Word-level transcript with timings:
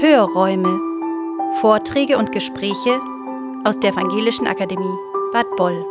Hörräume. 0.00 0.80
Vorträge 1.60 2.16
und 2.16 2.32
Gespräche 2.32 3.02
aus 3.64 3.78
der 3.80 3.90
Evangelischen 3.90 4.46
Akademie 4.46 4.96
Bad 5.30 5.44
Boll. 5.56 5.84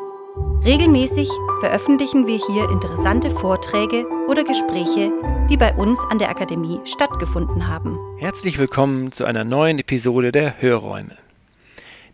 Regelmäßig 0.66 1.30
veröffentlichen 1.60 2.26
wir 2.26 2.40
hier 2.48 2.72
interessante 2.72 3.30
Vorträge 3.30 4.08
oder 4.28 4.44
Gespräche, 4.44 5.12
die 5.48 5.58
bei 5.58 5.76
uns 5.76 6.00
an 6.10 6.18
der 6.18 6.32
Akademie 6.32 6.80
stattgefunden 6.86 7.68
haben. 7.68 8.00
Herzlich 8.18 8.58
willkommen 8.58 9.12
zu 9.12 9.26
einer 9.26 9.44
neuen 9.44 9.78
Episode 9.78 10.32
der 10.32 10.60
Hörräume. 10.60 11.16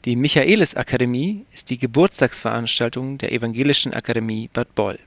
Die 0.04 0.18
Michaelis 0.18 0.76
Akademie 0.76 1.46
ist 1.54 1.70
die 1.70 1.78
Geburtstagsveranstaltung 1.78 3.20
der 3.20 3.32
Evangelischen 3.32 3.94
Akademie 3.94 4.50
Bad 4.52 4.76
Boll. 4.76 5.00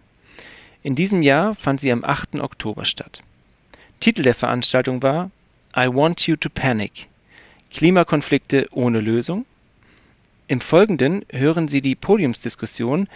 In 0.83 0.95
diesem 0.95 1.21
Jahr 1.21 1.55
fand 1.55 1.81
sie 1.81 1.93
am 1.93 2.03
8. 2.03 2.41
Oktober 2.41 2.87
statt. 2.87 3.21
Titel 4.01 4.23
der 4.23 4.35
Veranstaltung 4.35 5.03
war 5.03 5.31
I 5.79 5.87
Want 5.95 6.27
You 6.27 6.35
to 6.35 6.49
Panic 6.49 7.07
Klimakonflikte 7.73 8.67
ohne 8.73 9.01
Lösung. 9.01 9.47
Im 10.49 10.61
Folgenden 10.61 11.25
hören 11.31 11.69
Sie 11.69 11.81
die 11.81 11.95
Podiumsdiskussion, 11.95 13.07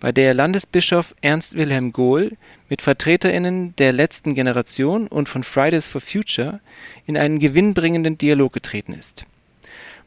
bei 0.00 0.12
der 0.12 0.34
Landesbischof 0.34 1.14
Ernst 1.22 1.54
Wilhelm 1.54 1.94
Gohl 1.94 2.32
mit 2.68 2.82
VertreterInnen 2.82 3.74
der 3.76 3.94
letzten 3.94 4.34
Generation 4.34 5.06
und 5.06 5.30
von 5.30 5.44
Fridays 5.44 5.86
for 5.86 6.02
Future 6.02 6.60
in 7.06 7.16
einen 7.16 7.38
gewinnbringenden 7.38 8.18
Dialog 8.18 8.52
getreten 8.52 8.92
ist. 8.92 9.24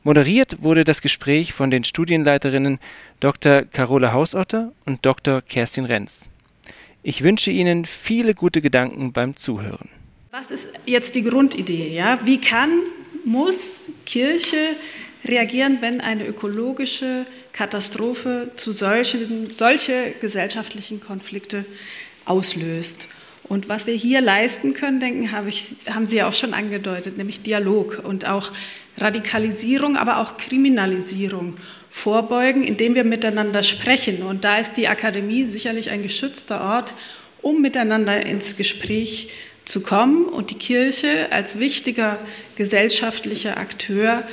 Moderiert 0.04 0.62
wurde 0.62 0.84
das 0.84 1.02
Gespräch 1.02 1.52
von 1.54 1.71
den 1.71 1.84
Studienleiterinnen 1.84 2.77
Dr. 3.21 3.63
Carola 3.63 4.13
Hausotter 4.13 4.71
und 4.85 5.04
Dr. 5.04 5.41
Kerstin 5.41 5.85
Renz. 5.85 6.30
Ich 7.02 7.23
wünsche 7.23 7.49
Ihnen 7.49 7.85
viele 7.85 8.35
gute 8.35 8.62
Gedanken 8.62 9.13
beim 9.13 9.35
Zuhören. 9.35 9.90
Was 10.35 10.49
ist 10.49 10.69
jetzt 10.87 11.13
die 11.13 11.21
Grundidee? 11.21 11.93
Ja? 11.93 12.17
Wie 12.23 12.41
kann, 12.41 12.79
muss 13.23 13.91
Kirche 14.03 14.57
reagieren, 15.23 15.77
wenn 15.81 16.01
eine 16.01 16.25
ökologische 16.25 17.27
Katastrophe 17.51 18.49
zu 18.55 18.73
solchen, 18.73 19.51
solche 19.51 20.15
gesellschaftlichen 20.20 21.01
Konflikte 21.01 21.65
auslöst? 22.25 23.09
Und 23.43 23.70
was 23.70 23.85
wir 23.85 23.93
hier 23.93 24.21
leisten 24.21 24.73
können, 24.73 24.99
denken, 24.99 25.31
habe 25.31 25.49
ich, 25.49 25.75
haben 25.87 26.07
Sie 26.07 26.15
ja 26.15 26.27
auch 26.27 26.34
schon 26.34 26.55
angedeutet, 26.55 27.15
nämlich 27.15 27.43
Dialog 27.43 28.01
und 28.03 28.27
auch 28.27 28.51
Radikalisierung, 28.97 29.97
aber 29.97 30.18
auch 30.18 30.37
Kriminalisierung 30.37 31.57
vorbeugen, 31.91 32.63
indem 32.63 32.95
wir 32.95 33.03
miteinander 33.03 33.62
sprechen. 33.62 34.23
Und 34.23 34.45
da 34.45 34.57
ist 34.57 34.77
die 34.77 34.87
Akademie 34.87 35.45
sicherlich 35.45 35.91
ein 35.91 36.01
geschützter 36.01 36.59
Ort, 36.59 36.95
um 37.43 37.62
miteinander 37.62 38.25
ins 38.25 38.57
Gespräch 38.57 39.29
zu 39.65 39.81
kommen 39.81 40.25
und 40.25 40.51
die 40.51 40.57
Kirche 40.57 41.27
als 41.31 41.59
wichtiger 41.59 42.19
gesellschaftlicher 42.55 43.57
Akteur 43.57 44.23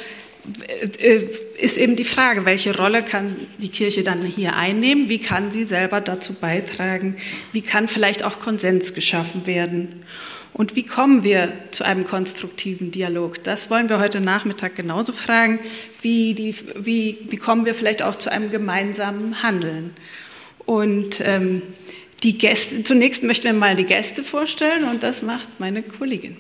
äh, 0.99 1.21
ist 1.59 1.77
eben 1.77 1.97
die 1.97 2.05
Frage, 2.05 2.45
welche 2.47 2.77
Rolle 2.77 3.03
kann 3.03 3.37
die 3.59 3.69
Kirche 3.69 4.03
dann 4.03 4.25
hier 4.25 4.57
einnehmen? 4.57 5.09
Wie 5.09 5.19
kann 5.19 5.51
sie 5.51 5.65
selber 5.65 6.01
dazu 6.01 6.33
beitragen? 6.33 7.17
Wie 7.53 7.63
kann 7.63 7.89
vielleicht 7.89 8.25
auch 8.25 8.41
Konsens 8.41 8.95
geschaffen 8.95 9.47
werden? 9.47 10.05
Und 10.53 10.75
wie 10.75 10.83
kommen 10.83 11.23
wir 11.23 11.53
zu 11.71 11.85
einem 11.85 12.05
konstruktiven 12.05 12.91
Dialog? 12.91 13.45
Das 13.45 13.71
wollen 13.71 13.89
wir 13.89 14.01
heute 14.01 14.21
Nachmittag 14.21 14.75
genauso 14.75 15.13
fragen. 15.13 15.61
Wie, 16.03 16.35
die, 16.35 16.55
wie, 16.77 17.19
wie 17.29 17.37
kommen 17.37 17.67
wir 17.67 17.75
vielleicht 17.75 18.03
auch 18.03 18.17
zu 18.17 18.33
einem 18.33 18.51
gemeinsamen 18.51 19.43
Handeln? 19.43 19.93
Und 20.67 21.21
ähm, 21.25 21.63
die 22.23 22.39
Gäste, 22.39 22.83
zunächst 22.83 23.23
möchten 23.23 23.45
wir 23.45 23.53
mal 23.53 23.77
die 23.77 23.85
Gäste 23.85 24.25
vorstellen 24.25 24.85
und 24.85 25.03
das 25.03 25.23
macht 25.23 25.49
meine 25.59 25.83
Kollegin. 25.83 26.37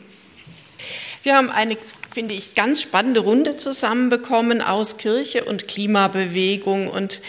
Wir 1.22 1.36
haben 1.36 1.50
eine, 1.50 1.76
finde 2.10 2.34
ich, 2.34 2.54
ganz 2.54 2.82
spannende 2.82 3.20
Runde 3.20 3.56
zusammenbekommen 3.56 4.62
aus 4.62 4.96
Kirche 4.96 5.44
und 5.44 5.68
Klimabewegung 5.68 6.88
und 6.88 7.20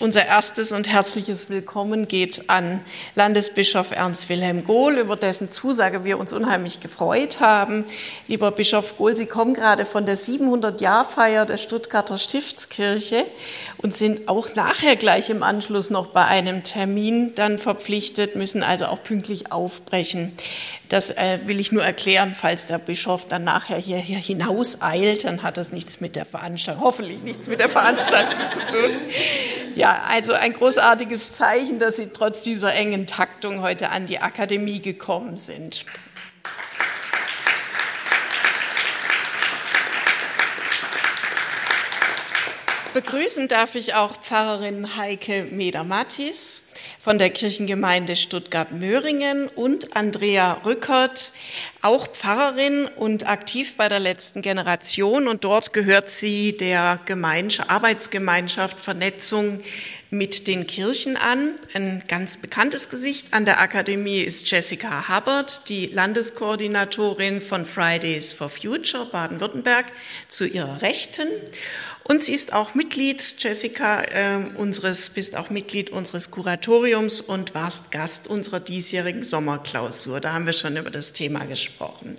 unser 0.00 0.26
erstes 0.26 0.72
und 0.72 0.88
herzliches 0.88 1.50
Willkommen 1.50 2.08
geht 2.08 2.50
an 2.50 2.80
Landesbischof 3.14 3.92
Ernst 3.92 4.28
Wilhelm 4.28 4.64
Gohl, 4.64 4.98
über 4.98 5.14
dessen 5.14 5.52
Zusage 5.52 6.02
wir 6.02 6.18
uns 6.18 6.32
unheimlich 6.32 6.80
gefreut 6.80 7.38
haben. 7.38 7.84
Lieber 8.26 8.50
Bischof 8.50 8.96
Gohl, 8.98 9.14
Sie 9.14 9.26
kommen 9.26 9.54
gerade 9.54 9.86
von 9.86 10.04
der 10.04 10.18
700-Jahr-Feier 10.18 11.46
der 11.46 11.58
Stuttgarter 11.58 12.18
Stiftskirche 12.18 13.24
und 13.76 13.96
sind 13.96 14.28
auch 14.28 14.52
nachher 14.56 14.96
gleich 14.96 15.30
im 15.30 15.44
Anschluss 15.44 15.90
noch 15.90 16.08
bei 16.08 16.24
einem 16.24 16.64
Termin 16.64 17.32
dann 17.36 17.60
verpflichtet, 17.60 18.34
müssen 18.34 18.64
also 18.64 18.86
auch 18.86 19.04
pünktlich 19.04 19.52
aufbrechen. 19.52 20.32
Das 20.88 21.12
äh, 21.12 21.38
will 21.44 21.60
ich 21.60 21.70
nur 21.70 21.84
erklären, 21.84 22.34
falls 22.34 22.66
der 22.66 22.78
Bischof 22.78 23.28
dann 23.28 23.44
nachher 23.44 23.78
hier, 23.78 23.98
hier 23.98 24.18
hinaus 24.24 24.82
eilt, 24.82 25.24
dann 25.24 25.42
hat 25.42 25.56
das 25.56 25.70
nichts 25.70 26.00
mit 26.00 26.16
der 26.16 26.24
Veranstaltung, 26.24 26.82
hoffentlich 26.82 27.22
nichts 27.22 27.48
mit 27.48 27.60
der 27.60 27.68
Veranstaltung 27.68 28.38
zu 28.50 28.60
tun. 28.60 28.90
Ja, 29.74 29.84
ja, 29.84 30.02
also 30.08 30.32
ein 30.32 30.52
großartiges 30.52 31.34
Zeichen, 31.34 31.78
dass 31.78 31.96
Sie 31.96 32.08
trotz 32.08 32.40
dieser 32.40 32.72
engen 32.74 33.06
Taktung 33.06 33.60
heute 33.60 33.90
an 33.90 34.06
die 34.06 34.18
Akademie 34.18 34.80
gekommen 34.80 35.36
sind. 35.36 35.84
Begrüßen 42.94 43.48
darf 43.48 43.74
ich 43.74 43.94
auch 43.94 44.22
Pfarrerin 44.22 44.96
Heike 44.96 45.48
Meder-Mattis 45.50 46.63
von 47.04 47.18
der 47.18 47.28
Kirchengemeinde 47.28 48.16
Stuttgart-Möhringen 48.16 49.48
und 49.48 49.94
Andrea 49.94 50.62
Rückert, 50.64 51.32
auch 51.82 52.06
Pfarrerin 52.06 52.86
und 52.96 53.28
aktiv 53.28 53.76
bei 53.76 53.90
der 53.90 54.00
letzten 54.00 54.40
Generation. 54.40 55.28
Und 55.28 55.44
dort 55.44 55.74
gehört 55.74 56.08
sie 56.08 56.56
der 56.56 57.00
Arbeitsgemeinschaft 57.68 58.80
Vernetzung 58.80 59.60
mit 60.08 60.46
den 60.46 60.66
Kirchen 60.66 61.18
an. 61.18 61.50
Ein 61.74 62.02
ganz 62.08 62.38
bekanntes 62.38 62.88
Gesicht 62.88 63.34
an 63.34 63.44
der 63.44 63.60
Akademie 63.60 64.20
ist 64.20 64.50
Jessica 64.50 65.06
Hubbard, 65.06 65.68
die 65.68 65.88
Landeskoordinatorin 65.88 67.42
von 67.42 67.66
Fridays 67.66 68.32
for 68.32 68.48
Future 68.48 69.04
Baden-Württemberg 69.12 69.84
zu 70.28 70.46
ihrer 70.46 70.80
Rechten. 70.80 71.28
Und 72.06 72.22
sie 72.22 72.34
ist 72.34 72.52
auch 72.52 72.74
Mitglied, 72.74 73.22
Jessica, 73.38 74.02
äh, 74.02 74.44
unseres, 74.56 75.08
bist 75.08 75.36
auch 75.36 75.48
Mitglied 75.48 75.88
unseres 75.88 76.30
Kuratoriums 76.30 77.22
und 77.22 77.54
warst 77.54 77.90
Gast 77.90 78.26
unserer 78.26 78.60
diesjährigen 78.60 79.24
Sommerklausur. 79.24 80.20
Da 80.20 80.34
haben 80.34 80.44
wir 80.44 80.52
schon 80.52 80.76
über 80.76 80.90
das 80.90 81.14
Thema 81.14 81.46
gesprochen. 81.46 82.16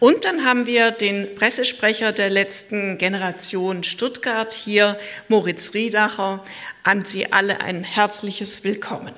Und 0.00 0.24
dann 0.24 0.44
haben 0.44 0.66
wir 0.66 0.90
den 0.90 1.36
Pressesprecher 1.36 2.12
der 2.12 2.28
letzten 2.28 2.98
Generation 2.98 3.84
Stuttgart 3.84 4.52
hier, 4.52 4.98
Moritz 5.28 5.74
Riedacher. 5.74 6.42
An 6.82 7.04
Sie 7.04 7.32
alle 7.32 7.60
ein 7.60 7.84
herzliches 7.84 8.64
Willkommen. 8.64 9.14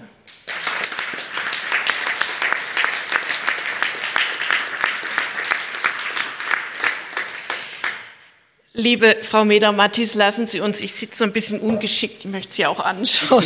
Liebe 8.79 9.17
Frau 9.23 9.47
Meder-Mattis, 9.47 10.13
lassen 10.13 10.47
Sie 10.49 10.61
uns, 10.61 10.83
ich 10.83 10.93
sitze 10.93 11.17
so 11.17 11.25
ein 11.25 11.33
bisschen 11.33 11.61
ungeschickt, 11.61 12.27
ich 12.27 12.31
möchte 12.31 12.53
Sie 12.53 12.67
auch 12.67 12.79
anschauen. 12.79 13.43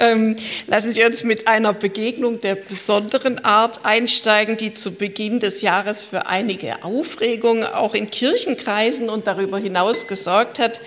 ähm, 0.00 0.36
lassen 0.66 0.92
Sie 0.92 1.04
uns 1.04 1.22
mit 1.22 1.48
einer 1.48 1.74
Begegnung 1.74 2.40
der 2.40 2.54
besonderen 2.54 3.44
Art 3.44 3.84
einsteigen, 3.84 4.56
die 4.56 4.72
zu 4.72 4.94
Beginn 4.94 5.38
des 5.38 5.60
Jahres 5.60 6.06
für 6.06 6.28
einige 6.28 6.82
Aufregung 6.82 7.62
auch 7.62 7.94
in 7.94 8.08
Kirchenkreisen 8.08 9.10
und 9.10 9.26
darüber 9.26 9.58
hinaus 9.58 10.06
gesorgt 10.06 10.58
hat. 10.58 10.80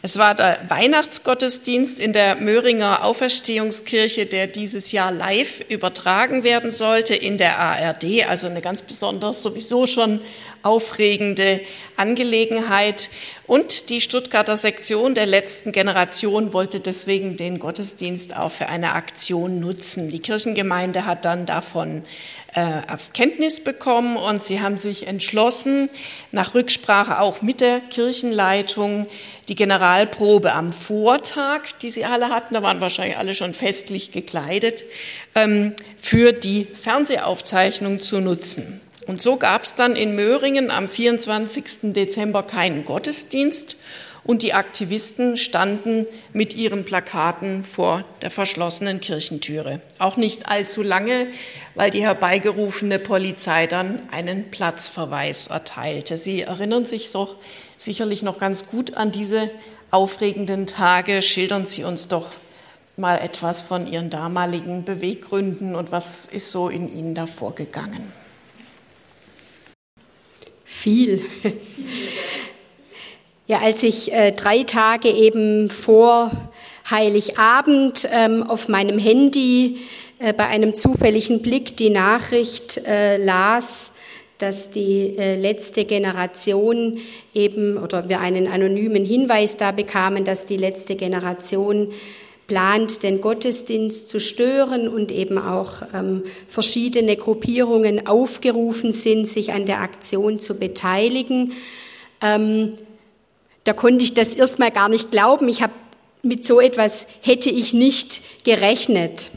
Es 0.00 0.16
war 0.16 0.36
der 0.36 0.60
Weihnachtsgottesdienst 0.68 1.98
in 1.98 2.12
der 2.12 2.36
Möhringer 2.36 3.04
Auferstehungskirche, 3.04 4.26
der 4.26 4.46
dieses 4.46 4.92
Jahr 4.92 5.10
live 5.10 5.64
übertragen 5.68 6.44
werden 6.44 6.70
sollte 6.70 7.16
in 7.16 7.36
der 7.36 7.58
ARD, 7.58 8.28
also 8.28 8.46
eine 8.46 8.60
ganz 8.60 8.82
besonders 8.82 9.42
sowieso 9.42 9.88
schon 9.88 10.20
aufregende 10.62 11.60
Angelegenheit. 11.96 13.10
Und 13.46 13.88
die 13.88 14.00
Stuttgarter 14.00 14.56
Sektion 14.56 15.14
der 15.14 15.24
letzten 15.24 15.72
Generation 15.72 16.52
wollte 16.52 16.80
deswegen 16.80 17.36
den 17.36 17.58
Gottesdienst 17.58 18.36
auch 18.36 18.50
für 18.50 18.68
eine 18.68 18.92
Aktion 18.92 19.58
nutzen. 19.58 20.10
Die 20.10 20.20
Kirchengemeinde 20.20 21.06
hat 21.06 21.24
dann 21.24 21.46
davon 21.46 22.04
äh, 22.54 22.82
Kenntnis 23.14 23.64
bekommen 23.64 24.16
und 24.16 24.44
sie 24.44 24.60
haben 24.60 24.78
sich 24.78 25.06
entschlossen, 25.06 25.88
nach 26.32 26.54
Rücksprache 26.54 27.20
auch 27.20 27.40
mit 27.40 27.60
der 27.60 27.80
Kirchenleitung, 27.80 29.06
die 29.48 29.54
Generalprobe 29.54 30.52
am 30.52 30.72
Vortag, 30.72 31.60
die 31.80 31.90
sie 31.90 32.04
alle 32.04 32.28
hatten, 32.28 32.54
da 32.54 32.62
waren 32.62 32.80
wahrscheinlich 32.80 33.16
alle 33.16 33.34
schon 33.34 33.54
festlich 33.54 34.12
gekleidet, 34.12 34.84
ähm, 35.34 35.74
für 36.00 36.32
die 36.32 36.64
Fernsehaufzeichnung 36.64 38.00
zu 38.00 38.20
nutzen. 38.20 38.80
Und 39.08 39.22
so 39.22 39.36
gab 39.36 39.64
es 39.64 39.74
dann 39.74 39.96
in 39.96 40.14
Möhringen 40.14 40.70
am 40.70 40.86
24. 40.86 41.94
Dezember 41.94 42.42
keinen 42.42 42.84
Gottesdienst 42.84 43.76
und 44.22 44.42
die 44.42 44.52
Aktivisten 44.52 45.38
standen 45.38 46.04
mit 46.34 46.54
ihren 46.54 46.84
Plakaten 46.84 47.64
vor 47.64 48.04
der 48.20 48.30
verschlossenen 48.30 49.00
Kirchentüre. 49.00 49.80
Auch 49.98 50.18
nicht 50.18 50.50
allzu 50.50 50.82
lange, 50.82 51.28
weil 51.74 51.90
die 51.90 52.02
herbeigerufene 52.02 52.98
Polizei 52.98 53.66
dann 53.66 54.06
einen 54.10 54.50
Platzverweis 54.50 55.46
erteilte. 55.46 56.18
Sie 56.18 56.42
erinnern 56.42 56.84
sich 56.84 57.10
doch 57.10 57.36
sicherlich 57.78 58.22
noch 58.22 58.38
ganz 58.38 58.66
gut 58.66 58.98
an 58.98 59.10
diese 59.10 59.50
aufregenden 59.90 60.66
Tage. 60.66 61.22
Schildern 61.22 61.64
Sie 61.64 61.84
uns 61.84 62.08
doch 62.08 62.26
mal 62.98 63.16
etwas 63.16 63.62
von 63.62 63.90
Ihren 63.90 64.10
damaligen 64.10 64.84
Beweggründen 64.84 65.76
und 65.76 65.92
was 65.92 66.26
ist 66.26 66.50
so 66.50 66.68
in 66.68 66.94
Ihnen 66.94 67.14
da 67.14 67.26
vorgegangen? 67.26 68.12
Viel. 70.80 71.22
Ja, 73.48 73.60
als 73.60 73.82
ich 73.82 74.12
äh, 74.12 74.30
drei 74.32 74.62
Tage 74.62 75.08
eben 75.08 75.70
vor 75.70 76.30
Heiligabend 76.88 78.06
ähm, 78.12 78.42
auf 78.44 78.68
meinem 78.68 78.98
Handy 78.98 79.78
äh, 80.18 80.32
bei 80.32 80.46
einem 80.46 80.74
zufälligen 80.74 81.42
Blick 81.42 81.76
die 81.78 81.90
Nachricht 81.90 82.86
äh, 82.86 83.16
las, 83.16 83.96
dass 84.36 84.70
die 84.70 85.16
äh, 85.16 85.34
letzte 85.34 85.84
Generation 85.84 86.98
eben, 87.34 87.76
oder 87.76 88.08
wir 88.08 88.20
einen 88.20 88.46
anonymen 88.46 89.04
Hinweis 89.04 89.56
da 89.56 89.72
bekamen, 89.72 90.24
dass 90.24 90.44
die 90.44 90.58
letzte 90.58 90.94
Generation 90.94 91.90
plant, 92.48 93.02
den 93.04 93.20
Gottesdienst 93.20 94.08
zu 94.08 94.18
stören 94.18 94.88
und 94.88 95.12
eben 95.12 95.38
auch 95.38 95.82
ähm, 95.94 96.24
verschiedene 96.48 97.16
Gruppierungen 97.16 98.06
aufgerufen 98.08 98.92
sind, 98.92 99.28
sich 99.28 99.52
an 99.52 99.66
der 99.66 99.82
Aktion 99.82 100.40
zu 100.40 100.58
beteiligen. 100.58 101.52
Ähm, 102.20 102.72
da 103.64 103.74
konnte 103.74 104.02
ich 104.02 104.14
das 104.14 104.34
erstmal 104.34 104.70
gar 104.70 104.88
nicht 104.88 105.10
glauben. 105.10 105.48
Ich 105.48 105.62
habe 105.62 105.74
mit 106.22 106.44
so 106.44 106.60
etwas 106.60 107.06
hätte 107.20 107.50
ich 107.50 107.74
nicht 107.74 108.44
gerechnet. 108.44 109.28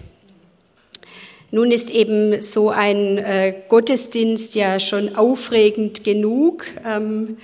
Nun 1.52 1.72
ist 1.72 1.92
eben 1.92 2.42
so 2.42 2.69
ein 2.69 3.18
äh, 3.18 3.54
Gottesdienst 3.68 4.56
ja 4.56 4.80
schon 4.80 5.18
aufregend 5.18 6.06
genug. 6.06 6.66
Ähm, 6.86 7.38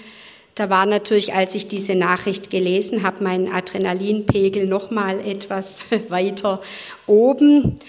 da 0.57 0.71
war 0.71 0.87
natürlich, 0.87 1.35
als 1.35 1.53
ich 1.53 1.67
diese 1.67 1.93
Nachricht 1.93 2.49
gelesen 2.49 3.03
habe, 3.03 3.23
mein 3.23 3.51
Adrenalinpegel 3.51 4.65
noch 4.65 4.89
mal 4.89 5.19
etwas 5.19 5.85
weiter 6.09 6.63
oben. 7.05 7.79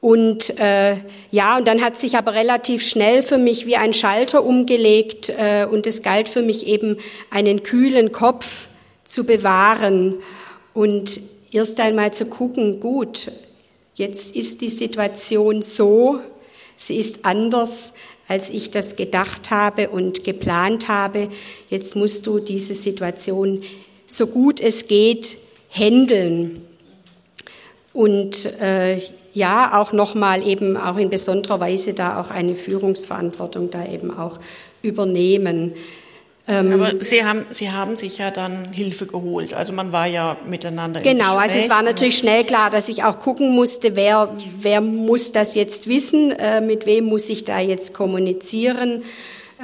Und 0.00 0.58
äh, 0.58 0.96
ja, 1.30 1.56
und 1.56 1.68
dann 1.68 1.80
hat 1.82 1.96
sich 1.96 2.18
aber 2.18 2.34
relativ 2.34 2.86
schnell 2.86 3.22
für 3.22 3.38
mich 3.38 3.66
wie 3.66 3.76
ein 3.76 3.94
Schalter 3.94 4.44
umgelegt 4.44 5.30
äh, 5.30 5.66
und 5.70 5.86
es 5.86 6.02
galt 6.02 6.28
für 6.28 6.42
mich 6.42 6.66
eben 6.66 6.98
einen 7.30 7.62
kühlen 7.62 8.10
Kopf 8.10 8.66
zu 9.04 9.24
bewahren 9.24 10.16
und 10.74 11.20
erst 11.52 11.78
einmal 11.78 12.12
zu 12.12 12.26
gucken, 12.26 12.80
gut, 12.80 13.28
jetzt 13.94 14.34
ist 14.34 14.62
die 14.62 14.68
Situation 14.68 15.62
so, 15.62 16.18
sie 16.76 16.96
ist 16.96 17.24
anders, 17.24 17.94
als 18.28 18.50
ich 18.50 18.70
das 18.70 18.96
gedacht 18.96 19.50
habe 19.50 19.90
und 19.90 20.24
geplant 20.24 20.88
habe. 20.88 21.28
Jetzt 21.68 21.96
musst 21.96 22.26
du 22.26 22.38
diese 22.38 22.74
Situation 22.74 23.62
so 24.06 24.26
gut 24.26 24.60
es 24.60 24.88
geht 24.88 25.36
handeln. 25.70 26.62
Und 27.92 28.60
äh, 28.60 29.00
ja 29.34 29.80
auch 29.80 29.92
nochmal 29.92 30.46
eben 30.46 30.76
auch 30.76 30.96
in 30.96 31.10
besonderer 31.10 31.60
Weise 31.60 31.92
da 31.92 32.20
auch 32.20 32.30
eine 32.30 32.54
Führungsverantwortung 32.54 33.70
da 33.70 33.86
eben 33.86 34.16
auch 34.16 34.38
übernehmen. 34.82 35.72
Ähm, 36.46 36.72
Aber 36.72 37.02
Sie 37.02 37.24
haben, 37.24 37.46
Sie 37.50 37.70
haben 37.70 37.96
sich 37.96 38.18
ja 38.18 38.30
dann 38.30 38.70
Hilfe 38.72 39.06
geholt. 39.06 39.54
Also 39.54 39.72
man 39.72 39.92
war 39.92 40.06
ja 40.06 40.36
miteinander. 40.46 41.00
Genau, 41.00 41.36
also 41.36 41.56
es 41.56 41.70
war 41.70 41.82
natürlich 41.82 42.18
schnell 42.18 42.44
klar, 42.44 42.68
dass 42.68 42.90
ich 42.90 43.02
auch 43.02 43.18
gucken 43.18 43.50
musste, 43.50 43.96
wer, 43.96 44.36
wer 44.58 44.82
muss 44.82 45.32
das 45.32 45.54
jetzt 45.54 45.88
wissen, 45.88 46.32
äh, 46.32 46.60
mit 46.60 46.84
wem 46.84 47.04
muss 47.04 47.30
ich 47.30 47.44
da 47.44 47.60
jetzt 47.60 47.94
kommunizieren. 47.94 49.04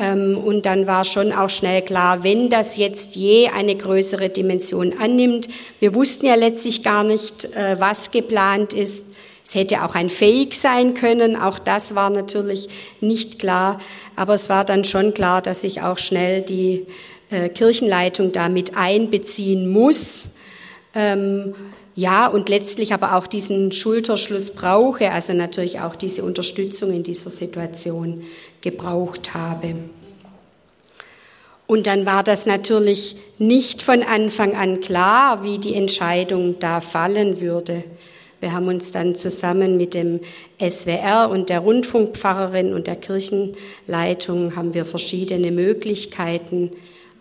Ähm, 0.01 0.39
und 0.39 0.65
dann 0.65 0.87
war 0.87 1.05
schon 1.05 1.33
auch 1.33 1.51
schnell 1.51 1.83
klar, 1.83 2.25
wenn 2.25 2.49
das 2.49 2.79
jetzt 2.79 3.15
je 3.15 3.49
eine 3.49 3.77
größere 3.77 4.31
Dimension 4.31 4.95
annimmt, 4.99 5.49
wir 5.81 5.95
wussten 5.95 6.27
ja 6.27 6.35
letztlich 6.35 6.83
gar 6.83 7.05
nicht, 7.05 7.45
äh, 7.57 7.79
was 7.79 8.11
geplant 8.11 8.73
ist, 8.73 9.15
es 9.45 9.55
hätte 9.55 9.85
auch 9.85 9.95
ein 9.95 10.11
Fake 10.11 10.55
sein 10.55 10.95
können, 10.95 11.37
auch 11.37 11.59
das 11.59 11.95
war 11.95 12.11
natürlich 12.11 12.69
nicht 13.01 13.39
klar, 13.39 13.81
aber 14.17 14.35
es 14.35 14.49
war 14.49 14.65
dann 14.65 14.85
schon 14.85 15.15
klar, 15.15 15.43
dass 15.43 15.65
ich 15.65 15.83
auch 15.83 15.99
schnell 15.99 16.43
die 16.43 16.87
äh, 17.31 17.49
Kirchenleitung 17.49 18.33
damit 18.33 18.77
einbeziehen 18.77 19.69
muss. 19.69 20.37
Ähm, 20.95 21.55
ja, 21.95 22.27
und 22.29 22.49
letztlich 22.49 22.95
aber 22.95 23.17
auch 23.17 23.27
diesen 23.27 23.73
Schulterschluss 23.73 24.51
brauche, 24.51 25.11
also 25.11 25.33
natürlich 25.33 25.81
auch 25.81 25.97
diese 25.97 26.23
Unterstützung 26.23 26.93
in 26.93 27.03
dieser 27.03 27.31
Situation 27.31 28.23
gebraucht 28.61 29.35
habe. 29.35 29.75
Und 31.67 31.87
dann 31.87 32.05
war 32.07 32.25
das 32.25 32.47
natürlich 32.47 33.17
nicht 33.39 33.83
von 33.83 34.03
Anfang 34.03 34.57
an 34.57 34.81
klar, 34.81 35.45
wie 35.45 35.59
die 35.59 35.75
Entscheidung 35.75 36.59
da 36.59 36.81
fallen 36.81 37.41
würde. 37.41 37.85
Wir 38.41 38.53
haben 38.53 38.69
uns 38.69 38.93
dann 38.93 39.15
zusammen 39.15 39.77
mit 39.77 39.95
dem 39.95 40.21
SWR 40.59 41.29
und 41.31 41.51
der 41.51 41.61
Rundfunkpfarrerin 41.61 42.73
und 42.73 42.87
der 42.87 42.97
Kirchenleitung 42.97 44.57
haben 44.57 44.75
wir 44.75 44.85
verschiedene 44.85 45.51
Möglichkeiten 45.51 46.73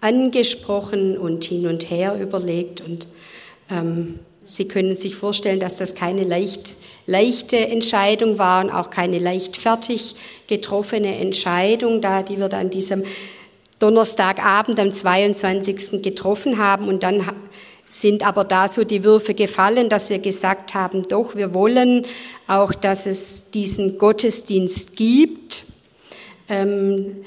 angesprochen 0.01 1.18
und 1.18 1.44
hin 1.44 1.68
und 1.68 1.89
her 1.89 2.18
überlegt 2.19 2.81
und 2.81 3.07
ähm, 3.69 4.19
Sie 4.50 4.68
können 4.68 4.95
sich 4.95 5.13
vorstellen, 5.13 5.60
dass 5.60 5.75
das 5.75 5.94
keine 5.94 6.24
leicht, 6.24 6.74
leichte 7.06 7.56
Entscheidung 7.56 8.39
war 8.39 8.63
und 8.63 8.72
auch 8.72 8.89
keine 8.89 9.19
leichtfertig 9.19 10.15
getroffene 10.48 11.18
Entscheidung, 11.18 12.01
da 12.01 12.24
die 12.24 12.39
wir 12.39 12.51
an 12.54 12.72
diesem 12.72 13.04
Donnerstagabend 13.77 14.80
am 14.80 14.92
22. 14.92 16.01
getroffen 16.01 16.57
haben 16.57 16.88
und 16.88 17.04
dann 17.04 17.27
sind 17.89 18.25
aber 18.25 18.44
da 18.45 18.68
so 18.68 18.83
die 18.83 19.03
Würfe 19.03 19.33
gefallen, 19.33 19.89
dass 19.89 20.09
wir 20.09 20.19
gesagt 20.19 20.75
haben, 20.75 21.03
doch, 21.03 21.36
wir 21.36 21.53
wollen 21.53 22.06
auch, 22.47 22.74
dass 22.74 23.07
es 23.07 23.51
diesen 23.51 23.97
Gottesdienst 23.97 24.95
gibt, 24.95 25.65
ähm, 26.47 27.18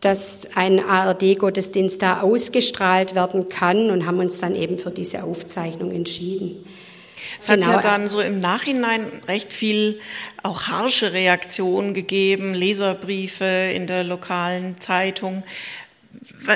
dass 0.00 0.48
ein 0.54 0.84
ARD-Gottesdienst 0.84 2.02
da 2.02 2.20
ausgestrahlt 2.20 3.14
werden 3.14 3.48
kann 3.48 3.90
und 3.90 4.06
haben 4.06 4.18
uns 4.18 4.38
dann 4.38 4.54
eben 4.54 4.78
für 4.78 4.90
diese 4.90 5.22
Aufzeichnung 5.22 5.92
entschieden. 5.92 6.64
Es 7.40 7.46
genau. 7.46 7.66
hat 7.66 7.84
ja 7.84 7.90
dann 7.90 8.08
so 8.08 8.20
im 8.20 8.38
Nachhinein 8.38 9.06
recht 9.26 9.52
viel 9.52 10.00
auch 10.42 10.68
harsche 10.68 11.12
Reaktionen 11.12 11.94
gegeben, 11.94 12.54
Leserbriefe 12.54 13.72
in 13.74 13.86
der 13.86 14.04
lokalen 14.04 14.80
Zeitung. 14.80 15.42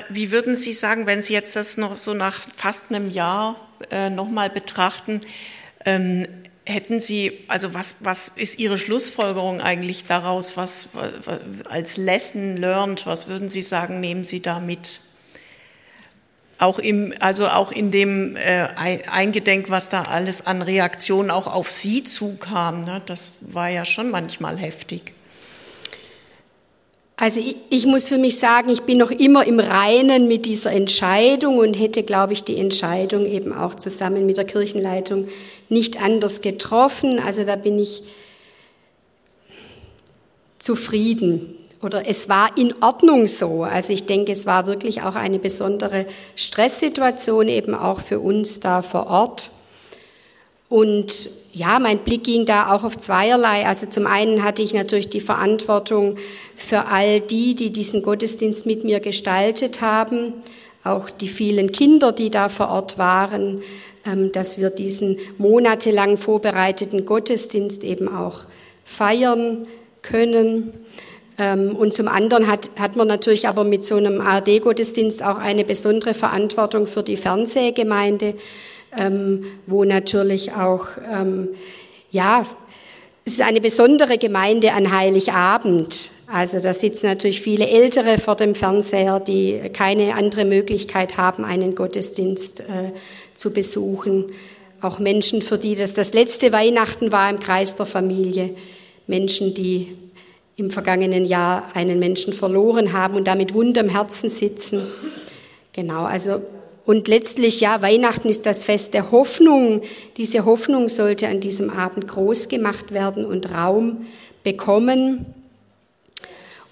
Wie 0.08 0.30
würden 0.30 0.56
Sie 0.56 0.72
sagen, 0.72 1.06
wenn 1.06 1.22
Sie 1.22 1.32
jetzt 1.34 1.56
das 1.56 1.76
noch 1.76 1.96
so 1.96 2.14
nach 2.14 2.40
fast 2.56 2.84
einem 2.90 3.10
Jahr 3.10 3.56
äh, 3.90 4.10
nochmal 4.10 4.50
betrachten, 4.50 5.20
ähm, 5.84 6.26
hätten 6.64 7.00
Sie, 7.00 7.40
also 7.48 7.74
was, 7.74 7.96
was 8.00 8.28
ist 8.28 8.58
Ihre 8.58 8.78
Schlussfolgerung 8.78 9.60
eigentlich 9.60 10.06
daraus, 10.06 10.56
was, 10.56 10.90
was 10.92 11.40
als 11.68 11.96
Lesson 11.96 12.56
learned, 12.56 13.06
was 13.06 13.28
würden 13.28 13.50
Sie 13.50 13.62
sagen, 13.62 14.00
nehmen 14.00 14.24
Sie 14.24 14.40
da 14.40 14.60
mit? 14.60 15.00
Auch 16.58 16.78
im, 16.78 17.12
also 17.18 17.48
auch 17.48 17.72
in 17.72 17.90
dem 17.90 18.36
äh, 18.36 18.68
Eingedenk, 19.10 19.68
was 19.68 19.88
da 19.88 20.02
alles 20.02 20.46
an 20.46 20.62
Reaktionen 20.62 21.30
auch 21.30 21.48
auf 21.48 21.70
Sie 21.70 22.04
zukam, 22.04 22.84
ne? 22.84 23.02
das 23.06 23.32
war 23.40 23.68
ja 23.68 23.84
schon 23.84 24.10
manchmal 24.10 24.56
heftig. 24.56 25.12
Also 27.22 27.38
ich, 27.38 27.54
ich, 27.70 27.86
muss 27.86 28.08
für 28.08 28.18
mich 28.18 28.36
sagen, 28.36 28.68
ich 28.68 28.82
bin 28.82 28.98
noch 28.98 29.12
immer 29.12 29.46
im 29.46 29.60
Reinen 29.60 30.26
mit 30.26 30.44
dieser 30.44 30.72
Entscheidung 30.72 31.58
und 31.58 31.74
hätte, 31.74 32.02
glaube 32.02 32.32
ich, 32.32 32.42
die 32.42 32.58
Entscheidung 32.58 33.26
eben 33.26 33.52
auch 33.52 33.76
zusammen 33.76 34.26
mit 34.26 34.38
der 34.38 34.44
Kirchenleitung 34.44 35.28
nicht 35.68 36.02
anders 36.02 36.40
getroffen. 36.40 37.20
Also 37.20 37.44
da 37.44 37.54
bin 37.54 37.78
ich 37.78 38.02
zufrieden 40.58 41.54
oder 41.80 42.08
es 42.08 42.28
war 42.28 42.58
in 42.58 42.74
Ordnung 42.82 43.28
so. 43.28 43.62
Also 43.62 43.92
ich 43.92 44.06
denke, 44.06 44.32
es 44.32 44.44
war 44.46 44.66
wirklich 44.66 45.02
auch 45.02 45.14
eine 45.14 45.38
besondere 45.38 46.06
Stresssituation 46.34 47.46
eben 47.46 47.76
auch 47.76 48.00
für 48.00 48.18
uns 48.18 48.58
da 48.58 48.82
vor 48.82 49.06
Ort. 49.06 49.50
Und 50.72 51.28
ja, 51.52 51.78
mein 51.78 51.98
Blick 51.98 52.24
ging 52.24 52.46
da 52.46 52.74
auch 52.74 52.82
auf 52.82 52.96
zweierlei. 52.96 53.66
Also 53.66 53.86
zum 53.86 54.06
einen 54.06 54.42
hatte 54.42 54.62
ich 54.62 54.72
natürlich 54.72 55.10
die 55.10 55.20
Verantwortung 55.20 56.16
für 56.62 56.86
all 56.86 57.20
die, 57.20 57.54
die 57.54 57.70
diesen 57.70 58.02
Gottesdienst 58.02 58.66
mit 58.66 58.84
mir 58.84 59.00
gestaltet 59.00 59.80
haben, 59.80 60.34
auch 60.84 61.10
die 61.10 61.28
vielen 61.28 61.72
Kinder, 61.72 62.12
die 62.12 62.30
da 62.30 62.48
vor 62.48 62.68
Ort 62.68 62.98
waren, 62.98 63.62
ähm, 64.06 64.32
dass 64.32 64.60
wir 64.60 64.70
diesen 64.70 65.18
monatelang 65.38 66.16
vorbereiteten 66.16 67.04
Gottesdienst 67.04 67.84
eben 67.84 68.08
auch 68.08 68.40
feiern 68.84 69.66
können. 70.02 70.72
Ähm, 71.36 71.74
und 71.74 71.94
zum 71.94 72.08
anderen 72.08 72.46
hat, 72.46 72.70
hat 72.78 72.96
man 72.96 73.08
natürlich 73.08 73.48
aber 73.48 73.64
mit 73.64 73.84
so 73.84 73.96
einem 73.96 74.20
ARD-Gottesdienst 74.20 75.22
auch 75.22 75.38
eine 75.38 75.64
besondere 75.64 76.14
Verantwortung 76.14 76.86
für 76.86 77.02
die 77.02 77.16
Fernsehgemeinde, 77.16 78.34
ähm, 78.96 79.44
wo 79.66 79.84
natürlich 79.84 80.52
auch, 80.52 80.86
ja, 82.10 82.44
es 83.24 83.34
ist 83.34 83.42
eine 83.42 83.60
besondere 83.60 84.18
Gemeinde 84.18 84.72
an 84.72 84.90
Heiligabend. 84.90 86.10
Also 86.32 86.60
da 86.60 86.72
sitzen 86.72 87.06
natürlich 87.06 87.42
viele 87.42 87.68
Ältere 87.68 88.16
vor 88.16 88.36
dem 88.36 88.54
Fernseher, 88.54 89.20
die 89.20 89.60
keine 89.74 90.14
andere 90.14 90.46
Möglichkeit 90.46 91.18
haben, 91.18 91.44
einen 91.44 91.74
Gottesdienst 91.74 92.60
äh, 92.60 92.64
zu 93.34 93.52
besuchen. 93.52 94.32
Auch 94.80 94.98
Menschen, 94.98 95.42
für 95.42 95.58
die 95.58 95.74
das 95.74 95.92
das 95.92 96.14
letzte 96.14 96.50
Weihnachten 96.50 97.12
war 97.12 97.28
im 97.28 97.38
Kreis 97.38 97.76
der 97.76 97.84
Familie. 97.84 98.54
Menschen, 99.06 99.52
die 99.52 99.94
im 100.56 100.70
vergangenen 100.70 101.26
Jahr 101.26 101.66
einen 101.74 101.98
Menschen 101.98 102.32
verloren 102.32 102.94
haben 102.94 103.16
und 103.16 103.26
damit 103.26 103.52
wund 103.52 103.76
am 103.76 103.90
Herzen 103.90 104.30
sitzen. 104.30 104.80
Genau, 105.74 106.04
also 106.04 106.40
und 106.86 107.08
letztlich, 107.08 107.60
ja, 107.60 107.82
Weihnachten 107.82 108.28
ist 108.30 108.46
das 108.46 108.64
Fest 108.64 108.94
der 108.94 109.12
Hoffnung. 109.12 109.82
Diese 110.16 110.46
Hoffnung 110.46 110.88
sollte 110.88 111.28
an 111.28 111.40
diesem 111.40 111.68
Abend 111.68 112.08
groß 112.08 112.48
gemacht 112.48 112.92
werden 112.92 113.26
und 113.26 113.52
Raum 113.52 114.06
bekommen. 114.42 115.26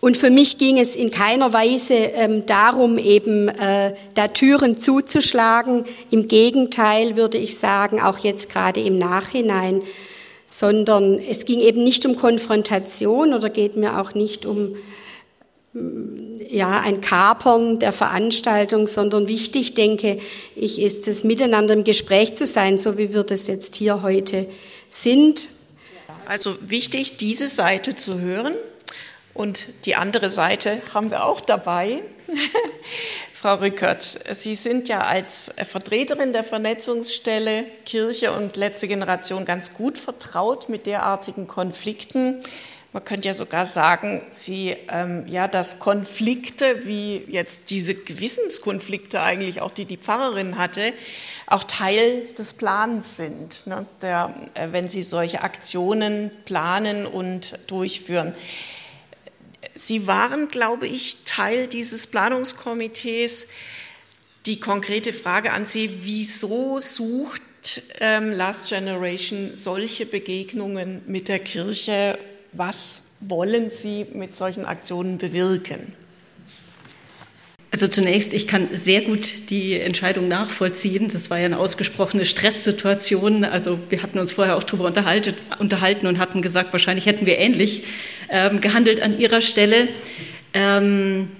Und 0.00 0.16
für 0.16 0.30
mich 0.30 0.56
ging 0.56 0.78
es 0.78 0.96
in 0.96 1.10
keiner 1.10 1.52
Weise 1.52 1.94
ähm, 1.94 2.46
darum, 2.46 2.96
eben 2.96 3.48
äh, 3.48 3.94
da 4.14 4.28
Türen 4.28 4.78
zuzuschlagen. 4.78 5.84
Im 6.10 6.26
Gegenteil 6.26 7.16
würde 7.16 7.36
ich 7.36 7.58
sagen, 7.58 8.00
auch 8.00 8.18
jetzt 8.18 8.50
gerade 8.50 8.80
im 8.80 8.98
Nachhinein, 8.98 9.82
sondern 10.46 11.18
es 11.20 11.44
ging 11.44 11.60
eben 11.60 11.84
nicht 11.84 12.06
um 12.06 12.16
Konfrontation 12.16 13.34
oder 13.34 13.50
geht 13.50 13.76
mir 13.76 14.00
auch 14.00 14.14
nicht 14.14 14.46
um 14.46 14.74
ja, 16.48 16.80
ein 16.80 17.00
Kapern 17.00 17.78
der 17.78 17.92
Veranstaltung, 17.92 18.88
sondern 18.88 19.28
wichtig, 19.28 19.74
denke 19.74 20.18
ich, 20.56 20.80
ist 20.80 21.06
es, 21.06 21.22
miteinander 21.22 21.74
im 21.74 21.84
Gespräch 21.84 22.34
zu 22.34 22.46
sein, 22.46 22.76
so 22.76 22.98
wie 22.98 23.14
wir 23.14 23.22
das 23.22 23.46
jetzt 23.46 23.76
hier 23.76 24.02
heute 24.02 24.46
sind. 24.88 25.48
Also 26.26 26.56
wichtig, 26.60 27.18
diese 27.18 27.48
Seite 27.48 27.94
zu 27.94 28.18
hören 28.18 28.54
und 29.34 29.68
die 29.84 29.96
andere 29.96 30.30
Seite 30.30 30.80
haben 30.92 31.10
wir 31.10 31.24
auch 31.24 31.40
dabei. 31.40 32.00
Frau 33.32 33.54
Rückert, 33.54 34.18
Sie 34.36 34.54
sind 34.54 34.88
ja 34.88 35.00
als 35.00 35.54
Vertreterin 35.64 36.32
der 36.32 36.44
Vernetzungsstelle 36.44 37.64
Kirche 37.86 38.32
und 38.32 38.56
letzte 38.56 38.86
Generation 38.86 39.46
ganz 39.46 39.72
gut 39.72 39.96
vertraut 39.96 40.68
mit 40.68 40.84
derartigen 40.84 41.46
Konflikten. 41.46 42.40
Man 42.92 43.04
könnte 43.04 43.28
ja 43.28 43.34
sogar 43.34 43.66
sagen, 43.66 44.20
sie, 44.30 44.76
ähm, 44.90 45.24
ja, 45.28 45.46
dass 45.46 45.78
Konflikte, 45.78 46.84
wie 46.86 47.24
jetzt 47.28 47.70
diese 47.70 47.94
Gewissenskonflikte 47.94 49.22
eigentlich 49.22 49.60
auch, 49.60 49.70
die 49.70 49.84
die 49.84 49.96
Pfarrerin 49.96 50.58
hatte, 50.58 50.92
auch 51.46 51.62
Teil 51.64 52.22
des 52.36 52.52
Plans 52.52 53.16
sind, 53.16 53.66
ne? 53.66 53.86
der, 54.02 54.34
äh, 54.54 54.68
wenn 54.72 54.88
sie 54.88 55.02
solche 55.02 55.42
Aktionen 55.42 56.32
planen 56.44 57.06
und 57.06 57.58
durchführen. 57.68 58.34
Sie 59.82 60.06
waren, 60.06 60.48
glaube 60.48 60.86
ich, 60.86 61.18
Teil 61.24 61.66
dieses 61.66 62.06
Planungskomitees. 62.06 63.46
Die 64.46 64.60
konkrete 64.60 65.12
Frage 65.12 65.52
an 65.52 65.66
Sie, 65.66 65.90
wieso 66.04 66.78
sucht 66.78 67.42
ähm, 68.00 68.30
Last 68.30 68.68
Generation 68.68 69.52
solche 69.54 70.06
Begegnungen 70.06 71.02
mit 71.06 71.28
der 71.28 71.38
Kirche 71.38 72.18
was 72.52 73.02
wollen 73.20 73.70
Sie 73.70 74.06
mit 74.12 74.36
solchen 74.36 74.64
Aktionen 74.64 75.18
bewirken? 75.18 75.92
Also 77.72 77.86
zunächst, 77.86 78.32
ich 78.32 78.48
kann 78.48 78.68
sehr 78.72 79.00
gut 79.02 79.50
die 79.50 79.78
Entscheidung 79.78 80.26
nachvollziehen. 80.26 81.08
Das 81.08 81.30
war 81.30 81.38
ja 81.38 81.44
eine 81.44 81.58
ausgesprochene 81.58 82.24
Stresssituation. 82.24 83.44
Also 83.44 83.78
wir 83.90 84.02
hatten 84.02 84.18
uns 84.18 84.32
vorher 84.32 84.56
auch 84.56 84.64
darüber 84.64 84.86
unterhalten, 84.86 86.06
und 86.06 86.18
hatten 86.18 86.42
gesagt, 86.42 86.72
wahrscheinlich 86.72 87.06
hätten 87.06 87.26
wir 87.26 87.38
ähnlich 87.38 87.84
ähm, 88.28 88.60
gehandelt 88.60 89.00
an 89.00 89.16
Ihrer 89.16 89.40
Stelle. 89.40 89.86
Ähm, 90.52 91.30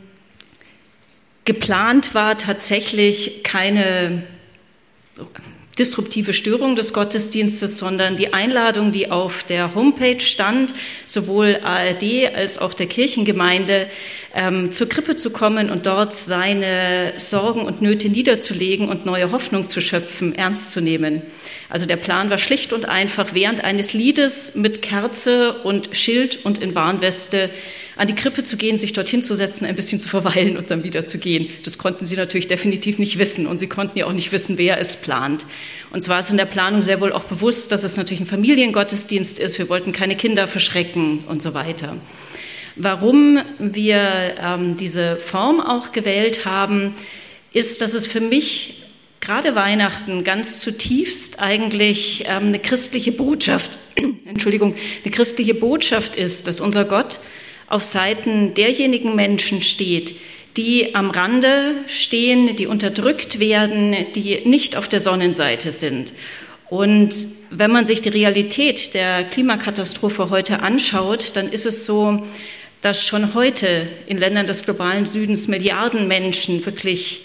geplant 1.45 2.15
war 2.15 2.39
tatsächlich 2.39 3.43
keine 3.43 4.23
disruptive 5.79 6.33
Störung 6.33 6.77
des 6.77 6.93
Gottesdienstes, 6.93 7.79
sondern 7.79 8.17
die 8.17 8.33
Einladung, 8.33 8.93
die 8.93 9.11
auf 9.11 9.45
der 9.45 9.75
Homepage 9.75 10.21
stand, 10.21 10.75
sowohl 11.07 11.61
ARD 11.63 12.35
als 12.35 12.59
auch 12.59 12.75
der 12.75 12.87
Kirchengemeinde, 12.87 13.89
ähm, 14.35 14.73
zur 14.73 14.89
Krippe 14.89 15.17
zu 15.17 15.31
kommen 15.31 15.71
und 15.71 15.87
dort 15.87 16.13
seine 16.13 17.15
Sorgen 17.17 17.63
und 17.63 17.83
Nöte 17.83 18.09
niederzulegen 18.09 18.89
und 18.89 19.07
neue 19.07 19.33
Hoffnung 19.33 19.69
zu 19.69 19.81
schöpfen, 19.81 20.35
ernst 20.35 20.73
zu 20.73 20.81
nehmen. 20.81 21.23
Also 21.69 21.87
der 21.87 21.97
Plan 21.97 22.31
war 22.31 22.39
schlicht 22.39 22.73
und 22.73 22.87
einfach, 22.89 23.33
während 23.33 23.65
eines 23.65 23.93
Liedes 23.93 24.55
mit 24.55 24.83
Kerze 24.83 25.55
und 25.63 25.97
Schild 25.97 26.45
und 26.45 26.59
in 26.59 26.75
Warnweste 26.75 27.51
an 28.01 28.07
die 28.07 28.15
Krippe 28.15 28.43
zu 28.43 28.57
gehen, 28.57 28.79
sich 28.79 28.95
dorthin 28.95 29.23
zu 29.23 29.35
setzen, 29.35 29.67
ein 29.67 29.77
bisschen 29.77 30.01
zu 30.01 30.09
verweilen 30.09 30.57
und 30.57 30.71
dann 30.71 30.85
wieder 30.85 31.05
zu 31.05 31.19
gehen. 31.19 31.51
Das 31.65 31.77
konnten 31.77 32.07
sie 32.07 32.17
natürlich 32.17 32.49
definitiv 32.49 32.99
nicht 32.99 33.19
wissen 33.19 33.47
und 33.47 33.59
sie 33.59 33.67
konnten 33.67 33.99
ja 33.99 34.07
auch 34.07 34.15
nicht 34.15 34.33
wissen, 34.33 34.57
wer 34.57 34.81
es 34.81 34.97
plant. 34.97 35.45
Und 35.91 36.01
zwar 36.01 36.21
ist 36.21 36.31
in 36.31 36.39
der 36.39 36.47
Planung 36.47 36.83
sehr 36.83 37.03
wohl 37.03 37.13
auch 37.13 37.25
bewusst, 37.25 37.73
dass 37.73 37.85
es 37.85 37.99
natürlich 37.99 38.21
ein 38.21 38.27
Familiengottesdienst 38.27 39.39
ist. 39.39 39.59
Wir 39.59 39.69
wollten 39.69 39.93
keine 39.93 40.17
Kinder 40.17 40.49
verschrecken 40.49 41.19
und 41.29 41.43
so 41.43 41.53
weiter. 41.53 41.95
Warum 42.75 43.39
wir 43.59 44.35
ähm, 44.41 44.77
diese 44.77 45.17
Form 45.17 45.61
auch 45.61 45.93
gewählt 45.93 46.47
haben, 46.47 46.95
ist, 47.53 47.83
dass 47.83 47.93
es 47.93 48.07
für 48.07 48.23
mich 48.23 48.87
gerade 49.21 49.55
Weihnachten 49.55 50.25
ganz 50.25 50.61
zutiefst 50.61 51.39
eigentlich 51.39 52.25
ähm, 52.29 52.47
eine 52.47 52.61
christliche 52.61 53.13
Botschaft, 53.13 53.77
Entschuldigung, 54.25 54.75
eine 55.05 55.13
christliche 55.13 55.53
Botschaft 55.53 56.17
ist, 56.17 56.47
dass 56.47 56.61
unser 56.61 56.87
Gott 56.87 57.21
auf 57.71 57.85
Seiten 57.85 58.53
derjenigen 58.53 59.15
Menschen 59.15 59.63
steht, 59.63 60.17
die 60.57 60.95
am 60.95 61.11
Rande 61.11 61.77
stehen, 61.87 62.55
die 62.57 62.67
unterdrückt 62.67 63.41
werden, 63.41 63.97
die 64.15 64.41
nicht 64.45 64.77
auf 64.77 64.89
der 64.89 65.01
Sonnenseite 65.01 65.73
sind. 65.73 66.13
Und 66.69 67.15
wenn 67.51 67.71
man 67.71 67.87
sich 67.87 68.03
die 68.03 68.11
Realität 68.11 68.93
der 68.95 69.25
Klimakatastrophe 69.25 70.31
heute 70.31 70.63
anschaut, 70.63 71.37
dann 71.37 71.49
ist 71.49 71.65
es 71.65 71.87
so, 71.87 72.23
dass 72.81 73.07
schon 73.07 73.35
heute 73.35 73.87
in 74.07 74.19
Ländern 74.19 74.47
des 74.47 74.65
globalen 74.65 75.07
Südens 75.07 75.49
Milliarden 75.49 76.09
Menschen 76.09 76.65
wirklich 76.67 77.23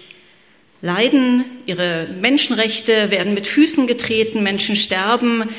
leiden, 0.82 1.46
ihre 1.66 2.08
Menschenrechte 2.22 3.10
werden 3.10 3.34
mit 3.34 3.48
Füßen 3.48 3.88
getreten, 3.88 4.44
Menschen 4.44 4.75
sterben, 4.75 5.50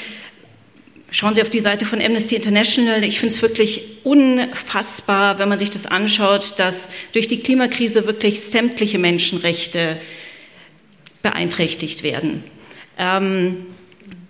Schauen 1.18 1.34
Sie 1.34 1.40
auf 1.40 1.48
die 1.48 1.60
Seite 1.60 1.86
von 1.86 2.02
Amnesty 2.02 2.36
International. 2.36 3.02
Ich 3.02 3.20
finde 3.20 3.34
es 3.34 3.40
wirklich 3.40 4.04
unfassbar, 4.04 5.38
wenn 5.38 5.48
man 5.48 5.58
sich 5.58 5.70
das 5.70 5.86
anschaut, 5.86 6.58
dass 6.58 6.90
durch 7.12 7.26
die 7.26 7.40
Klimakrise 7.40 8.06
wirklich 8.06 8.42
sämtliche 8.42 8.98
Menschenrechte 8.98 9.96
beeinträchtigt 11.22 12.02
werden. 12.02 12.44
Ähm, 12.98 13.64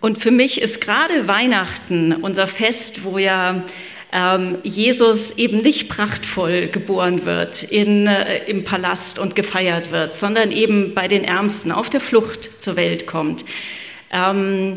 und 0.00 0.18
für 0.18 0.30
mich 0.30 0.62
ist 0.62 0.80
gerade 0.80 1.26
Weihnachten 1.26 2.12
unser 2.12 2.46
Fest, 2.46 3.02
wo 3.02 3.18
ja 3.18 3.64
ähm, 4.12 4.58
Jesus 4.62 5.38
eben 5.38 5.58
nicht 5.58 5.88
prachtvoll 5.88 6.68
geboren 6.68 7.24
wird 7.24 7.64
in, 7.64 8.06
äh, 8.06 8.44
im 8.44 8.62
Palast 8.62 9.18
und 9.18 9.34
gefeiert 9.34 9.90
wird, 9.90 10.12
sondern 10.12 10.52
eben 10.52 10.94
bei 10.94 11.08
den 11.08 11.24
Ärmsten 11.24 11.72
auf 11.72 11.90
der 11.90 12.00
Flucht 12.00 12.60
zur 12.60 12.76
Welt 12.76 13.08
kommt. 13.08 13.44
Ähm, 14.12 14.76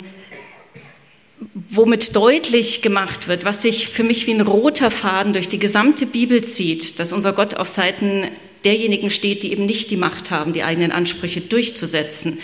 womit 1.69 2.15
deutlich 2.15 2.81
gemacht 2.81 3.27
wird, 3.27 3.45
was 3.45 3.61
sich 3.61 3.87
für 3.87 4.03
mich 4.03 4.27
wie 4.27 4.31
ein 4.31 4.41
roter 4.41 4.91
Faden 4.91 5.33
durch 5.33 5.47
die 5.47 5.59
gesamte 5.59 6.05
Bibel 6.05 6.43
zieht, 6.43 6.99
dass 6.99 7.13
unser 7.13 7.33
Gott 7.33 7.53
auf 7.53 7.69
Seiten 7.69 8.27
derjenigen 8.65 9.09
steht, 9.09 9.43
die 9.43 9.51
eben 9.51 9.65
nicht 9.65 9.89
die 9.89 9.97
Macht 9.97 10.31
haben, 10.31 10.53
die 10.53 10.63
eigenen 10.63 10.91
Ansprüche 10.91 11.41
durchzusetzen. 11.41 12.39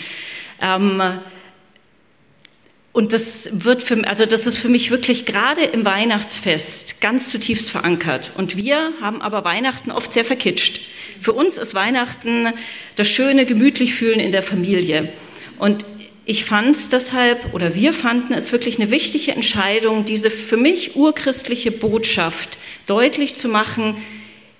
Ähm, 0.61 1.01
und 2.93 3.11
das 3.11 3.49
wird 3.51 3.83
für, 3.83 4.07
also 4.07 4.25
das 4.25 4.47
ist 4.47 4.57
für 4.57 4.69
mich 4.69 4.89
wirklich 4.89 5.25
gerade 5.25 5.63
im 5.63 5.83
Weihnachtsfest 5.83 7.01
ganz 7.01 7.29
zutiefst 7.29 7.69
verankert. 7.69 8.31
Und 8.37 8.55
wir 8.55 8.93
haben 9.01 9.21
aber 9.21 9.43
Weihnachten 9.43 9.91
oft 9.91 10.13
sehr 10.13 10.23
verkitscht. 10.23 10.79
Für 11.19 11.33
uns 11.33 11.57
ist 11.57 11.73
Weihnachten 11.73 12.53
das 12.95 13.09
schöne, 13.09 13.45
gemütlich 13.45 13.93
fühlen 13.95 14.21
in 14.21 14.31
der 14.31 14.43
Familie. 14.43 15.11
Und 15.59 15.85
ich 16.25 16.45
fand 16.45 16.75
es 16.75 16.89
deshalb, 16.89 17.53
oder 17.53 17.75
wir 17.75 17.93
fanden 17.93 18.33
es 18.33 18.51
wirklich 18.51 18.79
eine 18.79 18.89
wichtige 18.89 19.31
Entscheidung, 19.31 20.05
diese 20.05 20.31
für 20.31 20.57
mich 20.57 20.95
urchristliche 20.95 21.71
Botschaft 21.71 22.57
deutlich 22.87 23.35
zu 23.35 23.47
machen, 23.47 23.95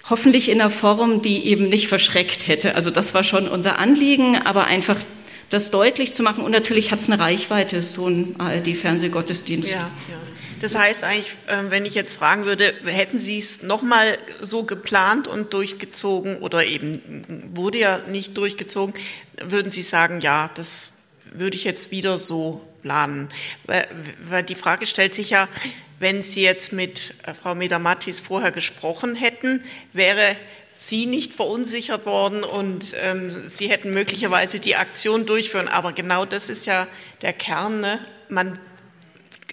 hoffentlich 0.07 0.49
in 0.49 0.61
einer 0.61 0.69
Form, 0.69 1.23
die 1.23 1.45
eben 1.45 1.67
nicht 1.67 1.87
verschreckt 1.87 2.47
hätte. 2.47 2.75
Also 2.75 2.91
das 2.91 3.15
war 3.15 3.23
schon 3.23 3.47
unser 3.47 3.79
Anliegen, 3.79 4.37
aber 4.37 4.65
einfach 4.65 4.99
das 5.49 5.71
deutlich 5.71 6.13
zu 6.13 6.21
machen. 6.21 6.43
Und 6.43 6.51
natürlich 6.51 6.91
hat 6.91 6.99
es 6.99 7.09
eine 7.09 7.19
Reichweite, 7.19 7.81
so 7.81 8.07
ein 8.07 8.35
ARD-Fernsehgottesdienst. 8.37 9.71
Ja, 9.71 9.79
ja. 10.09 10.17
Das 10.61 10.75
heißt 10.75 11.03
eigentlich, 11.03 11.33
ähm, 11.49 11.69
wenn 11.69 11.85
ich 11.85 11.95
jetzt 11.95 12.15
fragen 12.15 12.45
würde, 12.45 12.73
hätten 12.85 13.19
Sie 13.19 13.39
es 13.39 13.63
nochmal 13.63 14.17
so 14.41 14.63
geplant 14.63 15.27
und 15.27 15.53
durchgezogen 15.53 16.37
oder 16.37 16.65
eben 16.65 17.51
wurde 17.53 17.79
ja 17.79 17.99
nicht 18.07 18.37
durchgezogen, 18.37 18.93
würden 19.43 19.71
Sie 19.71 19.81
sagen, 19.81 20.21
ja, 20.21 20.49
das 20.55 20.94
würde 21.39 21.55
ich 21.55 21.63
jetzt 21.63 21.91
wieder 21.91 22.17
so 22.17 22.61
planen? 22.81 23.29
Die 24.49 24.55
Frage 24.55 24.85
stellt 24.85 25.13
sich 25.15 25.31
ja, 25.31 25.47
wenn 25.99 26.23
Sie 26.23 26.41
jetzt 26.41 26.73
mit 26.73 27.13
äh, 27.23 27.33
Frau 27.33 27.55
Medamatis 27.55 28.19
vorher 28.19 28.51
gesprochen 28.51 29.15
hätten, 29.15 29.63
wäre 29.93 30.35
Sie 30.77 31.05
nicht 31.05 31.31
verunsichert 31.31 32.05
worden 32.05 32.43
und 32.43 32.93
ähm, 33.01 33.47
Sie 33.47 33.69
hätten 33.69 33.93
möglicherweise 33.93 34.59
die 34.59 34.75
Aktion 34.75 35.25
durchführen. 35.25 35.69
Aber 35.69 35.93
genau 35.93 36.25
das 36.25 36.49
ist 36.49 36.65
ja 36.65 36.87
der 37.21 37.31
Kern. 37.31 37.79
Ne? 37.79 38.05
Man, 38.27 38.59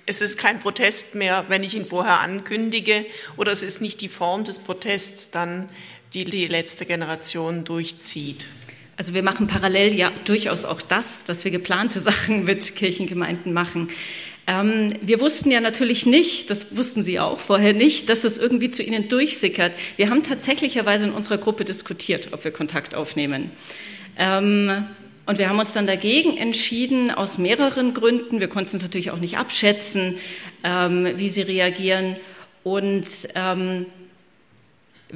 es 0.05 0.21
ist 0.21 0.37
kein 0.37 0.59
Protest 0.59 1.15
mehr, 1.15 1.45
wenn 1.49 1.63
ich 1.63 1.77
ihn 1.77 1.87
vorher 1.87 2.21
ankündige, 2.21 3.07
oder 3.37 3.53
es 3.53 3.63
ist 3.63 3.81
nicht 3.81 4.01
die 4.01 4.09
Form 4.09 4.43
des 4.43 4.59
Protests 4.59 5.31
dann, 5.31 5.69
die 6.13 6.25
die 6.25 6.49
letzte 6.49 6.87
Generation 6.87 7.65
durchzieht. 7.65 8.47
Also 9.03 9.15
wir 9.15 9.25
machen 9.25 9.49
parallel 9.49 9.93
ja 9.97 10.13
durchaus 10.27 10.65
auch 10.65 10.81
das, 10.81 11.25
dass 11.25 11.45
wir 11.45 11.51
geplante 11.51 11.99
Sachen 12.09 12.45
mit 12.45 12.77
Kirchengemeinden 12.77 13.53
machen. 13.53 13.89
Ähm, 14.47 14.95
wir 15.01 15.21
wussten 15.21 15.51
ja 15.51 15.61
natürlich 15.61 16.07
nicht, 16.07 16.51
das 16.51 16.77
wussten 16.77 17.03
Sie 17.03 17.19
auch 17.19 17.41
vorher 17.41 17.73
nicht, 17.73 18.09
dass 18.09 18.23
es 18.23 18.39
irgendwie 18.39 18.71
zu 18.71 18.81
Ihnen 18.85 19.09
durchsickert. 19.09 19.73
Wir 19.97 20.09
haben 20.09 20.23
tatsächlicherweise 20.23 21.07
in 21.07 21.13
unserer 21.13 21.39
Gruppe 21.39 21.65
diskutiert, 21.65 22.29
ob 22.31 22.45
wir 22.45 22.53
Kontakt 22.53 22.95
aufnehmen. 22.95 23.51
Ähm, 24.17 24.87
und 25.27 25.39
wir 25.39 25.49
haben 25.49 25.59
uns 25.59 25.73
dann 25.73 25.89
dagegen 25.89 26.37
entschieden, 26.37 27.11
aus 27.11 27.39
mehreren 27.39 27.95
Gründen. 27.95 28.39
Wir 28.39 28.49
konnten 28.49 28.77
es 28.77 28.83
natürlich 28.83 29.11
auch 29.11 29.19
nicht 29.19 29.37
abschätzen, 29.37 30.15
ähm, 30.63 31.09
wie 31.17 31.29
sie 31.29 31.43
reagieren. 31.43 32.19
Und 32.63 33.09
ähm, 33.35 33.87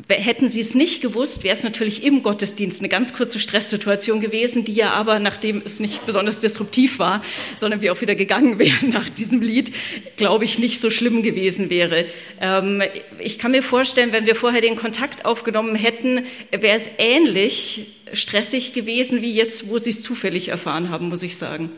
Hätten 0.08 0.46
Sie 0.50 0.60
es 0.60 0.74
nicht 0.74 1.00
gewusst, 1.00 1.42
wäre 1.42 1.56
es 1.56 1.62
natürlich 1.62 2.04
im 2.04 2.22
Gottesdienst 2.22 2.80
eine 2.80 2.90
ganz 2.90 3.14
kurze 3.14 3.38
Stresssituation 3.38 4.20
gewesen, 4.20 4.62
die 4.62 4.74
ja 4.74 4.90
aber, 4.90 5.20
nachdem 5.20 5.62
es 5.64 5.80
nicht 5.80 6.04
besonders 6.04 6.38
disruptiv 6.38 6.98
war, 6.98 7.24
sondern 7.58 7.80
wir 7.80 7.94
auch 7.94 8.00
wieder 8.02 8.14
gegangen 8.14 8.58
wären 8.58 8.90
nach 8.90 9.08
diesem 9.08 9.40
Lied, 9.40 9.72
glaube 10.16 10.44
ich, 10.44 10.58
nicht 10.58 10.82
so 10.82 10.90
schlimm 10.90 11.22
gewesen 11.22 11.70
wäre. 11.70 12.04
Ähm, 12.42 12.82
ich 13.18 13.38
kann 13.38 13.52
mir 13.52 13.62
vorstellen, 13.62 14.12
wenn 14.12 14.26
wir 14.26 14.34
vorher 14.34 14.60
den 14.60 14.76
Kontakt 14.76 15.24
aufgenommen 15.24 15.74
hätten, 15.74 16.26
wäre 16.50 16.76
es 16.76 16.90
ähnlich 16.98 17.96
stressig 18.12 18.74
gewesen 18.74 19.22
wie 19.22 19.32
jetzt, 19.32 19.70
wo 19.70 19.78
Sie 19.78 19.90
es 19.90 20.02
zufällig 20.02 20.48
erfahren 20.48 20.90
haben, 20.90 21.08
muss 21.08 21.22
ich 21.22 21.38
sagen. 21.38 21.70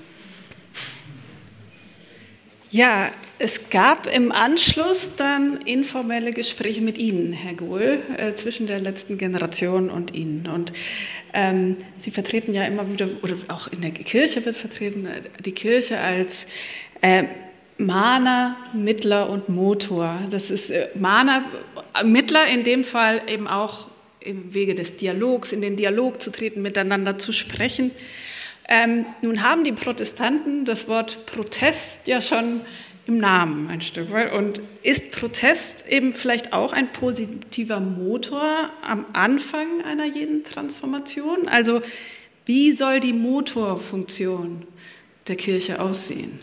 Ja, 2.71 3.11
es 3.39 3.71
gab 3.71 4.07
im 4.15 4.31
Anschluss 4.31 5.17
dann 5.17 5.63
informelle 5.63 6.33
Gespräche 6.33 6.83
mit 6.83 6.99
Ihnen, 6.99 7.33
Herr 7.33 7.55
Gohl, 7.55 8.03
äh, 8.19 8.35
zwischen 8.35 8.67
der 8.67 8.79
letzten 8.79 9.17
Generation 9.17 9.89
und 9.89 10.15
Ihnen. 10.15 10.47
Und 10.47 10.75
ähm, 11.33 11.79
Sie 11.97 12.11
vertreten 12.11 12.53
ja 12.53 12.65
immer 12.65 12.91
wieder, 12.93 13.09
oder 13.23 13.37
auch 13.49 13.69
in 13.69 13.81
der 13.81 13.93
Kirche 13.93 14.45
wird 14.45 14.57
vertreten, 14.57 15.07
äh, 15.07 15.23
die 15.43 15.53
Kirche 15.53 15.99
als 15.99 16.47
äh, 17.01 17.25
Mahner, 17.79 18.57
Mittler 18.75 19.31
und 19.31 19.49
Motor. 19.49 20.19
Das 20.29 20.51
ist 20.51 20.69
äh, 20.69 20.89
Mahner, 20.95 21.45
Mittler 22.05 22.49
in 22.49 22.65
dem 22.65 22.85
Fall 22.85 23.23
eben 23.29 23.49
auch 23.49 23.89
im 24.21 24.53
Wege 24.53 24.75
des 24.75 24.99
Dialogs, 24.99 25.53
in 25.53 25.63
den 25.63 25.77
Dialog 25.77 26.21
zu 26.21 26.31
treten, 26.31 26.61
miteinander 26.61 27.17
zu 27.17 27.33
sprechen. 27.33 27.93
Ähm, 28.69 29.07
nun 29.23 29.43
haben 29.43 29.65
die 29.65 29.73
Protestanten 29.73 30.67
das 30.67 30.89
Wort 30.89 31.25
Protest 31.27 32.07
ja 32.07 32.21
schon 32.21 32.61
im 33.07 33.19
Namen 33.19 33.69
ein 33.69 33.81
Stück 33.81 34.13
weit. 34.13 34.33
Und 34.33 34.61
ist 34.83 35.13
Protest 35.13 35.87
eben 35.89 36.13
vielleicht 36.13 36.53
auch 36.53 36.73
ein 36.73 36.93
positiver 36.93 37.81
Motor 37.81 38.71
am 38.83 39.07
Anfang 39.15 39.83
einer 39.83 40.05
jeden 40.05 40.45
Transformation? 40.45 41.49
Also 41.49 41.81
wie 42.45 42.73
soll 42.73 43.01
die 43.01 43.15
Motorfunktion 43.15 44.67
der 45.27 45.37
Kirche 45.37 45.81
aussehen? 45.81 46.39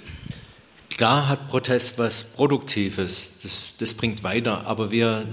Klar 0.89 1.29
hat 1.29 1.48
Protest 1.50 2.00
was 2.00 2.24
Produktives, 2.24 3.39
das, 3.44 3.75
das 3.77 3.94
bringt 3.94 4.24
weiter, 4.24 4.65
aber 4.65 4.91
wir, 4.91 5.27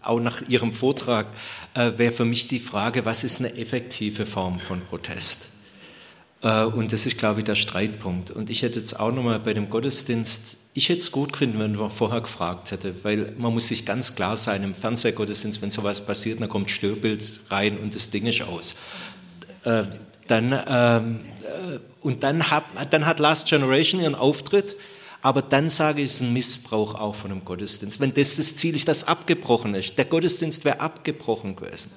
auch 0.00 0.20
nach 0.20 0.48
Ihrem 0.48 0.72
Vortrag, 0.72 1.26
äh, 1.74 1.92
wäre 1.96 2.12
für 2.12 2.24
mich 2.24 2.48
die 2.48 2.60
Frage, 2.60 3.04
was 3.04 3.24
ist 3.24 3.40
eine 3.40 3.56
effektive 3.56 4.24
Form 4.24 4.60
von 4.60 4.80
Protest? 4.82 5.49
Äh, 6.42 6.64
und 6.64 6.92
das 6.92 7.06
ist, 7.06 7.18
glaube 7.18 7.40
ich, 7.40 7.44
der 7.44 7.54
Streitpunkt. 7.54 8.30
Und 8.30 8.50
ich 8.50 8.62
hätte 8.62 8.78
jetzt 8.78 8.98
auch 8.98 9.12
nochmal 9.12 9.40
bei 9.40 9.54
dem 9.54 9.70
Gottesdienst, 9.70 10.58
ich 10.72 10.88
hätte 10.88 11.00
es 11.00 11.12
gut 11.12 11.32
gefunden, 11.32 11.58
wenn 11.58 11.72
man 11.72 11.90
vorher 11.90 12.20
gefragt 12.20 12.70
hätte, 12.70 12.94
weil 13.02 13.32
man 13.36 13.52
muss 13.52 13.68
sich 13.68 13.84
ganz 13.84 14.14
klar 14.14 14.36
sein, 14.36 14.62
im 14.62 14.74
Fernsehgottesdienst, 14.74 15.60
wenn 15.62 15.70
sowas 15.70 16.04
passiert, 16.04 16.40
dann 16.40 16.48
kommt 16.48 16.70
Störbild 16.70 17.40
rein 17.50 17.78
und 17.78 17.94
das 17.94 18.10
Ding 18.10 18.26
ist 18.26 18.42
aus. 18.42 18.76
Äh, 19.64 19.84
dann, 20.28 20.52
ähm, 20.68 21.20
äh, 21.42 21.78
und 22.00 22.22
dann 22.22 22.50
hat, 22.50 22.64
dann 22.90 23.04
hat 23.04 23.18
Last 23.18 23.48
Generation 23.48 24.00
ihren 24.00 24.14
Auftritt, 24.14 24.76
aber 25.22 25.42
dann 25.42 25.68
sage 25.68 26.00
ich, 26.00 26.06
es 26.06 26.14
ist 26.14 26.20
ein 26.22 26.32
Missbrauch 26.32 26.94
auch 26.94 27.14
von 27.14 27.30
einem 27.30 27.44
Gottesdienst. 27.44 28.00
Wenn 28.00 28.14
das 28.14 28.36
das 28.36 28.54
Ziel 28.56 28.74
ist, 28.74 28.88
das 28.88 29.06
abgebrochen 29.06 29.74
ist, 29.74 29.98
der 29.98 30.06
Gottesdienst 30.06 30.64
wäre 30.64 30.80
abgebrochen 30.80 31.56
gewesen. 31.56 31.90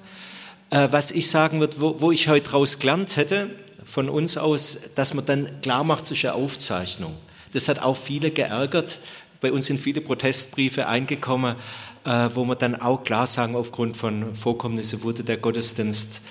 Was 0.68 1.10
ich 1.10 1.30
sagen 1.30 1.60
würde, 1.60 1.80
wo, 1.80 2.00
wo 2.00 2.12
ich 2.12 2.28
heute 2.28 2.50
raus 2.50 2.78
gelernt 2.78 3.16
hätte, 3.16 3.48
von 3.84 4.08
uns 4.08 4.36
aus, 4.36 4.94
dass 4.94 5.14
man 5.14 5.26
dann 5.26 5.60
klar 5.60 5.84
macht, 5.84 6.04
es 6.04 6.10
ist 6.12 6.26
Aufzeichnung. 6.26 7.14
Das 7.52 7.68
hat 7.68 7.80
auch 7.80 7.96
viele 7.96 8.30
geärgert. 8.30 9.00
Bei 9.40 9.52
uns 9.52 9.66
sind 9.66 9.78
viele 9.78 10.00
Protestbriefe 10.00 10.86
eingekommen, 10.86 11.56
äh, 12.04 12.28
wo 12.34 12.44
wir 12.44 12.56
dann 12.56 12.74
auch 12.74 13.04
klar 13.04 13.26
sagen, 13.26 13.56
aufgrund 13.56 13.96
von 13.96 14.34
Vorkommnissen 14.34 15.02
wurde 15.02 15.22
der 15.22 15.36
Gottesdienst 15.36 16.22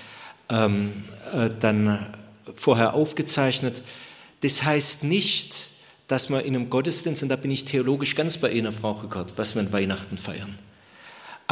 ähm, 0.49 1.03
äh, 1.33 1.49
dann 1.59 2.13
vorher 2.55 2.93
aufgezeichnet. 2.93 3.83
Das 4.41 4.63
heißt 4.63 5.03
nicht, 5.03 5.69
dass 6.07 6.29
man 6.29 6.41
in 6.41 6.55
einem 6.55 6.69
Gottesdienst, 6.69 7.23
und 7.23 7.29
da 7.29 7.35
bin 7.35 7.51
ich 7.51 7.65
theologisch 7.65 8.15
ganz 8.15 8.37
bei 8.37 8.51
Ihnen, 8.51 8.71
Frau 8.71 8.91
Rückert, 8.91 9.33
was 9.37 9.55
wir 9.55 9.61
an 9.61 9.71
Weihnachten 9.71 10.17
feiern. 10.17 10.57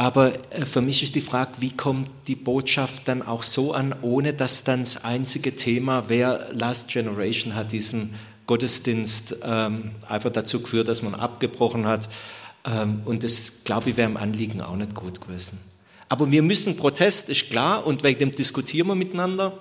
Aber 0.02 0.32
äh, 0.50 0.66
für 0.66 0.80
mich 0.80 1.04
ist 1.04 1.14
die 1.14 1.20
Frage, 1.20 1.52
wie 1.60 1.70
kommt 1.70 2.10
die 2.26 2.34
Botschaft 2.34 3.06
dann 3.06 3.22
auch 3.22 3.44
so 3.44 3.72
an, 3.72 3.94
ohne 4.02 4.32
dass 4.32 4.64
dann 4.64 4.80
das 4.80 5.04
einzige 5.04 5.54
Thema 5.54 6.08
wäre, 6.08 6.48
Last 6.50 6.88
Generation 6.88 7.54
hat 7.54 7.70
diesen 7.70 8.16
Gottesdienst 8.48 9.36
ähm, 9.44 9.92
einfach 10.08 10.30
dazu 10.30 10.60
geführt, 10.60 10.88
dass 10.88 11.02
man 11.02 11.14
abgebrochen 11.14 11.86
hat. 11.86 12.08
Ähm, 12.66 13.02
und 13.04 13.22
das, 13.22 13.62
glaube 13.62 13.90
ich, 13.90 13.96
wäre 13.96 14.10
im 14.10 14.16
Anliegen 14.16 14.60
auch 14.60 14.74
nicht 14.74 14.96
gut 14.96 15.20
gewesen. 15.20 15.60
Aber 16.08 16.28
wir 16.32 16.42
müssen 16.42 16.76
Protest, 16.76 17.30
ist 17.30 17.50
klar, 17.50 17.86
und 17.86 18.02
wegen 18.02 18.18
dem 18.18 18.32
diskutieren 18.32 18.88
wir 18.88 18.96
miteinander. 18.96 19.56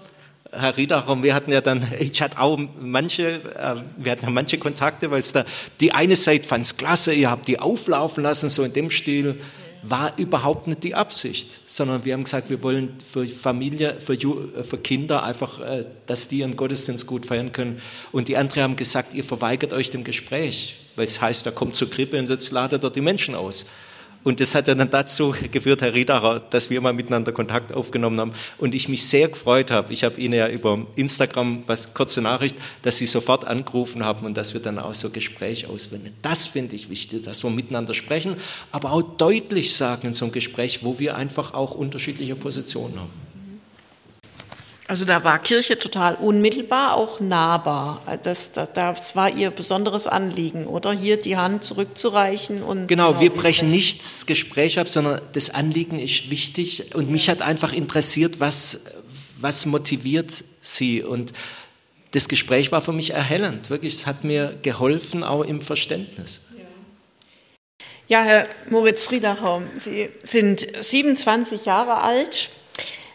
Herr 0.52 0.76
Riedacher, 0.76 1.22
wir 1.22 1.36
hatten 1.36 1.52
ja 1.52 1.62
dann, 1.62 1.88
ich 2.00 2.20
hatte 2.20 2.40
auch 2.40 2.60
manche, 2.82 3.42
äh, 3.60 3.76
wir 3.96 4.12
hatten 4.12 4.26
ja 4.26 4.32
manche 4.32 4.58
Kontakte, 4.58 5.12
weil 5.12 5.20
es 5.20 5.34
da, 5.34 5.46
die 5.82 5.92
eine 5.92 6.16
Seite 6.16 6.48
fand 6.48 6.66
es 6.66 6.78
klasse, 6.78 7.14
ihr 7.14 7.30
habt 7.30 7.48
die 7.48 7.60
auflaufen 7.60 8.24
lassen, 8.24 8.50
so 8.50 8.64
in 8.64 8.74
dem 8.74 8.90
Stil 8.90 9.40
war 9.84 10.18
überhaupt 10.18 10.68
nicht 10.68 10.84
die 10.84 10.96
Absicht, 10.96 11.62
sondern 11.66 12.06
wir 12.06 12.14
haben 12.14 12.24
gesagt, 12.24 12.50
wir 12.50 12.62
wollen 12.62 12.96
für 13.12 13.26
Familie, 13.26 14.00
für, 14.00 14.16
für 14.16 14.78
Kinder 14.78 15.24
einfach, 15.24 15.60
äh, 15.60 15.86
dass 16.06 16.28
die 16.28 16.40
ihren 16.40 16.56
Gottesdienst 16.56 17.08
gut 17.08 17.26
feiern 17.26 17.52
können. 17.52 17.82
Und 18.12 18.28
die 18.28 18.38
anderen 18.38 18.64
haben 18.64 18.76
gesagt, 18.76 19.14
ihr 19.14 19.24
verweigert 19.24 19.74
euch 19.74 19.90
dem 19.90 20.04
Gespräch, 20.04 20.78
weil 20.96 21.06
es 21.06 21.20
heißt, 21.20 21.46
er 21.46 21.52
kommt 21.52 21.76
zur 21.76 21.90
Krippe 21.90 22.20
und 22.20 22.30
jetzt 22.30 22.52
ladet 22.52 22.84
er 22.84 22.92
die 22.92 23.02
Menschen 23.02 23.34
aus. 23.36 23.68
Und 24.24 24.40
das 24.40 24.54
hat 24.54 24.68
dann 24.68 24.90
dazu 24.92 25.34
geführt, 25.52 25.82
Herr 25.82 25.94
Riedacher, 25.94 26.42
dass 26.50 26.70
wir 26.70 26.80
mal 26.80 26.94
miteinander 26.94 27.32
Kontakt 27.32 27.74
aufgenommen 27.74 28.20
haben 28.20 28.34
und 28.60 28.76
ich 28.76 28.88
mich 28.88 29.06
sehr 29.08 29.30
gefreut 29.30 29.72
habe. 29.72 29.92
Ich 29.92 30.04
habe 30.04 30.22
Ihnen 30.22 30.36
ja 30.36 30.48
über 30.48 30.86
Instagram 30.96 31.64
was 31.66 31.94
kurze 31.94 32.22
Nachricht, 32.22 32.56
dass 32.84 32.98
Sie 32.98 33.08
sofort 33.08 33.46
angerufen 33.46 34.06
haben 34.06 34.26
und 34.26 34.38
dass 34.38 34.54
wir 34.54 34.62
dann 34.62 34.78
auch 34.78 34.94
so 34.94 35.10
Gespräch 35.10 35.68
auswenden. 35.68 36.14
Das 36.22 36.46
finde 36.46 36.76
ich 36.76 36.90
wichtig, 36.90 37.24
dass 37.24 37.44
wir 37.44 37.50
miteinander 37.50 37.96
sprechen, 37.96 38.36
aber 38.72 38.92
auch 38.92 39.02
deutlich 39.02 39.76
sagen 39.76 40.08
in 40.08 40.14
so 40.14 40.26
einem 40.26 40.34
Gespräch, 40.34 40.84
wo 40.84 41.00
wir 41.00 41.16
einfach 41.16 41.56
auch 41.56 41.74
unterschiedliche 41.74 42.36
Positionen 42.36 43.00
haben. 43.00 43.31
Also 44.92 45.06
da 45.06 45.24
war 45.24 45.40
Kirche 45.40 45.80
total 45.80 46.16
unmittelbar, 46.16 46.98
auch 46.98 47.22
nahbar. 47.22 48.02
Das, 48.24 48.52
das, 48.52 48.74
das 48.74 49.16
war 49.16 49.34
ihr 49.34 49.50
besonderes 49.50 50.06
Anliegen, 50.06 50.68
oder? 50.68 50.92
Hier 50.92 51.16
die 51.16 51.38
Hand 51.38 51.64
zurückzureichen 51.64 52.62
und. 52.62 52.88
Genau, 52.88 53.12
genau 53.12 53.22
wir 53.22 53.30
brechen 53.30 53.72
nicht 53.72 54.02
das 54.02 54.26
Gespräch 54.26 54.80
ab, 54.80 54.90
sondern 54.90 55.22
das 55.32 55.50
Anliegen 55.50 55.98
ist 55.98 56.30
wichtig. 56.30 56.94
Und 56.94 57.10
mich 57.10 57.30
hat 57.30 57.42
einfach 57.42 57.72
interessiert, 57.72 58.42
was, 58.42 58.84
was 59.38 59.66
motiviert 59.66 60.32
Sie. 60.60 61.02
Und 61.02 61.32
das 62.12 62.28
Gespräch 62.28 62.74
war 62.74 62.82
für 62.82 62.92
mich 62.92 63.12
erhellend. 63.12 63.70
Wirklich, 63.70 63.96
es 63.96 64.08
hat 64.08 64.26
mir 64.26 64.60
geholfen, 64.62 65.24
auch 65.24 65.44
im 65.44 65.62
Verständnis. 65.62 66.42
Ja, 68.10 68.24
Herr 68.24 68.46
Moritz 68.70 69.10
Riedacher, 69.10 69.62
Sie 69.82 70.10
sind 70.26 70.60
27 70.60 71.64
Jahre 71.64 72.02
alt 72.02 72.50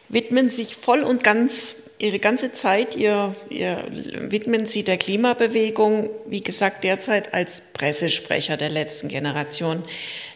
widmen 0.08 0.50
sich 0.50 0.76
voll 0.76 1.02
und 1.02 1.24
ganz 1.24 1.76
Ihre 1.98 2.18
ganze 2.18 2.52
Zeit, 2.52 2.94
ihr, 2.94 3.34
ihr 3.48 3.82
widmen 3.90 4.66
Sie 4.66 4.82
der 4.82 4.98
Klimabewegung, 4.98 6.10
wie 6.26 6.42
gesagt, 6.42 6.84
derzeit 6.84 7.32
als 7.32 7.62
Pressesprecher 7.72 8.58
der 8.58 8.68
letzten 8.68 9.08
Generation. 9.08 9.82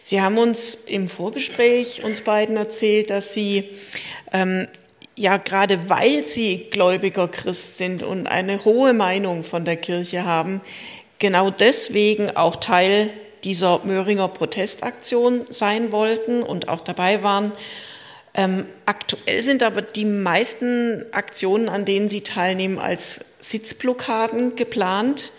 Sie 0.02 0.22
haben 0.22 0.38
uns 0.38 0.74
im 0.74 1.06
Vorgespräch 1.06 2.02
uns 2.02 2.22
beiden 2.22 2.56
erzählt, 2.56 3.10
dass 3.10 3.34
Sie 3.34 3.68
ähm, 4.32 4.68
ja 5.16 5.36
gerade 5.36 5.90
weil 5.90 6.24
Sie 6.24 6.68
gläubiger 6.70 7.28
Christ 7.28 7.76
sind 7.76 8.02
und 8.02 8.26
eine 8.26 8.64
hohe 8.64 8.94
Meinung 8.94 9.44
von 9.44 9.66
der 9.66 9.76
Kirche 9.76 10.24
haben, 10.24 10.62
genau 11.18 11.50
deswegen 11.50 12.34
auch 12.34 12.56
Teil 12.56 13.10
dieser 13.44 13.80
Möhringer 13.84 14.28
Protestaktion 14.28 15.42
sein 15.50 15.92
wollten 15.92 16.42
und 16.42 16.68
auch 16.68 16.80
dabei 16.80 17.22
waren. 17.22 17.52
Ähm, 18.34 18.66
aktuell 18.86 19.42
sind 19.42 19.62
aber 19.62 19.82
die 19.82 20.04
meisten 20.04 21.04
Aktionen, 21.12 21.68
an 21.68 21.84
denen 21.84 22.08
Sie 22.08 22.20
teilnehmen, 22.20 22.78
als 22.78 23.24
Sitzblockaden 23.40 24.56
geplant 24.56 25.32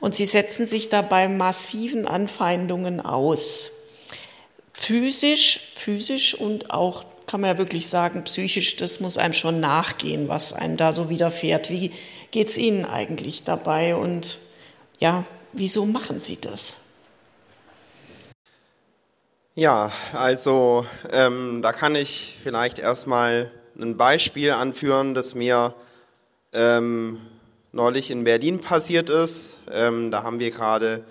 und 0.00 0.16
Sie 0.16 0.26
setzen 0.26 0.66
sich 0.66 0.88
dabei 0.88 1.28
massiven 1.28 2.06
Anfeindungen 2.06 3.00
aus. 3.00 3.70
Physisch, 4.72 5.72
physisch 5.74 6.34
und 6.34 6.70
auch, 6.70 7.04
kann 7.26 7.42
man 7.42 7.50
ja 7.50 7.58
wirklich 7.58 7.86
sagen, 7.86 8.24
psychisch, 8.24 8.76
das 8.76 9.00
muss 9.00 9.18
einem 9.18 9.34
schon 9.34 9.60
nachgehen, 9.60 10.28
was 10.28 10.52
einem 10.54 10.78
da 10.78 10.92
so 10.92 11.10
widerfährt. 11.10 11.70
Wie 11.70 11.92
geht 12.30 12.48
es 12.48 12.56
Ihnen 12.56 12.86
eigentlich 12.86 13.44
dabei 13.44 13.94
und 13.94 14.38
ja, 14.98 15.24
wieso 15.52 15.84
machen 15.84 16.20
Sie 16.20 16.38
das? 16.40 16.79
Ja, 19.60 19.92
also 20.14 20.86
ähm, 21.12 21.60
da 21.60 21.74
kann 21.74 21.94
ich 21.94 22.34
vielleicht 22.42 22.78
erstmal 22.78 23.50
ein 23.78 23.98
Beispiel 23.98 24.52
anführen, 24.52 25.12
das 25.12 25.34
mir 25.34 25.74
ähm, 26.54 27.20
neulich 27.70 28.10
in 28.10 28.24
Berlin 28.24 28.62
passiert 28.62 29.10
ist. 29.10 29.58
Ähm, 29.70 30.10
da 30.10 30.22
haben 30.22 30.40
wir 30.40 30.50
gerade 30.50 31.04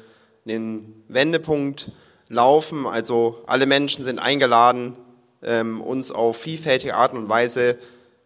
den 0.46 1.04
Wendepunkt 1.10 1.92
laufen. 2.28 2.88
Also 2.88 3.44
alle 3.46 3.68
Menschen 3.68 4.04
sind 4.04 4.18
eingeladen, 4.18 4.98
ähm, 5.44 5.80
uns 5.80 6.12
auf 6.12 6.38
vielfältige 6.38 6.96
Art 6.96 7.14
und 7.14 7.30
Weise 7.30 7.78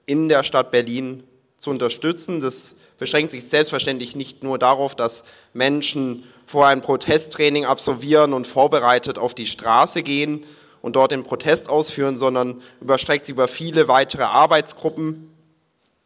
in 0.05 0.29
der 0.29 0.43
Stadt 0.43 0.71
Berlin 0.71 1.23
zu 1.57 1.69
unterstützen. 1.69 2.39
Das 2.39 2.77
beschränkt 2.97 3.31
sich 3.31 3.43
selbstverständlich 3.43 4.15
nicht 4.15 4.41
nur 4.41 4.57
darauf, 4.57 4.95
dass 4.95 5.25
Menschen 5.51 6.23
vorher 6.45 6.71
ein 6.71 6.82
Protesttraining 6.82 7.65
absolvieren 7.65 8.34
und 8.34 8.47
vorbereitet 8.47 9.17
auf 9.17 9.34
die 9.34 9.47
Straße 9.47 10.03
gehen 10.03 10.45
und 10.82 10.95
dort 10.95 11.12
den 11.12 11.23
Protest 11.23 11.69
ausführen, 11.69 12.17
sondern 12.17 12.62
überstreckt 12.82 13.25
sich 13.25 13.34
über 13.34 13.47
viele 13.47 13.88
weitere 13.88 14.23
Arbeitsgruppen. 14.23 15.34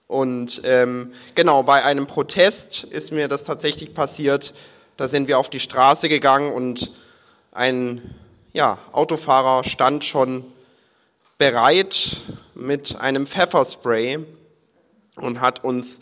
Und 0.07 0.61
ähm, 0.63 1.13
genau, 1.35 1.63
bei 1.63 1.83
einem 1.83 2.07
Protest 2.07 2.83
ist 2.83 3.11
mir 3.11 3.27
das 3.27 3.43
tatsächlich 3.43 3.93
passiert. 3.93 4.53
Da 4.95 5.07
sind 5.07 5.27
wir 5.27 5.39
auf 5.39 5.49
die 5.49 5.59
Straße 5.59 6.09
gegangen 6.09 6.53
und 6.53 6.91
ein 7.51 8.15
ja, 8.53 8.77
Autofahrer 8.91 9.63
stand 9.63 10.05
schon 10.05 10.45
bereit 11.37 12.17
mit 12.55 12.95
einem 12.95 13.27
Pfefferspray 13.27 14.19
und 15.15 15.41
hat 15.41 15.63
uns 15.63 16.01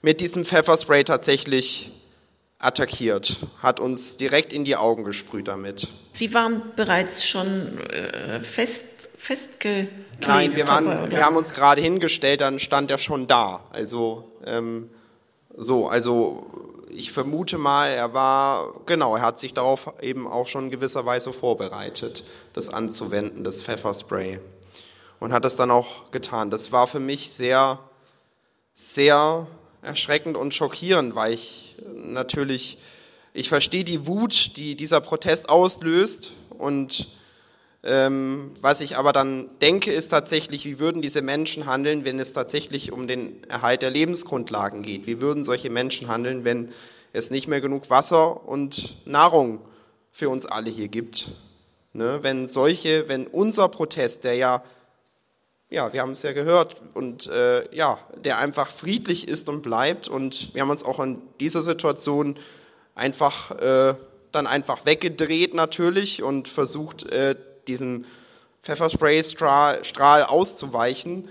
mit 0.00 0.20
diesem 0.20 0.44
Pfefferspray 0.44 1.04
tatsächlich 1.04 1.92
attackiert, 2.62 3.36
hat 3.60 3.80
uns 3.80 4.16
direkt 4.16 4.52
in 4.52 4.64
die 4.64 4.76
Augen 4.76 5.04
gesprüht 5.04 5.48
damit. 5.48 5.88
Sie 6.12 6.32
waren 6.32 6.62
bereits 6.76 7.26
schon 7.26 7.78
äh, 7.78 8.40
fest, 8.40 9.08
festgeklebt? 9.16 9.90
Nein, 10.26 10.56
wir, 10.56 10.68
waren, 10.68 11.10
wir 11.10 11.24
haben 11.24 11.36
uns 11.36 11.54
gerade 11.54 11.80
hingestellt, 11.80 12.40
dann 12.40 12.58
stand 12.58 12.90
er 12.90 12.98
schon 12.98 13.26
da. 13.26 13.64
Also 13.70 14.30
ähm, 14.46 14.88
so, 15.56 15.88
also 15.88 16.46
ich 16.88 17.10
vermute 17.10 17.58
mal, 17.58 17.88
er 17.88 18.14
war, 18.14 18.74
genau, 18.86 19.16
er 19.16 19.22
hat 19.22 19.38
sich 19.38 19.54
darauf 19.54 19.92
eben 20.00 20.28
auch 20.28 20.46
schon 20.46 20.66
in 20.66 20.70
gewisser 20.70 21.04
Weise 21.04 21.32
vorbereitet, 21.32 22.24
das 22.52 22.68
anzuwenden, 22.68 23.44
das 23.44 23.62
Pfefferspray. 23.62 24.38
Und 25.18 25.32
hat 25.32 25.44
das 25.44 25.56
dann 25.56 25.70
auch 25.70 26.10
getan. 26.10 26.50
Das 26.50 26.72
war 26.72 26.86
für 26.86 27.00
mich 27.00 27.32
sehr, 27.32 27.78
sehr 28.74 29.46
erschreckend 29.80 30.36
und 30.36 30.52
schockierend, 30.52 31.14
weil 31.14 31.32
ich 31.32 31.71
natürlich, 31.94 32.78
ich 33.34 33.48
verstehe 33.48 33.84
die 33.84 34.06
Wut, 34.06 34.56
die 34.56 34.76
dieser 34.76 35.00
Protest 35.00 35.48
auslöst 35.48 36.32
und 36.50 37.08
ähm, 37.84 38.52
was 38.60 38.80
ich 38.80 38.96
aber 38.96 39.12
dann 39.12 39.48
denke, 39.60 39.92
ist 39.92 40.08
tatsächlich, 40.08 40.64
wie 40.64 40.78
würden 40.78 41.02
diese 41.02 41.20
Menschen 41.20 41.66
handeln, 41.66 42.04
wenn 42.04 42.20
es 42.20 42.32
tatsächlich 42.32 42.92
um 42.92 43.08
den 43.08 43.42
Erhalt 43.48 43.82
der 43.82 43.90
Lebensgrundlagen 43.90 44.82
geht? 44.82 45.06
Wie 45.06 45.20
würden 45.20 45.44
solche 45.44 45.68
Menschen 45.68 46.06
handeln, 46.06 46.44
wenn 46.44 46.70
es 47.12 47.30
nicht 47.30 47.48
mehr 47.48 47.60
genug 47.60 47.90
Wasser 47.90 48.46
und 48.48 48.96
Nahrung 49.04 49.60
für 50.12 50.28
uns 50.28 50.46
alle 50.46 50.70
hier 50.70 50.88
gibt? 50.88 51.32
Ne? 51.92 52.20
Wenn 52.22 52.46
solche, 52.46 53.08
wenn 53.08 53.26
unser 53.26 53.68
Protest, 53.68 54.22
der 54.22 54.34
ja 54.36 54.62
ja, 55.72 55.92
wir 55.92 56.02
haben 56.02 56.12
es 56.12 56.22
ja 56.22 56.32
gehört 56.32 56.76
und 56.92 57.28
äh, 57.28 57.74
ja, 57.74 57.98
der 58.22 58.38
einfach 58.38 58.70
friedlich 58.70 59.26
ist 59.26 59.48
und 59.48 59.62
bleibt 59.62 60.06
und 60.06 60.54
wir 60.54 60.62
haben 60.62 60.70
uns 60.70 60.84
auch 60.84 61.00
in 61.00 61.22
dieser 61.40 61.62
Situation 61.62 62.38
einfach 62.94 63.50
äh, 63.52 63.94
dann 64.32 64.46
einfach 64.46 64.84
weggedreht 64.84 65.54
natürlich 65.54 66.22
und 66.22 66.48
versucht 66.48 67.10
äh, 67.10 67.36
diesem 67.66 68.04
Pfefferspray-Strahl 68.62 70.24
auszuweichen, 70.24 71.28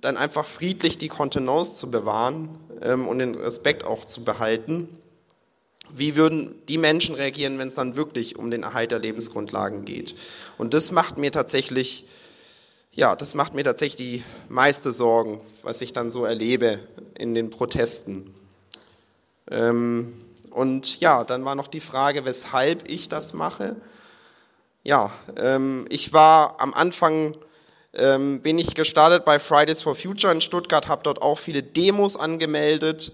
dann 0.00 0.18
einfach 0.18 0.44
friedlich 0.44 0.98
die 0.98 1.08
Kontenance 1.08 1.78
zu 1.78 1.90
bewahren 1.90 2.58
ähm, 2.82 3.08
und 3.08 3.20
den 3.20 3.34
Respekt 3.34 3.84
auch 3.84 4.04
zu 4.04 4.22
behalten. 4.22 4.88
Wie 5.90 6.14
würden 6.14 6.54
die 6.68 6.76
Menschen 6.76 7.14
reagieren, 7.14 7.58
wenn 7.58 7.68
es 7.68 7.74
dann 7.74 7.96
wirklich 7.96 8.36
um 8.36 8.50
den 8.50 8.64
Erhalt 8.64 8.90
der 8.90 8.98
Lebensgrundlagen 8.98 9.86
geht? 9.86 10.14
Und 10.58 10.74
das 10.74 10.92
macht 10.92 11.16
mir 11.16 11.32
tatsächlich 11.32 12.04
ja, 12.92 13.14
das 13.16 13.34
macht 13.34 13.54
mir 13.54 13.64
tatsächlich 13.64 13.96
die 13.96 14.24
meiste 14.48 14.92
Sorgen, 14.92 15.40
was 15.62 15.80
ich 15.80 15.92
dann 15.92 16.10
so 16.10 16.24
erlebe 16.24 16.80
in 17.14 17.34
den 17.34 17.50
Protesten. 17.50 18.34
Ähm, 19.50 20.14
und 20.50 20.98
ja, 21.00 21.24
dann 21.24 21.44
war 21.44 21.54
noch 21.54 21.68
die 21.68 21.80
Frage, 21.80 22.24
weshalb 22.24 22.88
ich 22.88 23.08
das 23.08 23.32
mache. 23.32 23.76
Ja, 24.82 25.12
ähm, 25.36 25.86
ich 25.90 26.12
war 26.12 26.60
am 26.60 26.74
Anfang, 26.74 27.36
ähm, 27.94 28.40
bin 28.40 28.58
ich 28.58 28.74
gestartet 28.74 29.24
bei 29.24 29.38
Fridays 29.38 29.82
for 29.82 29.94
Future 29.94 30.32
in 30.32 30.40
Stuttgart, 30.40 30.88
habe 30.88 31.02
dort 31.02 31.22
auch 31.22 31.38
viele 31.38 31.62
Demos 31.62 32.16
angemeldet, 32.16 33.12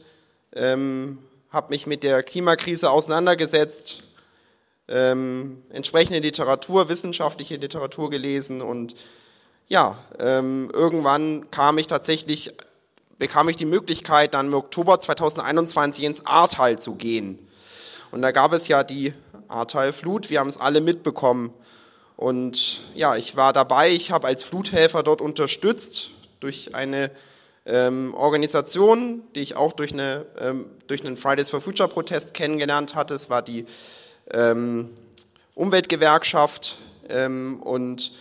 ähm, 0.55 1.19
habe 1.51 1.71
mich 1.71 1.87
mit 1.87 2.03
der 2.03 2.23
Klimakrise 2.23 2.91
auseinandergesetzt, 2.91 4.03
ähm, 4.89 5.63
entsprechende 5.71 6.21
Literatur, 6.21 6.89
wissenschaftliche 6.89 7.57
Literatur 7.57 8.11
gelesen 8.11 8.61
und 8.61 8.95
ja, 9.67 9.99
ähm, 10.19 10.71
irgendwann 10.73 11.51
kam 11.51 11.79
ich 11.79 11.87
tatsächlich, 11.87 12.53
bekam 13.19 13.49
ich 13.49 13.57
die 13.57 13.65
Möglichkeit, 13.65 14.35
dann 14.35 14.47
im 14.47 14.55
Oktober 14.55 14.99
2021 14.99 16.05
ins 16.05 16.27
Ahrtal 16.27 16.79
zu 16.79 16.95
gehen. 16.95 17.39
Und 18.11 18.23
da 18.23 18.31
gab 18.31 18.53
es 18.53 18.69
ja 18.69 18.85
die 18.85 19.15
Ahrtal-Flut, 19.49 20.31
wir 20.31 20.41
haben 20.41 20.49
es 20.49 20.59
alle 20.59 20.81
mitbekommen. 20.81 21.53
Und 22.17 22.81
ja, 22.95 23.17
ich 23.17 23.37
war 23.37 23.53
dabei, 23.53 23.91
ich 23.91 24.13
habe 24.13 24.27
als 24.27 24.43
Fluthelfer 24.43 25.03
dort 25.03 25.21
unterstützt 25.21 26.11
durch 26.41 26.75
eine 26.75 27.11
ähm, 27.67 28.15
Organisation, 28.15 29.23
die 29.35 29.41
ich 29.41 29.57
auch 29.57 29.73
durch, 29.73 29.93
eine, 29.93 30.27
ähm, 30.39 30.67
durch 30.87 31.05
einen 31.05 31.17
Fridays 31.17 31.51
for 31.51 31.61
Future 31.61 31.89
Protest 31.89 32.35
kennengelernt 32.35 32.95
hatte. 32.95 33.15
Es 33.15 33.31
war 33.31 33.43
die 33.43 33.67
ähm, 34.33 34.91
Umweltgewerkschaft 35.55 36.77
ähm, 37.09 37.61
und 37.63 38.13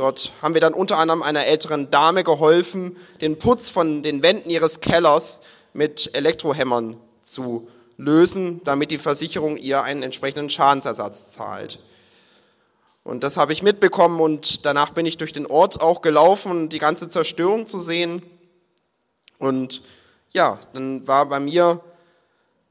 Dort 0.00 0.32
haben 0.40 0.54
wir 0.54 0.62
dann 0.62 0.72
unter 0.72 0.96
anderem 0.96 1.22
einer 1.22 1.44
älteren 1.44 1.90
Dame 1.90 2.24
geholfen, 2.24 2.96
den 3.20 3.38
Putz 3.38 3.68
von 3.68 4.02
den 4.02 4.22
Wänden 4.22 4.48
ihres 4.48 4.80
Kellers 4.80 5.42
mit 5.74 6.14
Elektrohämmern 6.14 6.96
zu 7.20 7.68
lösen, 7.98 8.62
damit 8.64 8.92
die 8.92 8.96
Versicherung 8.96 9.58
ihr 9.58 9.82
einen 9.82 10.02
entsprechenden 10.02 10.48
Schadensersatz 10.48 11.32
zahlt. 11.32 11.80
Und 13.04 13.24
das 13.24 13.36
habe 13.36 13.52
ich 13.52 13.62
mitbekommen 13.62 14.22
und 14.22 14.64
danach 14.64 14.92
bin 14.92 15.04
ich 15.04 15.18
durch 15.18 15.34
den 15.34 15.44
Ort 15.44 15.82
auch 15.82 16.00
gelaufen, 16.00 16.50
um 16.50 16.68
die 16.70 16.78
ganze 16.78 17.10
Zerstörung 17.10 17.66
zu 17.66 17.78
sehen. 17.78 18.22
Und 19.36 19.82
ja, 20.30 20.60
dann 20.72 21.06
war 21.06 21.26
bei 21.26 21.40
mir 21.40 21.82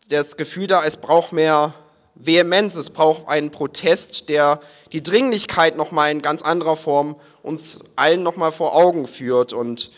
das 0.07 0.35
Gefühl 0.35 0.65
da, 0.65 0.83
es 0.83 0.97
braucht 0.97 1.31
mehr 1.31 1.75
Vehemenz, 2.19 2.75
es 2.75 2.89
braucht 2.89 3.27
einen 3.27 3.49
Protest, 3.49 4.29
der 4.29 4.60
die 4.91 5.01
Dringlichkeit 5.01 5.77
nochmal 5.77 6.12
in 6.12 6.21
ganz 6.21 6.41
anderer 6.41 6.75
Form 6.75 7.15
uns 7.41 7.79
allen 7.95 8.23
nochmal 8.23 8.51
vor 8.51 8.75
Augen 8.75 9.08
führt. 9.08 9.53
Und 9.53 9.91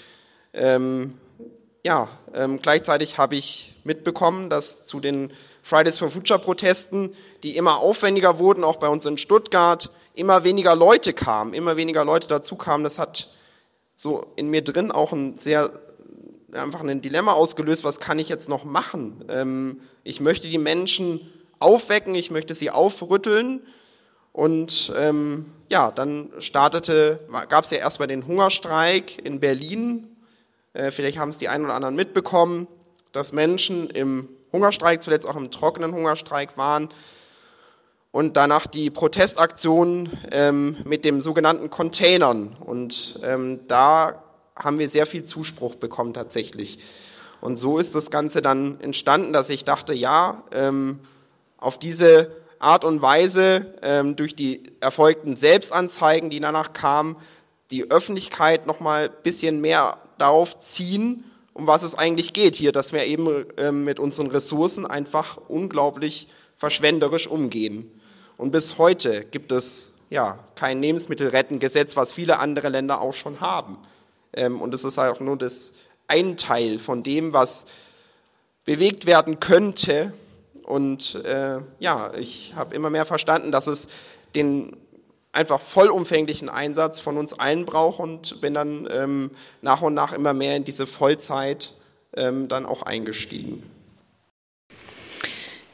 ähm, 0.53 1.17
ja, 1.83 2.09
ähm, 2.33 2.61
gleichzeitig 2.61 3.17
habe 3.17 3.35
ich 3.35 3.73
mitbekommen, 3.83 4.49
dass 4.49 4.85
zu 4.85 4.99
den 4.99 5.31
Fridays 5.63 5.97
for 5.97 6.11
Future 6.11 6.39
Protesten, 6.39 7.15
die 7.43 7.57
immer 7.57 7.77
aufwendiger 7.77 8.37
wurden, 8.37 8.63
auch 8.63 8.77
bei 8.77 8.87
uns 8.87 9.05
in 9.05 9.17
Stuttgart, 9.17 9.89
immer 10.13 10.43
weniger 10.43 10.75
Leute 10.75 11.13
kamen, 11.13 11.53
immer 11.53 11.75
weniger 11.75 12.05
Leute 12.05 12.27
dazu 12.27 12.55
kamen. 12.55 12.83
Das 12.83 12.99
hat 12.99 13.29
so 13.95 14.27
in 14.35 14.49
mir 14.49 14.63
drin 14.63 14.91
auch 14.91 15.11
ein 15.11 15.37
sehr 15.37 15.71
einfach 16.53 16.81
ein 16.81 17.01
Dilemma 17.01 17.33
ausgelöst, 17.33 17.83
was 17.83 17.99
kann 17.99 18.19
ich 18.19 18.29
jetzt 18.29 18.49
noch 18.49 18.65
machen? 18.65 19.23
Ähm, 19.29 19.81
ich 20.03 20.19
möchte 20.19 20.47
die 20.47 20.57
Menschen 20.57 21.21
aufwecken, 21.61 22.15
ich 22.15 22.31
möchte 22.31 22.53
sie 22.53 22.71
aufrütteln. 22.71 23.61
Und 24.33 24.93
ähm, 24.97 25.45
ja, 25.69 25.91
dann 25.91 26.31
startete, 26.39 27.19
gab 27.49 27.65
es 27.65 27.71
ja 27.71 27.77
erstmal 27.77 28.07
den 28.07 28.25
Hungerstreik 28.27 29.25
in 29.25 29.39
Berlin. 29.39 30.07
Äh, 30.73 30.91
vielleicht 30.91 31.17
haben 31.17 31.29
es 31.29 31.37
die 31.37 31.49
einen 31.49 31.65
oder 31.65 31.73
anderen 31.73 31.95
mitbekommen, 31.95 32.67
dass 33.11 33.33
Menschen 33.33 33.89
im 33.89 34.29
Hungerstreik, 34.53 35.01
zuletzt 35.01 35.27
auch 35.27 35.35
im 35.35 35.51
trockenen 35.51 35.93
Hungerstreik 35.93 36.57
waren. 36.57 36.89
Und 38.11 38.35
danach 38.35 38.67
die 38.67 38.89
Protestaktionen 38.89 40.17
ähm, 40.31 40.77
mit 40.83 41.05
dem 41.05 41.21
sogenannten 41.21 41.69
Containern. 41.69 42.57
Und 42.59 43.19
ähm, 43.23 43.61
da 43.67 44.23
haben 44.55 44.79
wir 44.79 44.89
sehr 44.89 45.05
viel 45.05 45.23
Zuspruch 45.23 45.75
bekommen 45.75 46.13
tatsächlich. 46.13 46.79
Und 47.39 47.57
so 47.57 47.77
ist 47.77 47.95
das 47.95 48.11
Ganze 48.11 48.41
dann 48.41 48.79
entstanden, 48.81 49.33
dass 49.33 49.49
ich 49.49 49.63
dachte, 49.63 49.93
ja, 49.93 50.43
ähm, 50.51 50.99
auf 51.61 51.79
diese 51.79 52.31
Art 52.59 52.83
und 52.83 53.01
Weise, 53.01 53.73
ähm, 53.81 54.17
durch 54.17 54.35
die 54.35 54.61
erfolgten 54.81 55.37
Selbstanzeigen, 55.37 56.29
die 56.29 56.41
danach 56.41 56.73
kamen, 56.73 57.15
die 57.71 57.89
Öffentlichkeit 57.89 58.67
nochmal 58.67 59.05
ein 59.05 59.23
bisschen 59.23 59.61
mehr 59.61 59.97
darauf 60.17 60.59
ziehen, 60.59 61.23
um 61.53 61.67
was 61.67 61.83
es 61.83 61.95
eigentlich 61.95 62.33
geht 62.33 62.55
hier, 62.55 62.71
dass 62.71 62.93
wir 62.93 63.05
eben 63.05 63.45
ähm, 63.57 63.83
mit 63.83 63.99
unseren 63.99 64.27
Ressourcen 64.27 64.85
einfach 64.85 65.37
unglaublich 65.47 66.27
verschwenderisch 66.57 67.27
umgehen. 67.27 67.89
Und 68.37 68.51
bis 68.51 68.77
heute 68.77 69.25
gibt 69.25 69.51
es 69.51 69.93
ja 70.09 70.39
kein 70.55 70.81
Lebensmittelrettengesetz, 70.81 71.95
was 71.95 72.11
viele 72.11 72.39
andere 72.39 72.69
Länder 72.69 73.01
auch 73.01 73.13
schon 73.13 73.41
haben. 73.41 73.77
Ähm, 74.33 74.61
und 74.61 74.73
es 74.73 74.83
ist 74.83 74.99
auch 74.99 75.19
nur 75.19 75.37
das 75.37 75.73
ein 76.07 76.37
Teil 76.37 76.77
von 76.77 77.03
dem, 77.03 77.33
was 77.33 77.65
bewegt 78.65 79.05
werden 79.05 79.39
könnte. 79.39 80.13
Und 80.63 81.23
äh, 81.25 81.59
ja, 81.79 82.13
ich 82.17 82.53
habe 82.55 82.75
immer 82.75 82.89
mehr 82.89 83.05
verstanden, 83.05 83.51
dass 83.51 83.67
es 83.67 83.89
den 84.35 84.75
einfach 85.33 85.59
vollumfänglichen 85.59 86.49
Einsatz 86.49 86.99
von 86.99 87.17
uns 87.17 87.33
allen 87.33 87.65
braucht 87.65 87.99
und 87.99 88.41
bin 88.41 88.53
dann 88.53 88.87
ähm, 88.91 89.31
nach 89.61 89.81
und 89.81 89.93
nach 89.93 90.13
immer 90.13 90.33
mehr 90.33 90.55
in 90.55 90.63
diese 90.63 90.85
Vollzeit 90.85 91.73
ähm, 92.15 92.47
dann 92.47 92.65
auch 92.65 92.83
eingestiegen. 92.83 93.63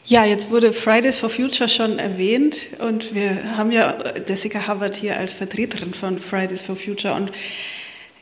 Ja, 0.06 0.23
jetzt 0.23 0.52
wurde 0.52 0.71
Fridays 0.71 1.17
for 1.17 1.30
Future 1.30 1.67
schon 1.67 2.00
erwähnt 2.00 2.67
und 2.80 3.13
wir 3.13 3.58
haben 3.58 3.73
ja 3.73 3.97
Jessica 4.26 4.65
Hubbard 4.67 4.95
hier 4.95 5.17
als 5.17 5.34
Vertreterin 5.34 5.93
von 5.93 6.17
Fridays 6.17 6.62
for 6.62 6.78
Future 6.78 7.13
und 7.13 7.32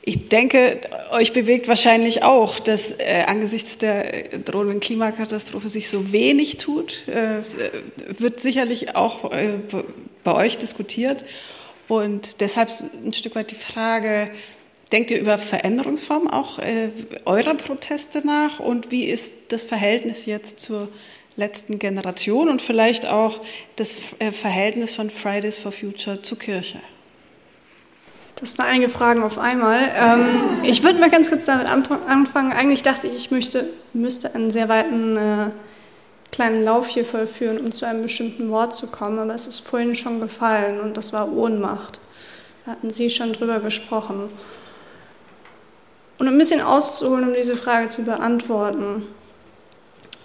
ich 0.07 0.29
denke, 0.29 0.81
euch 1.11 1.33
bewegt 1.33 1.67
wahrscheinlich 1.67 2.21
auch, 2.21 2.59
dass 2.59 2.91
äh, 2.91 3.23
angesichts 3.25 3.79
der 3.79 4.37
drohenden 4.37 4.79
Klimakatastrophe 4.79 5.67
sich 5.67 5.89
so 5.89 6.11
wenig 6.11 6.57
tut. 6.57 7.07
Äh, 7.07 7.41
wird 8.19 8.39
sicherlich 8.39 8.95
auch 8.95 9.31
äh, 9.31 9.53
bei 10.23 10.35
euch 10.35 10.59
diskutiert. 10.59 11.25
Und 11.87 12.39
deshalb 12.39 12.69
ein 13.03 13.13
Stück 13.13 13.35
weit 13.35 13.49
die 13.49 13.55
Frage, 13.55 14.29
denkt 14.91 15.09
ihr 15.09 15.19
über 15.19 15.39
Veränderungsformen 15.39 16.29
auch 16.29 16.59
äh, 16.59 16.89
eurer 17.25 17.55
Proteste 17.55 18.25
nach? 18.25 18.59
Und 18.59 18.91
wie 18.91 19.05
ist 19.05 19.51
das 19.51 19.63
Verhältnis 19.63 20.27
jetzt 20.27 20.59
zur 20.59 20.87
letzten 21.35 21.79
Generation 21.79 22.49
und 22.49 22.61
vielleicht 22.61 23.07
auch 23.07 23.41
das 23.75 23.95
äh, 24.19 24.31
Verhältnis 24.31 24.93
von 24.93 25.09
Fridays 25.09 25.57
for 25.57 25.71
Future 25.71 26.21
zur 26.21 26.37
Kirche? 26.37 26.79
Das 28.35 28.53
sind 28.53 28.65
einige 28.65 28.89
Fragen 28.89 29.23
auf 29.23 29.37
einmal. 29.37 29.79
Ähm, 29.95 30.63
ich 30.63 30.83
würde 30.83 30.99
mal 30.99 31.09
ganz 31.09 31.29
kurz 31.29 31.45
damit 31.45 31.67
anfangen. 31.67 32.51
Eigentlich 32.51 32.83
dachte 32.83 33.07
ich, 33.07 33.15
ich 33.15 33.31
möchte, 33.31 33.69
müsste 33.93 34.35
einen 34.35 34.51
sehr 34.51 34.67
weiten 34.67 35.15
äh, 35.15 35.49
kleinen 36.31 36.63
Lauf 36.63 36.87
hier 36.87 37.05
vollführen, 37.05 37.59
um 37.59 37.71
zu 37.71 37.85
einem 37.85 38.01
bestimmten 38.01 38.49
Wort 38.49 38.73
zu 38.73 38.87
kommen, 38.87 39.19
aber 39.19 39.33
es 39.33 39.47
ist 39.47 39.59
vorhin 39.59 39.95
schon 39.95 40.19
gefallen 40.19 40.81
und 40.81 40.97
das 40.97 41.13
war 41.13 41.31
Ohnmacht. 41.31 42.01
Da 42.65 42.73
hatten 42.73 42.89
Sie 42.89 43.09
schon 43.09 43.31
drüber 43.31 43.59
gesprochen. 43.59 44.29
Und 46.17 46.27
ein 46.27 46.37
bisschen 46.37 46.61
auszuholen, 46.61 47.29
um 47.29 47.33
diese 47.33 47.55
Frage 47.55 47.87
zu 47.87 48.03
beantworten. 48.03 49.03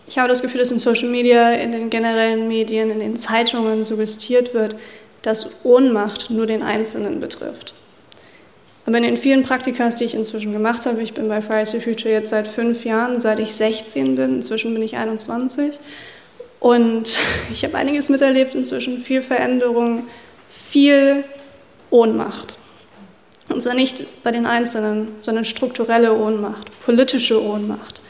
Ich 0.09 0.19
habe 0.19 0.29
das 0.29 0.43
Gefühl, 0.43 0.59
dass 0.59 0.73
in 0.73 0.81
Social 0.81 1.09
Media, 1.09 1.53
in 1.53 1.71
den 1.71 1.91
generellen 1.91 2.49
Medien, 2.49 2.91
in 2.91 2.99
den 2.99 3.17
Zeitungen 3.17 3.85
suggestiert 3.85 4.53
wird, 4.53 4.75
dass 5.23 5.65
Ohnmacht 5.65 6.31
nur 6.31 6.47
den 6.47 6.65
Einzelnen 6.65 7.21
betrifft. 7.21 7.75
Aber 8.87 8.97
in 8.97 9.03
den 9.05 9.17
vielen 9.17 9.43
Praktikas, 9.43 9.97
die 9.97 10.05
ich 10.05 10.15
inzwischen 10.15 10.53
gemacht 10.53 10.87
habe, 10.87 11.03
ich 11.03 11.13
bin 11.13 11.29
bei 11.29 11.41
Fridays 11.41 11.71
for 11.71 11.81
Future 11.81 12.13
jetzt 12.13 12.31
seit 12.31 12.47
fünf 12.47 12.85
Jahren, 12.85 13.21
seit 13.21 13.39
ich 13.39 13.53
16 13.55 14.15
bin, 14.15 14.37
inzwischen 14.37 14.73
bin 14.73 14.83
ich 14.83 14.97
21. 14.97 15.79
Und 16.61 17.19
ich 17.53 17.65
habe 17.65 17.77
einiges 17.77 18.09
miterlebt 18.09 18.55
inzwischen, 18.55 18.99
viel 18.99 19.23
Veränderung, 19.23 20.05
viel 20.49 21.25
Ohnmacht. 21.91 22.57
Und 23.49 23.61
zwar 23.63 23.75
nicht 23.75 24.05
bei 24.23 24.31
den 24.31 24.47
Einzelnen, 24.47 25.09
sondern 25.21 25.45
strukturelle 25.45 26.15
Ohnmacht, 26.15 26.71
politische 26.85 27.43
Ohnmacht, 27.43 28.01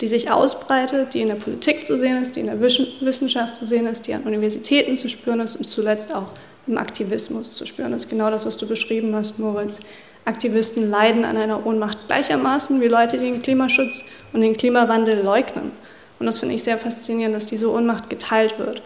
die 0.00 0.08
sich 0.08 0.30
ausbreitet, 0.30 1.12
die 1.12 1.20
in 1.20 1.28
der 1.28 1.34
Politik 1.34 1.84
zu 1.84 1.98
sehen 1.98 2.20
ist, 2.22 2.36
die 2.36 2.40
in 2.40 2.46
der 2.46 2.60
Wissenschaft 2.60 3.54
zu 3.54 3.66
sehen 3.66 3.86
ist, 3.86 4.06
die 4.06 4.14
an 4.14 4.22
Universitäten 4.22 4.96
zu 4.96 5.10
spüren 5.10 5.40
ist 5.40 5.56
und 5.56 5.64
zuletzt 5.64 6.14
auch 6.14 6.32
im 6.66 6.78
Aktivismus 6.78 7.54
zu 7.54 7.66
spüren 7.66 7.92
ist. 7.92 8.08
Genau 8.08 8.30
das, 8.30 8.46
was 8.46 8.56
du 8.56 8.66
beschrieben 8.66 9.14
hast, 9.14 9.38
Moritz. 9.38 9.80
Aktivisten 10.24 10.90
leiden 10.90 11.24
an 11.24 11.36
einer 11.36 11.66
Ohnmacht 11.66 12.06
gleichermaßen 12.06 12.80
wie 12.80 12.86
Leute, 12.86 13.16
die 13.16 13.24
den 13.24 13.42
Klimaschutz 13.42 14.04
und 14.32 14.42
den 14.42 14.56
Klimawandel 14.56 15.22
leugnen. 15.22 15.72
Und 16.18 16.26
das 16.26 16.38
finde 16.38 16.54
ich 16.54 16.62
sehr 16.62 16.78
faszinierend, 16.78 17.34
dass 17.34 17.46
diese 17.46 17.70
Ohnmacht 17.70 18.10
geteilt 18.10 18.58
wird. 18.58 18.82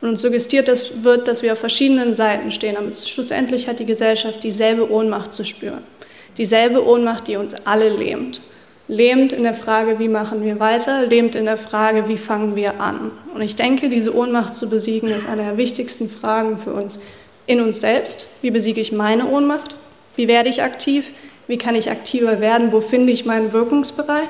Und 0.00 0.10
uns 0.10 0.22
suggestiert 0.22 0.68
das 0.68 1.02
wird, 1.02 1.26
dass 1.28 1.42
wir 1.42 1.52
auf 1.52 1.58
verschiedenen 1.58 2.14
Seiten 2.14 2.52
stehen, 2.52 2.76
aber 2.76 2.92
schlussendlich 2.94 3.66
hat 3.68 3.80
die 3.80 3.86
Gesellschaft 3.86 4.44
dieselbe 4.44 4.90
Ohnmacht 4.90 5.32
zu 5.32 5.44
spüren. 5.44 5.82
Dieselbe 6.36 6.86
Ohnmacht, 6.86 7.26
die 7.26 7.36
uns 7.36 7.54
alle 7.66 7.88
lähmt 7.88 8.40
lähmt 8.88 9.32
in 9.32 9.42
der 9.44 9.54
Frage, 9.54 9.98
wie 9.98 10.08
machen 10.08 10.44
wir 10.44 10.60
weiter, 10.60 11.06
lähmt 11.06 11.34
in 11.34 11.46
der 11.46 11.56
Frage, 11.56 12.08
wie 12.08 12.18
fangen 12.18 12.54
wir 12.54 12.80
an. 12.80 13.10
Und 13.34 13.40
ich 13.40 13.56
denke, 13.56 13.88
diese 13.88 14.14
Ohnmacht 14.14 14.54
zu 14.54 14.68
besiegen, 14.68 15.10
ist 15.10 15.26
eine 15.26 15.42
der 15.42 15.56
wichtigsten 15.56 16.08
Fragen 16.08 16.58
für 16.58 16.72
uns 16.72 16.98
in 17.46 17.60
uns 17.60 17.80
selbst. 17.80 18.28
Wie 18.42 18.50
besiege 18.50 18.80
ich 18.80 18.92
meine 18.92 19.26
Ohnmacht? 19.26 19.76
Wie 20.16 20.28
werde 20.28 20.48
ich 20.48 20.62
aktiv? 20.62 21.12
Wie 21.46 21.58
kann 21.58 21.74
ich 21.74 21.90
aktiver 21.90 22.40
werden? 22.40 22.72
Wo 22.72 22.80
finde 22.80 23.12
ich 23.12 23.24
meinen 23.24 23.52
Wirkungsbereich? 23.52 24.28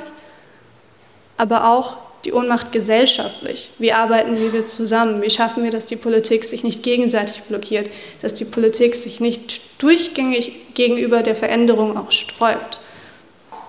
Aber 1.36 1.70
auch 1.70 1.96
die 2.24 2.32
Ohnmacht 2.32 2.72
gesellschaftlich. 2.72 3.70
Wie 3.78 3.92
arbeiten 3.92 4.36
wir 4.52 4.62
zusammen? 4.62 5.20
Wie 5.20 5.30
schaffen 5.30 5.62
wir, 5.62 5.70
dass 5.70 5.86
die 5.86 5.96
Politik 5.96 6.44
sich 6.44 6.64
nicht 6.64 6.82
gegenseitig 6.82 7.42
blockiert, 7.42 7.88
dass 8.22 8.34
die 8.34 8.46
Politik 8.46 8.94
sich 8.94 9.20
nicht 9.20 9.82
durchgängig 9.82 10.74
gegenüber 10.74 11.22
der 11.22 11.34
Veränderung 11.34 11.98
auch 11.98 12.10
sträubt? 12.10 12.80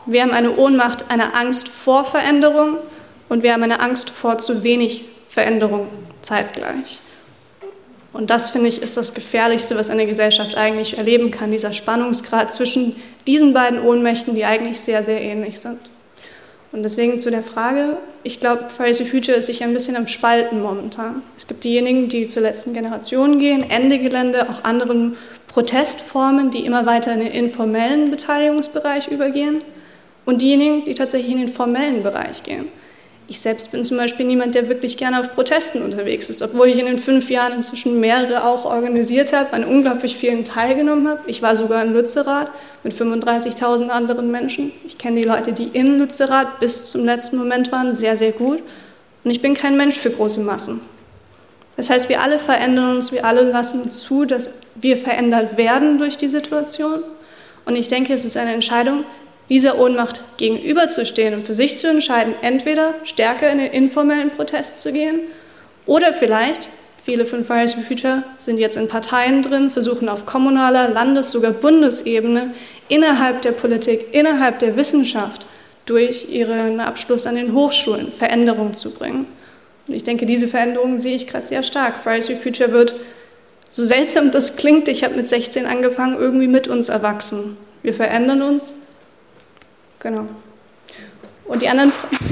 Wir 0.06 0.22
haben 0.22 0.32
eine 0.32 0.56
Ohnmacht, 0.56 1.10
eine 1.10 1.34
Angst 1.34 1.68
vor 1.68 2.06
Veränderung 2.06 2.78
und 3.28 3.42
wir 3.42 3.54
haben 3.54 3.64
eine 3.64 3.80
Angst 3.80 4.12
vor 4.12 4.38
zu 4.38 4.64
wenig 4.64 5.06
Veränderung 5.30 5.88
zeitgleich. 6.22 7.00
Und 8.14 8.30
das, 8.30 8.52
finde 8.52 8.70
ich, 8.70 8.82
ist 8.82 8.96
das 8.98 9.14
Gefährlichste, 9.14 9.76
was 9.76 9.90
eine 9.90 10.06
Gesellschaft 10.06 10.56
eigentlich 10.56 10.98
erleben 10.98 11.32
kann, 11.32 11.52
dieser 11.52 11.74
Spannungsgrad 11.74 12.52
zwischen 12.52 12.96
diesen 13.28 13.54
beiden 13.54 13.82
Ohnmächten, 13.82 14.36
die 14.36 14.46
eigentlich 14.46 14.80
sehr, 14.80 15.04
sehr 15.04 15.22
ähnlich 15.22 15.60
sind. 15.60 15.80
Und 16.72 16.84
deswegen 16.84 17.20
zu 17.20 17.32
der 17.32 17.44
Frage, 17.44 17.98
ich 18.24 18.40
glaube, 18.40 18.70
Fridays 18.70 19.00
for 19.00 19.08
Future 19.08 19.38
ist 19.38 19.48
sich 19.48 19.64
ein 19.64 19.74
bisschen 19.74 19.96
am 19.96 20.08
Spalten 20.08 20.62
momentan. 20.62 21.24
Es 21.36 21.48
gibt 21.48 21.64
diejenigen, 21.64 22.10
die 22.10 22.28
zur 22.28 22.44
letzten 22.44 22.74
Generation 22.74 23.40
gehen, 23.40 23.70
Ende 23.70 23.98
Gelände, 23.98 24.50
auch 24.50 24.64
anderen 24.64 25.18
Protestformen, 25.48 26.52
die 26.52 26.66
immer 26.66 26.86
weiter 26.86 27.12
in 27.14 27.20
den 27.20 27.32
informellen 27.32 28.12
Beteiligungsbereich 28.12 29.08
übergehen 29.08 29.62
und 30.26 30.42
diejenigen, 30.42 30.86
die 30.86 30.96
tatsächlich 30.96 31.32
in 31.32 31.40
den 31.40 31.48
formellen 31.48 32.04
Bereich 32.04 32.44
gehen. 32.44 32.68
Ich 33.28 33.40
selbst 33.40 33.72
bin 33.72 33.84
zum 33.84 33.98
Beispiel 33.98 34.26
niemand, 34.26 34.54
der 34.54 34.70
wirklich 34.70 34.98
gerne 34.98 35.20
auf 35.20 35.34
Protesten 35.34 35.82
unterwegs 35.82 36.30
ist, 36.30 36.44
obwohl 36.44 36.68
ich 36.68 36.78
in 36.78 36.86
den 36.86 37.00
fünf 37.00 37.32
Jahren 37.32 37.54
inzwischen 37.54 38.00
mehrere 38.00 38.44
auch 38.44 38.66
organisiert 38.66 39.34
habe, 39.34 39.52
an 39.54 39.64
unglaublich 39.64 40.16
vielen 40.16 40.44
teilgenommen 40.44 41.08
habe. 41.08 41.22
Ich 41.26 41.42
war 41.42 41.56
sogar 41.56 41.84
in 41.84 41.94
Lützerath 41.94 42.50
mit 42.84 42.94
35.000 42.94 43.88
anderen 43.88 44.30
Menschen. 44.30 44.72
Ich 44.86 45.00
kenne 45.00 45.20
die 45.20 45.26
Leute, 45.26 45.54
die 45.54 45.70
in 45.74 45.98
Lützerath 45.98 46.60
bis 46.60 46.86
zum 46.92 47.04
letzten 47.04 47.38
Moment 47.38 47.72
waren, 47.72 47.96
sehr, 47.96 48.16
sehr 48.16 48.32
gut. 48.32 48.62
Und 49.24 49.32
ich 49.32 49.42
bin 49.42 49.56
kein 49.56 49.76
Mensch 49.76 49.98
für 49.98 50.12
große 50.12 50.42
Massen. 50.42 50.82
Das 51.78 51.90
heißt, 51.90 52.10
wir 52.10 52.22
alle 52.22 52.38
verändern 52.38 52.96
uns, 52.96 53.12
wir 53.12 53.26
alle 53.26 53.42
lassen 53.42 53.90
zu, 53.90 54.26
dass 54.26 54.52
wir 54.76 54.98
verändert 54.98 55.58
werden 55.58 55.98
durch 55.98 56.16
die 56.16 56.28
Situation. 56.28 57.00
Und 57.66 57.76
ich 57.76 57.88
denke, 57.88 58.14
es 58.14 58.24
ist 58.24 58.38
eine 58.38 58.54
Entscheidung, 58.54 59.04
dieser 59.50 59.80
Ohnmacht 59.80 60.24
gegenüberzustehen 60.38 61.34
und 61.34 61.46
für 61.46 61.54
sich 61.54 61.76
zu 61.76 61.88
entscheiden, 61.88 62.34
entweder 62.42 62.94
stärker 63.04 63.50
in 63.50 63.60
den 63.60 63.72
informellen 63.72 64.32
Protest 64.32 64.82
zu 64.82 64.92
gehen 64.92 65.22
oder 65.86 66.14
vielleicht, 66.14 66.68
viele 67.04 67.26
von 67.26 67.46
Fridays 67.46 67.74
for 67.74 67.84
Future 67.84 68.24
sind 68.38 68.58
jetzt 68.58 68.78
in 68.78 68.88
Parteien 68.88 69.44
drin, 69.44 69.70
versuchen 69.70 70.10
auf 70.10 70.26
kommunaler, 70.26 70.90
Landes-, 70.90 71.32
sogar 71.32 71.52
Bundesebene 71.52 72.54
innerhalb 72.88 73.44
der 73.44 73.52
Politik, 73.52 74.08
innerhalb 74.14 74.60
der 74.60 74.76
Wissenschaft 74.76 75.46
durch 75.86 76.30
ihren 76.30 76.80
Abschluss 76.80 77.28
an 77.28 77.36
den 77.36 77.54
Hochschulen 77.54 78.12
Veränderungen 78.12 78.74
zu 78.74 78.92
bringen. 78.92 79.28
Und 79.88 79.94
ich 79.94 80.04
denke, 80.04 80.26
diese 80.26 80.48
Veränderungen 80.48 80.98
sehe 80.98 81.16
ich 81.16 81.28
gerade 81.28 81.46
sehr 81.46 81.62
stark. 81.62 82.02
Fridays 82.02 82.28
for 82.28 82.36
Future 82.36 82.72
wird, 82.72 82.96
so 83.70 83.86
seltsam 83.86 84.32
das 84.32 84.58
klingt, 84.58 84.88
ich 84.88 85.04
habe 85.04 85.16
mit 85.16 85.28
16 85.28 85.68
angefangen, 85.68 86.18
irgendwie 86.18 86.48
mit 86.48 86.68
uns 86.68 86.90
erwachsen. 86.90 87.58
Wir 87.84 87.94
verändern 87.94 88.42
uns. 88.42 88.76
Genau. 90.00 90.28
Und 91.46 91.62
die 91.62 91.70
anderen 91.70 91.92
Fragen. 91.92 92.26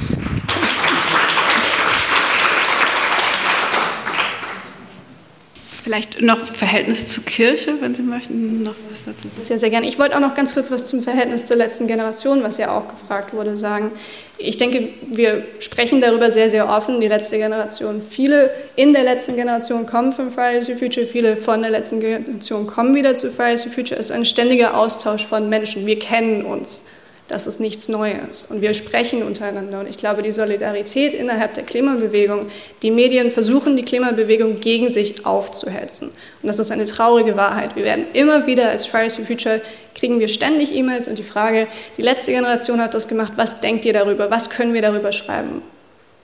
Vielleicht 5.84 6.22
noch 6.22 6.40
Verhältnis 6.40 7.08
zur 7.08 7.26
Kirche, 7.26 7.74
wenn 7.82 7.94
Sie 7.94 8.04
möchten, 8.04 8.64
noch 8.64 8.76
was 8.90 9.04
dazu 9.04 9.28
sagen. 9.28 9.42
Sehr, 9.44 9.60
sehr 9.60 9.70
gerne. 9.70 9.86
Ich 9.86 10.00
wollte 10.00 10.16
auch 10.16 10.22
noch 10.22 10.34
ganz 10.34 10.54
kurz 10.54 10.72
was 10.72 10.88
zum 10.88 11.04
Verhältnis 11.04 11.44
zur 11.44 11.58
letzten 11.58 11.88
Generation, 11.88 12.42
was 12.42 12.58
ja 12.58 12.72
auch 12.72 12.88
gefragt 12.88 13.34
wurde, 13.34 13.58
sagen. 13.58 13.92
Ich 14.38 14.56
denke, 14.56 14.88
wir 15.12 15.44
sprechen 15.60 16.00
darüber 16.00 16.32
sehr, 16.32 16.50
sehr 16.50 16.70
offen, 16.70 17.02
die 17.02 17.10
letzte 17.10 17.38
Generation. 17.38 18.02
Viele 18.02 18.52
in 18.78 18.94
der 18.94 19.04
letzten 19.04 19.36
Generation 19.36 19.86
kommen 19.86 20.14
von 20.14 20.32
Fridays 20.32 20.68
for 20.68 20.78
Future, 20.78 21.06
viele 21.06 21.36
von 21.36 21.62
der 21.62 21.72
letzten 21.72 22.00
Generation 22.00 22.66
kommen 22.66 22.96
wieder 22.96 23.18
zu 23.18 23.30
Fridays 23.30 23.64
for 23.64 23.72
Future. 23.74 24.00
Es 24.00 24.10
ist 24.10 24.16
ein 24.16 24.24
ständiger 24.24 24.78
Austausch 24.78 25.28
von 25.28 25.50
Menschen. 25.50 25.86
Wir 25.86 26.00
kennen 26.00 26.46
uns. 26.46 26.86
Das 27.28 27.48
ist 27.48 27.60
nichts 27.60 27.88
Neues. 27.88 28.46
Und 28.48 28.62
wir 28.62 28.74
sprechen 28.74 29.24
untereinander. 29.24 29.80
Und 29.80 29.88
ich 29.88 29.98
glaube, 29.98 30.24
die 30.24 30.32
Solidarität 30.34 31.14
innerhalb 31.14 31.54
der 31.54 31.64
Klimabewegung, 31.64 32.48
die 32.82 32.92
Medien 32.92 33.32
versuchen, 33.32 33.78
die 33.78 33.84
Klimabewegung 33.84 34.60
gegen 34.60 34.90
sich 34.90 35.26
aufzuhetzen. 35.26 36.10
Und 36.10 36.48
das 36.48 36.60
ist 36.60 36.72
eine 36.72 36.86
traurige 36.86 37.38
Wahrheit. 37.38 37.76
Wir 37.76 37.86
werden 37.86 38.06
immer 38.14 38.46
wieder 38.46 38.70
als 38.70 38.86
Fridays 38.86 39.16
for 39.16 39.26
Future 39.26 39.62
kriegen 39.96 40.20
wir 40.20 40.28
ständig 40.28 40.76
E-Mails 40.76 41.08
und 41.08 41.18
die 41.18 41.24
Frage, 41.24 41.68
die 41.98 42.02
letzte 42.02 42.32
Generation 42.32 42.82
hat 42.82 42.94
das 42.94 43.08
gemacht, 43.08 43.34
was 43.36 43.62
denkt 43.62 43.86
ihr 43.86 43.94
darüber? 43.94 44.30
Was 44.32 44.50
können 44.50 44.74
wir 44.74 44.82
darüber 44.82 45.12
schreiben? 45.12 45.62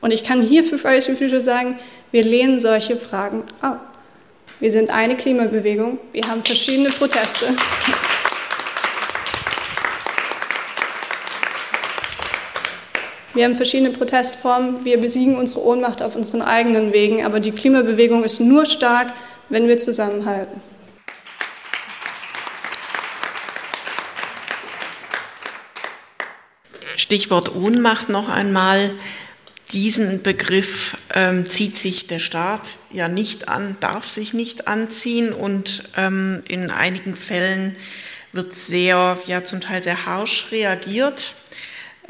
Und 0.01 0.11
ich 0.11 0.23
kann 0.23 0.41
hier 0.41 0.63
für 0.63 0.77
Fridays 0.77 1.05
for 1.05 1.15
Future 1.15 1.41
sagen, 1.41 1.77
wir 2.11 2.23
lehnen 2.23 2.59
solche 2.59 2.97
Fragen 2.97 3.43
ab. 3.61 3.97
Wir 4.59 4.71
sind 4.71 4.89
eine 4.89 5.15
Klimabewegung, 5.15 5.99
wir 6.11 6.23
haben 6.23 6.43
verschiedene 6.43 6.89
Proteste. 6.89 7.47
Wir 13.35 13.45
haben 13.45 13.55
verschiedene 13.55 13.91
Protestformen. 13.91 14.83
Wir 14.83 14.99
besiegen 14.99 15.35
unsere 15.35 15.63
Ohnmacht 15.63 16.01
auf 16.01 16.15
unseren 16.15 16.41
eigenen 16.41 16.93
Wegen. 16.93 17.23
Aber 17.25 17.39
die 17.39 17.51
Klimabewegung 17.51 18.23
ist 18.23 18.39
nur 18.39 18.65
stark, 18.65 19.13
wenn 19.49 19.67
wir 19.67 19.77
zusammenhalten. 19.77 20.61
Stichwort 26.95 27.55
Ohnmacht 27.55 28.09
noch 28.09 28.29
einmal. 28.29 28.91
Diesen 29.73 30.23
Begriff 30.23 30.97
ähm, 31.13 31.45
zieht 31.45 31.77
sich 31.77 32.07
der 32.07 32.17
Staat 32.17 32.77
ja 32.91 33.07
nicht 33.07 33.47
an, 33.47 33.77
darf 33.79 34.07
sich 34.07 34.33
nicht 34.33 34.67
anziehen 34.67 35.31
und 35.31 35.83
ähm, 35.95 36.41
in 36.47 36.71
einigen 36.71 37.15
Fällen 37.15 37.75
wird 38.31 38.55
sehr, 38.55 39.19
ja 39.27 39.43
zum 39.43 39.61
Teil 39.61 39.83
sehr 39.83 40.07
harsch 40.07 40.51
reagiert. 40.51 41.33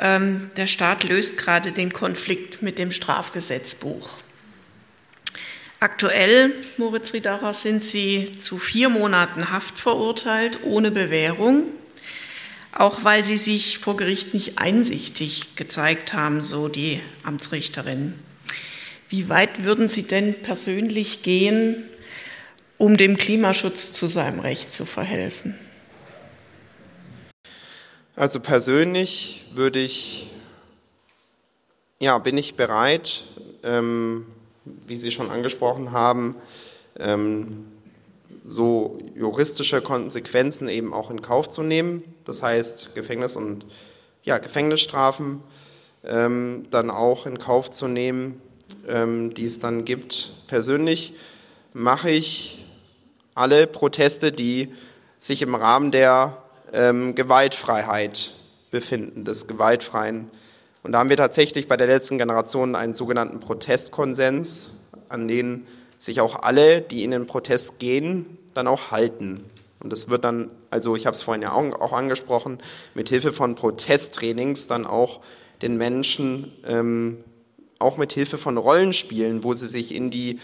Ähm, 0.02 0.50
der 0.56 0.68
Staat 0.68 1.04
löst 1.04 1.38
gerade 1.38 1.74
den 1.74 1.92
Konflikt 1.92 2.62
mit 2.62 2.80
dem 2.80 2.92
Strafgesetzbuch. 2.92 4.18
Aktuell, 5.82 6.54
Moritz 6.78 7.14
Riedacher, 7.14 7.54
sind 7.54 7.84
Sie 7.84 8.38
zu 8.38 8.58
vier 8.58 8.90
Monaten 8.90 9.52
Haft 9.52 9.78
verurteilt, 9.78 10.60
ohne 10.64 10.92
Bewährung, 10.92 11.64
auch 12.72 13.04
weil 13.04 13.24
Sie 13.26 13.38
sich 13.38 13.78
vor 13.78 13.98
Gericht 13.98 14.34
nicht 14.34 14.58
einsichtig 14.58 15.56
gezeigt 15.56 16.14
haben, 16.14 16.44
so 16.44 16.70
die 16.70 17.02
Amtsrichterin. 17.24 18.14
Wie 19.10 19.28
weit 19.28 19.64
würden 19.64 19.90
Sie 19.90 20.04
denn 20.04 20.42
persönlich 20.42 21.24
gehen, 21.24 21.84
um 22.78 22.96
dem 22.96 23.18
Klimaschutz 23.18 23.92
zu 23.92 24.08
seinem 24.08 24.40
Recht 24.40 24.74
zu 24.74 24.86
verhelfen? 24.86 25.56
Also 28.20 28.42
persönlich 28.42 29.46
würde 29.56 29.80
ich, 29.80 30.30
ja, 32.00 32.18
bin 32.18 32.38
ich 32.38 32.56
bereit, 32.56 33.24
ähm, 33.64 34.26
wie 34.66 34.98
Sie 34.98 35.10
schon 35.10 35.32
angesprochen 35.32 35.94
haben, 35.94 36.36
ähm, 37.00 37.68
so 38.44 39.00
juristische 39.16 39.80
Konsequenzen 39.80 40.68
eben 40.68 40.94
auch 40.94 41.12
in 41.12 41.22
Kauf 41.22 41.48
zu 41.48 41.64
nehmen. 41.64 42.04
Das 42.26 42.44
heißt 42.44 42.94
Gefängnis 42.94 43.38
und 43.38 43.66
ja, 44.24 44.38
Gefängnisstrafen 44.38 45.42
ähm, 46.04 46.66
dann 46.72 46.92
auch 46.92 47.26
in 47.26 47.40
Kauf 47.40 47.70
zu 47.70 47.88
nehmen, 47.88 48.42
ähm, 48.90 49.34
die 49.34 49.46
es 49.46 49.60
dann 49.60 49.86
gibt. 49.86 50.34
Persönlich 50.48 51.14
mache 51.72 52.10
ich 52.10 52.66
alle 53.34 53.66
Proteste, 53.66 54.34
die 54.34 54.74
sich 55.20 55.42
im 55.42 55.56
Rahmen 55.56 55.92
der 55.92 56.39
ähm, 56.74 57.16
Gewaltfreiheit 57.16 58.34
befinden, 58.72 59.26
des 59.26 59.48
gewaltfreien. 59.48 60.30
Und 60.84 60.94
da 60.94 61.00
haben 61.00 61.10
wir 61.10 61.18
tatsächlich 61.18 61.68
bei 61.68 61.78
der 61.78 61.88
letzten 61.88 62.18
Generation 62.18 62.76
einen 62.76 62.94
sogenannten 62.94 63.40
Protestkonsens, 63.40 64.74
an 65.10 65.28
den 65.28 65.66
sich 65.98 66.22
auch 66.22 66.42
alle, 66.42 66.82
die 66.82 67.04
in 67.04 67.12
den 67.12 67.28
Protest 67.28 67.80
gehen, 67.80 68.38
dann 68.54 68.68
auch 68.68 68.92
halten. 68.92 69.44
Und 69.82 69.92
das 69.92 70.10
wird 70.10 70.24
dann, 70.24 70.52
also 70.70 70.96
ich 70.96 71.06
habe 71.06 71.16
es 71.16 71.24
vorhin 71.24 71.42
ja 71.42 71.52
auch, 71.52 71.94
angesprochen, 71.94 72.60
mit 72.94 73.10
Hilfe 73.10 73.34
von 73.34 73.56
Protesttrainings 73.56 74.68
dann 74.68 74.86
auch 74.86 75.20
den 75.62 75.78
Menschen, 75.78 76.52
ähm, 76.66 77.18
auch 77.80 77.98
mit 77.98 78.14
Hilfe 78.14 78.38
von 78.38 78.58
Rollenspielen, 78.58 79.44
wo 79.44 79.54
sie 79.54 79.68
sich 79.68 79.94
in 79.94 80.10
die 80.10 80.40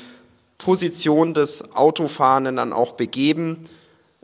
Position 0.58 1.34
des 1.34 1.76
Autofahrenden 1.76 2.56
dann 2.56 2.74
auch 2.74 2.94
begeben, 2.94 3.66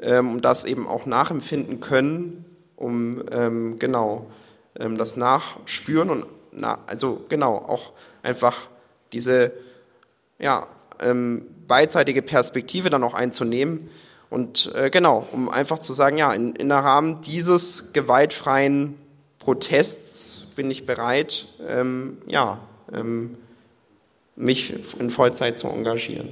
und 0.01 0.41
das 0.41 0.65
eben 0.65 0.87
auch 0.87 1.05
nachempfinden 1.05 1.79
können, 1.79 2.45
um 2.75 3.23
ähm, 3.31 3.77
genau 3.79 4.27
ähm, 4.79 4.97
das 4.97 5.17
Nachspüren 5.17 6.09
und 6.09 6.25
na, 6.51 6.79
also 6.87 7.23
genau 7.29 7.55
auch 7.55 7.91
einfach 8.23 8.57
diese 9.13 9.53
ja, 10.39 10.67
ähm, 11.01 11.45
beidseitige 11.67 12.21
Perspektive 12.21 12.89
dann 12.89 13.03
auch 13.03 13.13
einzunehmen 13.13 13.89
und 14.31 14.73
äh, 14.75 14.89
genau, 14.89 15.27
um 15.33 15.49
einfach 15.49 15.79
zu 15.79 15.91
sagen, 15.91 16.17
ja, 16.17 16.31
in, 16.31 16.55
in 16.55 16.69
der 16.69 16.79
Rahmen 16.79 17.19
dieses 17.19 17.91
gewaltfreien 17.91 18.95
Protests 19.39 20.47
bin 20.55 20.71
ich 20.71 20.85
bereit, 20.85 21.47
ähm, 21.67 22.17
ja, 22.27 22.59
ähm, 22.93 23.37
mich 24.37 24.73
in 24.99 25.09
Vollzeit 25.09 25.57
zu 25.57 25.67
engagieren. 25.67 26.29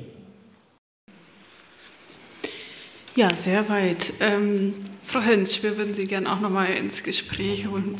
Ja, 3.15 3.35
sehr 3.35 3.67
weit. 3.69 4.13
Ähm, 4.19 4.75
Frau 5.03 5.21
Hönsch, 5.21 5.63
wir 5.63 5.77
würden 5.77 5.93
Sie 5.93 6.05
gerne 6.05 6.31
auch 6.31 6.39
noch 6.39 6.51
mal 6.51 6.65
ins 6.65 7.03
Gespräch 7.03 7.65
holen, 7.65 7.97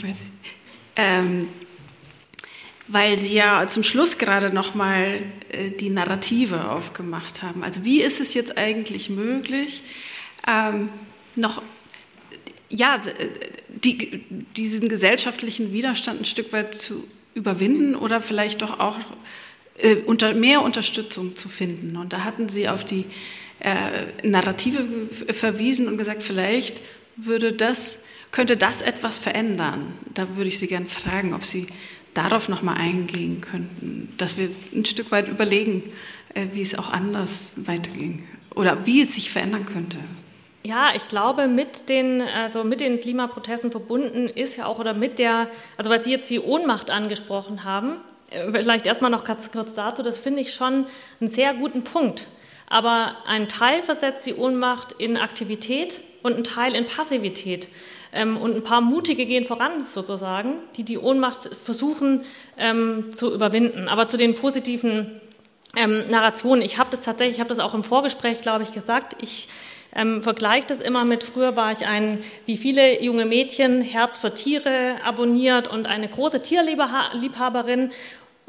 ähm, 0.95 1.47
weil 2.87 3.17
Sie 3.17 3.33
ja 3.33 3.67
zum 3.67 3.83
Schluss 3.83 4.19
gerade 4.19 4.53
noch 4.53 4.75
mal 4.75 5.19
äh, 5.49 5.71
die 5.71 5.89
Narrative 5.89 6.69
aufgemacht 6.69 7.41
haben. 7.41 7.63
Also 7.63 7.83
wie 7.83 8.01
ist 8.01 8.21
es 8.21 8.35
jetzt 8.35 8.57
eigentlich 8.57 9.09
möglich, 9.09 9.81
ähm, 10.47 10.89
noch 11.35 11.63
ja, 12.69 12.99
die, 13.67 14.23
diesen 14.55 14.89
gesellschaftlichen 14.89 15.73
Widerstand 15.73 16.21
ein 16.21 16.25
Stück 16.25 16.53
weit 16.53 16.75
zu 16.75 17.03
überwinden 17.33 17.95
oder 17.95 18.21
vielleicht 18.21 18.61
doch 18.61 18.79
auch 18.79 18.97
äh, 19.79 19.95
unter, 19.95 20.35
mehr 20.35 20.61
Unterstützung 20.61 21.35
zu 21.35 21.49
finden? 21.49 21.97
Und 21.97 22.13
da 22.13 22.23
hatten 22.23 22.47
Sie 22.47 22.69
auf 22.69 22.85
die 22.85 23.05
äh, 23.59 24.27
Narrative 24.27 24.85
verwiesen 25.33 25.87
und 25.87 25.97
gesagt, 25.97 26.23
vielleicht 26.23 26.81
würde 27.15 27.53
das, 27.53 27.99
könnte 28.31 28.57
das 28.57 28.81
etwas 28.81 29.17
verändern. 29.17 29.93
Da 30.13 30.35
würde 30.35 30.49
ich 30.49 30.59
Sie 30.59 30.67
gerne 30.67 30.85
fragen, 30.85 31.33
ob 31.33 31.43
Sie 31.43 31.67
darauf 32.13 32.49
nochmal 32.49 32.77
eingehen 32.77 33.41
könnten, 33.41 34.13
dass 34.17 34.37
wir 34.37 34.49
ein 34.73 34.85
Stück 34.85 35.11
weit 35.11 35.27
überlegen, 35.27 35.83
äh, 36.33 36.47
wie 36.53 36.61
es 36.61 36.77
auch 36.77 36.91
anders 36.91 37.51
weiterging 37.55 38.27
oder 38.55 38.85
wie 38.85 39.01
es 39.01 39.15
sich 39.15 39.31
verändern 39.31 39.65
könnte. 39.65 39.97
Ja, 40.65 40.89
ich 40.93 41.07
glaube, 41.07 41.47
mit 41.47 41.87
den, 41.87 42.21
also 42.21 42.63
mit 42.63 42.81
den 42.81 42.99
Klimaprotesten 42.99 43.71
verbunden 43.71 44.27
ist 44.27 44.57
ja 44.57 44.65
auch, 44.65 44.79
oder 44.79 44.93
mit 44.93 45.17
der, 45.17 45.47
also 45.77 45.89
weil 45.89 46.01
Sie 46.01 46.11
jetzt 46.11 46.29
die 46.29 46.39
Ohnmacht 46.39 46.89
angesprochen 46.89 47.63
haben, 47.63 47.97
äh, 48.29 48.51
vielleicht 48.51 48.85
erstmal 48.85 49.11
noch 49.11 49.23
kurz, 49.23 49.51
kurz 49.51 49.73
dazu, 49.73 50.03
das 50.03 50.19
finde 50.19 50.41
ich 50.41 50.53
schon 50.53 50.85
einen 51.19 51.29
sehr 51.29 51.53
guten 51.53 51.83
Punkt. 51.83 52.27
Aber 52.69 53.17
ein 53.25 53.49
Teil 53.49 53.81
versetzt 53.81 54.25
die 54.27 54.35
Ohnmacht 54.35 54.93
in 54.93 55.17
Aktivität 55.17 55.99
und 56.21 56.37
ein 56.37 56.43
Teil 56.43 56.75
in 56.75 56.85
Passivität. 56.85 57.67
Ähm, 58.11 58.37
und 58.37 58.55
ein 58.55 58.63
paar 58.63 58.81
Mutige 58.81 59.25
gehen 59.25 59.45
voran, 59.45 59.85
sozusagen, 59.85 60.53
die 60.77 60.83
die 60.83 60.97
Ohnmacht 60.97 61.55
versuchen 61.55 62.23
ähm, 62.57 63.11
zu 63.11 63.33
überwinden. 63.33 63.87
Aber 63.87 64.07
zu 64.07 64.17
den 64.17 64.35
positiven 64.35 65.19
ähm, 65.75 66.05
Narrationen, 66.09 66.63
ich 66.63 66.77
habe 66.77 66.89
das 66.91 67.01
tatsächlich, 67.01 67.35
ich 67.35 67.39
habe 67.39 67.49
das 67.49 67.59
auch 67.59 67.73
im 67.73 67.83
Vorgespräch, 67.83 68.41
glaube 68.41 68.63
ich, 68.63 68.71
gesagt, 68.71 69.21
ich 69.21 69.47
ähm, 69.95 70.21
vergleiche 70.21 70.67
das 70.67 70.79
immer 70.79 71.05
mit, 71.05 71.23
früher 71.23 71.55
war 71.55 71.71
ich 71.71 71.85
ein, 71.85 72.19
wie 72.45 72.57
viele 72.57 73.01
junge 73.01 73.25
Mädchen, 73.25 73.81
Herz 73.81 74.17
für 74.17 74.33
Tiere 74.33 74.95
abonniert 75.03 75.67
und 75.67 75.87
eine 75.87 76.07
große 76.07 76.41
Tierliebhaberin. 76.41 77.91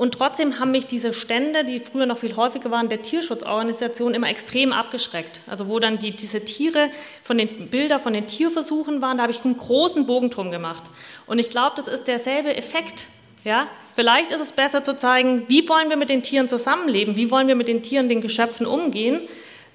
Und 0.00 0.14
trotzdem 0.14 0.58
haben 0.58 0.70
mich 0.70 0.86
diese 0.86 1.12
Stände, 1.12 1.62
die 1.62 1.78
früher 1.78 2.06
noch 2.06 2.16
viel 2.16 2.34
häufiger 2.34 2.70
waren, 2.70 2.88
der 2.88 3.02
Tierschutzorganisation 3.02 4.14
immer 4.14 4.30
extrem 4.30 4.72
abgeschreckt. 4.72 5.42
Also 5.46 5.68
wo 5.68 5.78
dann 5.78 5.98
die, 5.98 6.12
diese 6.12 6.42
Tiere 6.42 6.88
von 7.22 7.36
den 7.36 7.68
Bilder 7.68 7.98
von 7.98 8.14
den 8.14 8.26
Tierversuchen 8.26 9.02
waren, 9.02 9.18
da 9.18 9.24
habe 9.24 9.32
ich 9.32 9.44
einen 9.44 9.58
großen 9.58 10.06
Bogen 10.06 10.30
drum 10.30 10.50
gemacht. 10.50 10.84
Und 11.26 11.38
ich 11.38 11.50
glaube, 11.50 11.72
das 11.76 11.86
ist 11.86 12.08
derselbe 12.08 12.56
Effekt. 12.56 13.08
Ja, 13.44 13.68
vielleicht 13.94 14.32
ist 14.32 14.40
es 14.40 14.52
besser 14.52 14.82
zu 14.82 14.96
zeigen, 14.96 15.46
wie 15.48 15.68
wollen 15.68 15.90
wir 15.90 15.98
mit 15.98 16.08
den 16.08 16.22
Tieren 16.22 16.48
zusammenleben, 16.48 17.14
wie 17.16 17.30
wollen 17.30 17.46
wir 17.46 17.54
mit 17.54 17.68
den 17.68 17.82
Tieren, 17.82 18.08
den 18.08 18.22
Geschöpfen 18.22 18.64
umgehen 18.64 19.20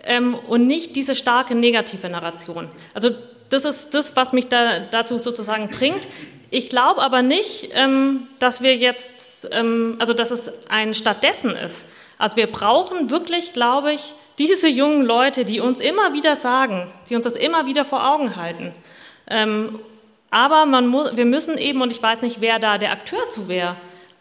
ähm, 0.05 0.33
und 0.33 0.65
nicht 0.65 0.95
diese 0.95 1.13
starke 1.13 1.53
negative 1.53 2.09
Narration. 2.09 2.67
Also 2.95 3.11
das 3.49 3.63
ist 3.63 3.93
das, 3.93 4.15
was 4.15 4.33
mich 4.33 4.47
da, 4.47 4.79
dazu 4.79 5.19
sozusagen 5.19 5.69
bringt. 5.69 6.07
Ich 6.49 6.69
glaube 6.69 7.01
aber 7.01 7.21
nicht, 7.21 7.69
ähm, 7.73 8.27
dass 8.39 8.61
wir 8.61 8.75
jetzt, 8.75 9.49
ähm, 9.51 9.95
also 9.99 10.13
dass 10.13 10.31
es 10.31 10.69
ein 10.69 10.93
stattdessen 10.93 11.51
ist. 11.51 11.87
Also 12.17 12.37
wir 12.37 12.47
brauchen 12.47 13.09
wirklich, 13.09 13.53
glaube 13.53 13.93
ich, 13.93 14.13
diese 14.37 14.67
jungen 14.67 15.03
Leute, 15.03 15.45
die 15.45 15.59
uns 15.59 15.79
immer 15.79 16.13
wieder 16.13 16.35
sagen, 16.35 16.87
die 17.09 17.15
uns 17.15 17.23
das 17.23 17.35
immer 17.35 17.65
wieder 17.65 17.85
vor 17.85 18.07
Augen 18.07 18.35
halten. 18.35 18.73
Ähm, 19.27 19.79
aber 20.29 20.65
man 20.65 20.87
muss, 20.87 21.15
wir 21.15 21.25
müssen 21.25 21.57
eben, 21.57 21.81
und 21.81 21.91
ich 21.91 22.01
weiß 22.01 22.21
nicht, 22.21 22.41
wer 22.41 22.59
da 22.59 22.77
der 22.77 22.91
Akteur 22.91 23.29
zu 23.29 23.47
wäre, 23.47 23.77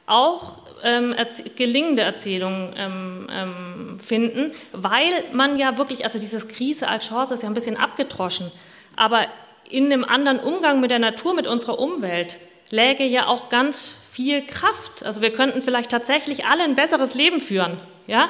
auch 0.06 0.58
ähm, 0.82 1.14
gelingende 1.56 2.02
Erzählungen 2.02 2.74
ähm, 2.76 3.26
ähm, 3.30 4.00
finden, 4.00 4.52
weil 4.72 5.12
man 5.32 5.58
ja 5.58 5.78
wirklich, 5.78 6.04
also 6.04 6.18
dieses 6.18 6.46
Krise 6.48 6.88
als 6.88 7.08
Chance 7.08 7.34
ist 7.34 7.42
ja 7.42 7.48
ein 7.48 7.54
bisschen 7.54 7.76
abgedroschen, 7.76 8.52
aber 8.96 9.26
in 9.68 9.92
einem 9.92 10.04
anderen 10.04 10.40
Umgang 10.40 10.80
mit 10.80 10.90
der 10.90 10.98
Natur, 10.98 11.34
mit 11.34 11.46
unserer 11.46 11.78
Umwelt, 11.78 12.38
läge 12.70 13.04
ja 13.04 13.26
auch 13.26 13.48
ganz 13.48 14.08
viel 14.10 14.42
Kraft. 14.42 15.04
Also 15.04 15.22
wir 15.22 15.30
könnten 15.30 15.62
vielleicht 15.62 15.90
tatsächlich 15.90 16.46
alle 16.46 16.64
ein 16.64 16.74
besseres 16.74 17.14
Leben 17.14 17.40
führen. 17.40 17.78
Ja? 18.06 18.28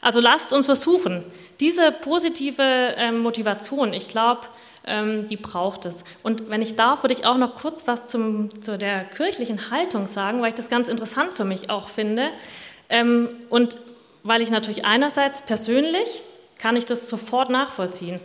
Also 0.00 0.20
lasst 0.20 0.52
uns 0.52 0.66
versuchen. 0.66 1.24
Diese 1.60 1.92
positive 1.92 2.94
ähm, 2.96 3.20
Motivation, 3.20 3.92
ich 3.92 4.08
glaube, 4.08 4.42
ähm, 4.86 5.26
die 5.28 5.36
braucht 5.36 5.86
es. 5.86 6.04
Und 6.22 6.50
wenn 6.50 6.60
ich 6.60 6.76
darf, 6.76 7.02
würde 7.02 7.14
ich 7.14 7.24
auch 7.24 7.38
noch 7.38 7.54
kurz 7.54 7.86
was 7.86 8.08
zum, 8.08 8.62
zu 8.62 8.76
der 8.76 9.04
kirchlichen 9.04 9.70
Haltung 9.70 10.06
sagen, 10.06 10.42
weil 10.42 10.48
ich 10.48 10.54
das 10.54 10.68
ganz 10.68 10.88
interessant 10.88 11.32
für 11.32 11.44
mich 11.44 11.70
auch 11.70 11.88
finde. 11.88 12.30
Ähm, 12.90 13.30
und 13.48 13.78
weil 14.22 14.42
ich 14.42 14.50
natürlich 14.50 14.84
einerseits 14.84 15.42
persönlich 15.42 16.22
kann 16.58 16.76
ich 16.76 16.84
das 16.84 17.08
sofort 17.08 17.50
nachvollziehen. 17.50 18.20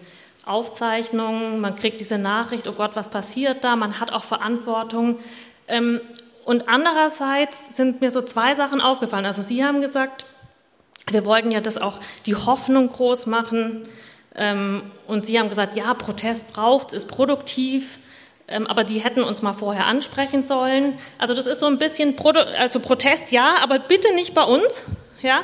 Aufzeichnungen, 0.50 1.62
man 1.62 1.76
kriegt 1.76 2.02
diese 2.02 2.18
Nachricht, 2.18 2.68
oh 2.68 2.74
Gott, 2.74 2.96
was 2.96 3.08
passiert 3.08 3.64
da, 3.64 3.76
man 3.76 4.00
hat 4.00 4.12
auch 4.12 4.24
Verantwortung. 4.24 5.20
Ähm, 5.68 6.02
und 6.46 6.68
andererseits 6.68 7.76
sind 7.76 8.02
mir 8.02 8.10
so 8.10 8.22
zwei 8.22 8.56
Sachen 8.56 8.82
aufgefallen. 8.82 9.26
Also 9.26 9.44
Sie 9.44 9.64
haben 9.64 9.82
gesagt, 9.82 10.26
wir 11.12 11.26
wollten 11.26 11.52
ja 11.52 11.62
das 11.62 11.78
auch 11.78 12.00
die 12.26 12.36
Hoffnung 12.36 12.90
groß 12.90 13.28
machen. 13.28 13.88
Ähm, 14.36 14.82
und 15.06 15.26
Sie 15.26 15.40
haben 15.40 15.50
gesagt, 15.50 15.76
ja, 15.76 15.94
Protest 15.94 16.52
braucht, 16.52 16.94
ist 16.94 17.08
produktiv, 17.08 18.00
ähm, 18.48 18.66
aber 18.66 18.84
die 18.84 19.00
hätten 19.00 19.22
uns 19.22 19.42
mal 19.42 19.54
vorher 19.54 19.86
ansprechen 19.86 20.44
sollen. 20.44 20.98
Also 21.20 21.36
das 21.36 21.46
ist 21.46 21.60
so 21.60 21.68
ein 21.68 21.78
bisschen, 21.78 22.16
also 22.58 22.80
Protest 22.80 23.32
ja, 23.32 23.58
aber 23.62 23.80
bitte 23.80 24.14
nicht 24.16 24.34
bei 24.34 24.44
uns, 24.44 24.86
ja. 25.22 25.42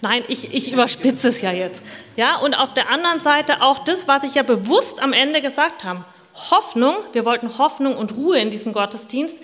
Nein, 0.00 0.22
ich, 0.28 0.54
ich 0.54 0.72
überspitze 0.72 1.28
es 1.28 1.40
ja 1.40 1.52
jetzt. 1.52 1.82
Ja, 2.16 2.36
und 2.36 2.54
auf 2.54 2.74
der 2.74 2.88
anderen 2.88 3.20
Seite 3.20 3.62
auch 3.62 3.80
das, 3.80 4.06
was 4.06 4.22
ich 4.22 4.34
ja 4.34 4.42
bewusst 4.42 5.02
am 5.02 5.12
Ende 5.12 5.40
gesagt 5.40 5.84
habe. 5.84 6.04
Hoffnung, 6.50 6.94
wir 7.12 7.24
wollten 7.24 7.58
Hoffnung 7.58 7.96
und 7.96 8.16
Ruhe 8.16 8.38
in 8.38 8.50
diesem 8.50 8.72
Gottesdienst. 8.72 9.38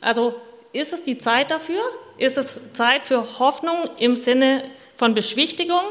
Also 0.00 0.34
ist 0.72 0.92
es 0.92 1.02
die 1.04 1.16
Zeit 1.16 1.50
dafür? 1.50 1.80
Ist 2.18 2.36
es 2.36 2.72
Zeit 2.74 3.06
für 3.06 3.38
Hoffnung 3.38 3.88
im 3.98 4.14
Sinne 4.14 4.62
von 4.96 5.14
Beschwichtigung? 5.14 5.82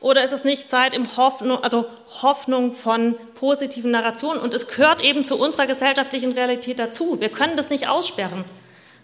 Oder 0.00 0.24
ist 0.24 0.32
es 0.32 0.44
nicht 0.44 0.70
Zeit 0.70 0.94
im 0.94 1.16
Hoffnung, 1.16 1.62
also 1.62 1.84
Hoffnung 2.22 2.72
von 2.72 3.14
positiven 3.34 3.90
Narrationen? 3.90 4.42
Und 4.42 4.54
es 4.54 4.66
gehört 4.66 5.02
eben 5.04 5.24
zu 5.24 5.38
unserer 5.38 5.66
gesellschaftlichen 5.66 6.32
Realität 6.32 6.78
dazu. 6.78 7.20
Wir 7.20 7.28
können 7.28 7.54
das 7.54 7.68
nicht 7.68 7.86
aussperren. 7.86 8.44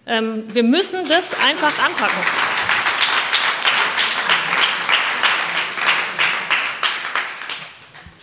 Ähm, 0.07 0.45
wir 0.49 0.63
müssen 0.63 1.07
das 1.07 1.35
einfach 1.41 1.85
anpacken. 1.85 2.56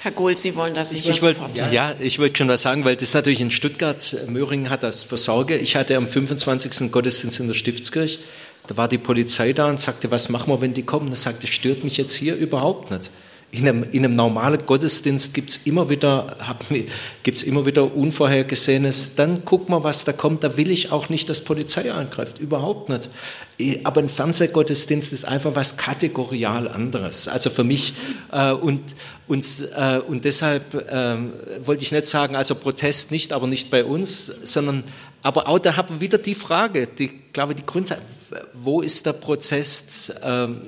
Herr 0.03 0.11
Gohl, 0.11 0.35
Sie 0.37 0.53
wollen 0.57 0.73
das 0.73 0.91
ich, 0.91 1.07
ich 1.07 1.21
wollte, 1.21 1.39
ja, 1.71 1.95
ich 1.97 2.19
wollte 2.19 2.35
schon 2.35 2.49
was 2.49 2.61
sagen, 2.61 2.83
weil 2.83 2.97
das 2.97 3.13
natürlich 3.13 3.39
in 3.39 3.51
Stuttgart, 3.51 4.17
Möhringen 4.27 4.69
hat 4.69 4.83
das 4.83 5.05
für 5.05 5.15
Sorge. 5.15 5.57
Ich 5.57 5.77
hatte 5.77 5.95
am 5.95 6.09
25. 6.09 6.91
Gottesdienst 6.91 7.39
in 7.39 7.47
der 7.47 7.53
Stiftskirche, 7.53 8.19
da 8.67 8.75
war 8.75 8.89
die 8.89 8.97
Polizei 8.97 9.53
da 9.53 9.69
und 9.69 9.79
sagte, 9.79 10.11
was 10.11 10.27
machen 10.27 10.51
wir, 10.51 10.59
wenn 10.59 10.73
die 10.73 10.83
kommen? 10.83 11.09
Da 11.09 11.15
sagte, 11.15 11.47
stört 11.47 11.85
mich 11.85 11.95
jetzt 11.95 12.13
hier 12.13 12.35
überhaupt 12.35 12.91
nicht 12.91 13.11
in 13.53 13.67
einem, 13.67 13.83
in 13.91 14.03
einem 14.03 14.15
normalen 14.15 14.65
Gottesdienst 14.65 15.35
gibt's 15.35 15.57
immer 15.65 15.87
wieder, 15.87 16.35
gibt's 17.21 17.43
immer 17.43 17.67
wieder 17.67 17.95
Unvorhergesehenes. 17.95 19.13
Dann 19.13 19.45
guck 19.45 19.69
mal, 19.69 19.83
was 19.83 20.05
da 20.05 20.11
kommt. 20.11 20.43
Da 20.43 20.57
will 20.57 20.71
ich 20.71 20.91
auch 20.91 21.09
nicht, 21.09 21.29
dass 21.29 21.41
Polizei 21.41 21.93
eingreift. 21.93 22.39
Überhaupt 22.39 22.89
nicht. 22.89 23.11
Aber 23.83 24.01
ein 24.01 24.09
Fernsehgottesdienst 24.09 25.13
ist 25.13 25.25
einfach 25.25 25.53
was 25.53 25.77
kategorial 25.77 26.67
anderes. 26.67 27.27
Also 27.27 27.51
für 27.51 27.63
mich, 27.63 27.93
äh, 28.31 28.53
und, 28.53 28.81
und, 29.27 29.45
äh, 29.75 29.99
und 29.99 30.25
deshalb 30.25 30.73
äh, 30.73 31.15
wollte 31.63 31.83
ich 31.83 31.91
nicht 31.91 32.07
sagen, 32.07 32.35
also 32.35 32.55
Protest 32.55 33.11
nicht, 33.11 33.31
aber 33.33 33.45
nicht 33.45 33.69
bei 33.69 33.85
uns, 33.85 34.25
sondern, 34.25 34.83
aber 35.21 35.47
auch 35.47 35.59
da 35.59 35.77
haben 35.77 35.97
wir 35.97 36.01
wieder 36.01 36.17
die 36.17 36.33
Frage, 36.33 36.87
die, 36.87 37.11
glaube 37.31 37.53
die 37.53 37.65
Grundsatz, 37.67 38.01
wo 38.55 38.81
ist 38.81 39.05
der 39.05 39.13
Prozess 39.13 40.11
ähm, 40.23 40.61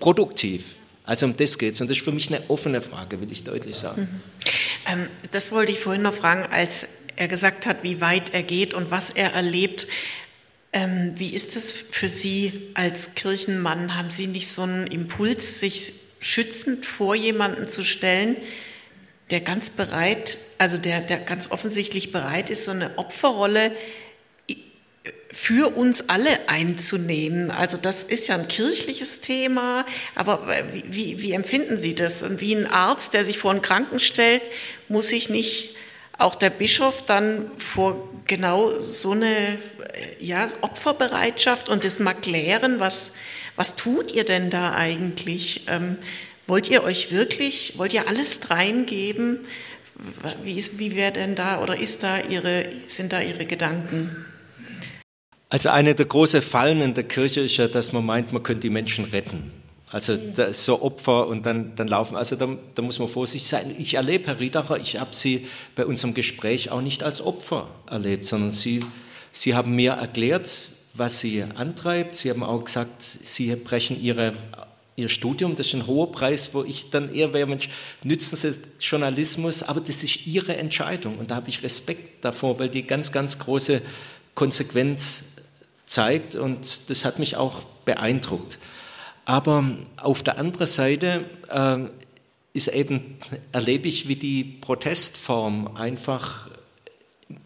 produktiv? 0.00 0.76
Also 1.04 1.26
um 1.26 1.36
das 1.36 1.58
geht 1.58 1.74
es. 1.74 1.80
Und 1.80 1.90
das 1.90 1.98
ist 1.98 2.04
für 2.04 2.12
mich 2.12 2.28
eine 2.28 2.48
offene 2.48 2.82
Frage, 2.82 3.20
will 3.20 3.30
ich 3.32 3.44
deutlich 3.44 3.76
sagen. 3.76 4.02
Mhm. 4.02 4.20
Ähm, 4.86 5.06
das 5.30 5.52
wollte 5.52 5.72
ich 5.72 5.80
vorhin 5.80 6.02
noch 6.02 6.14
fragen, 6.14 6.44
als 6.50 6.88
er 7.16 7.28
gesagt 7.28 7.66
hat, 7.66 7.82
wie 7.82 8.00
weit 8.00 8.32
er 8.32 8.42
geht 8.42 8.74
und 8.74 8.90
was 8.90 9.10
er 9.10 9.32
erlebt. 9.32 9.86
Ähm, 10.72 11.12
wie 11.16 11.34
ist 11.34 11.56
es 11.56 11.72
für 11.72 12.08
Sie 12.08 12.70
als 12.74 13.14
Kirchenmann? 13.14 13.96
Haben 13.96 14.10
Sie 14.10 14.26
nicht 14.26 14.48
so 14.48 14.62
einen 14.62 14.86
Impuls, 14.86 15.58
sich 15.58 15.94
schützend 16.20 16.86
vor 16.86 17.14
jemanden 17.14 17.68
zu 17.68 17.82
stellen, 17.82 18.36
der 19.30 19.40
ganz 19.40 19.70
bereit, 19.70 20.38
also 20.58 20.76
der, 20.76 21.00
der 21.00 21.18
ganz 21.18 21.50
offensichtlich 21.50 22.12
bereit 22.12 22.50
ist, 22.50 22.64
so 22.64 22.70
eine 22.70 22.98
Opferrolle 22.98 23.72
für 25.32 25.76
uns 25.76 26.08
alle 26.08 26.48
einzunehmen. 26.48 27.50
Also 27.50 27.76
das 27.76 28.02
ist 28.02 28.26
ja 28.28 28.34
ein 28.34 28.48
kirchliches 28.48 29.20
Thema, 29.20 29.86
aber 30.14 30.48
wie, 30.88 31.22
wie 31.22 31.32
empfinden 31.32 31.78
Sie 31.78 31.94
das? 31.94 32.22
Und 32.22 32.40
wie 32.40 32.54
ein 32.54 32.66
Arzt, 32.66 33.14
der 33.14 33.24
sich 33.24 33.38
vor 33.38 33.52
einen 33.52 33.62
Kranken 33.62 34.00
stellt, 34.00 34.42
muss 34.88 35.08
sich 35.08 35.30
nicht 35.30 35.76
auch 36.18 36.34
der 36.34 36.50
Bischof 36.50 37.06
dann 37.06 37.50
vor 37.58 38.08
genau 38.26 38.80
so 38.80 39.12
eine 39.12 39.58
ja, 40.18 40.46
Opferbereitschaft 40.60 41.68
und 41.68 41.84
das 41.84 41.98
mal 41.98 42.14
klären, 42.14 42.80
was, 42.80 43.14
was 43.56 43.76
tut 43.76 44.12
ihr 44.12 44.24
denn 44.24 44.50
da 44.50 44.74
eigentlich? 44.74 45.66
Ähm, 45.68 45.96
wollt 46.46 46.68
ihr 46.68 46.82
euch 46.82 47.12
wirklich, 47.12 47.78
wollt 47.78 47.92
ihr 47.92 48.08
alles 48.08 48.50
reingeben? 48.50 49.38
Wie, 50.42 50.62
wie 50.78 50.96
wäre 50.96 51.12
denn 51.12 51.34
da 51.34 51.60
oder 51.60 51.78
ist 51.78 52.02
da 52.02 52.18
ihre, 52.18 52.66
sind 52.86 53.12
da 53.12 53.20
Ihre 53.20 53.44
Gedanken? 53.44 54.24
Also 55.52 55.68
eine 55.68 55.96
der 55.96 56.06
großen 56.06 56.42
Fallen 56.42 56.80
in 56.80 56.94
der 56.94 57.02
Kirche 57.02 57.40
ist 57.40 57.56
ja, 57.56 57.66
dass 57.66 57.92
man 57.92 58.06
meint, 58.06 58.32
man 58.32 58.42
könnte 58.44 58.60
die 58.60 58.70
Menschen 58.70 59.06
retten. 59.06 59.50
Also 59.90 60.16
so 60.52 60.82
Opfer 60.82 61.26
und 61.26 61.44
dann, 61.44 61.74
dann 61.74 61.88
laufen. 61.88 62.16
Also 62.16 62.36
da, 62.36 62.48
da 62.76 62.82
muss 62.82 63.00
man 63.00 63.08
vorsichtig 63.08 63.48
sein. 63.48 63.74
Ich 63.76 63.94
erlebe, 63.94 64.28
Herr 64.28 64.38
Riedacher, 64.38 64.78
ich 64.78 65.00
habe 65.00 65.12
Sie 65.12 65.48
bei 65.74 65.84
unserem 65.84 66.14
Gespräch 66.14 66.70
auch 66.70 66.80
nicht 66.80 67.02
als 67.02 67.20
Opfer 67.20 67.68
erlebt, 67.88 68.26
sondern 68.26 68.52
Sie, 68.52 68.84
Sie 69.32 69.56
haben 69.56 69.74
mir 69.74 69.92
erklärt, 69.94 70.70
was 70.94 71.18
Sie 71.18 71.42
antreibt. 71.42 72.14
Sie 72.14 72.30
haben 72.30 72.44
auch 72.44 72.64
gesagt, 72.64 73.02
Sie 73.02 73.52
brechen 73.56 74.00
Ihre, 74.00 74.34
Ihr 74.94 75.08
Studium. 75.08 75.56
Das 75.56 75.66
ist 75.66 75.74
ein 75.74 75.88
hoher 75.88 76.12
Preis, 76.12 76.54
wo 76.54 76.62
ich 76.62 76.90
dann 76.90 77.12
eher 77.12 77.32
wäre, 77.32 77.48
Mensch, 77.48 77.68
nützen 78.04 78.36
Sie 78.36 78.54
Journalismus, 78.78 79.64
aber 79.64 79.80
das 79.80 80.04
ist 80.04 80.24
Ihre 80.28 80.56
Entscheidung. 80.56 81.18
Und 81.18 81.32
da 81.32 81.34
habe 81.34 81.48
ich 81.48 81.64
Respekt 81.64 82.24
davor, 82.24 82.60
weil 82.60 82.68
die 82.68 82.84
ganz, 82.84 83.10
ganz 83.10 83.40
große 83.40 83.82
Konsequenz 84.36 85.29
zeigt 85.90 86.36
und 86.36 86.88
das 86.88 87.04
hat 87.04 87.18
mich 87.18 87.36
auch 87.36 87.62
beeindruckt. 87.84 88.58
Aber 89.24 89.64
auf 89.96 90.22
der 90.22 90.38
anderen 90.38 90.68
Seite 90.68 91.24
äh, 91.48 91.78
ist 92.52 92.68
eben, 92.68 93.18
erlebe 93.50 93.88
ich, 93.88 94.06
wie 94.06 94.14
die 94.14 94.44
Protestform 94.44 95.76
einfach 95.76 96.48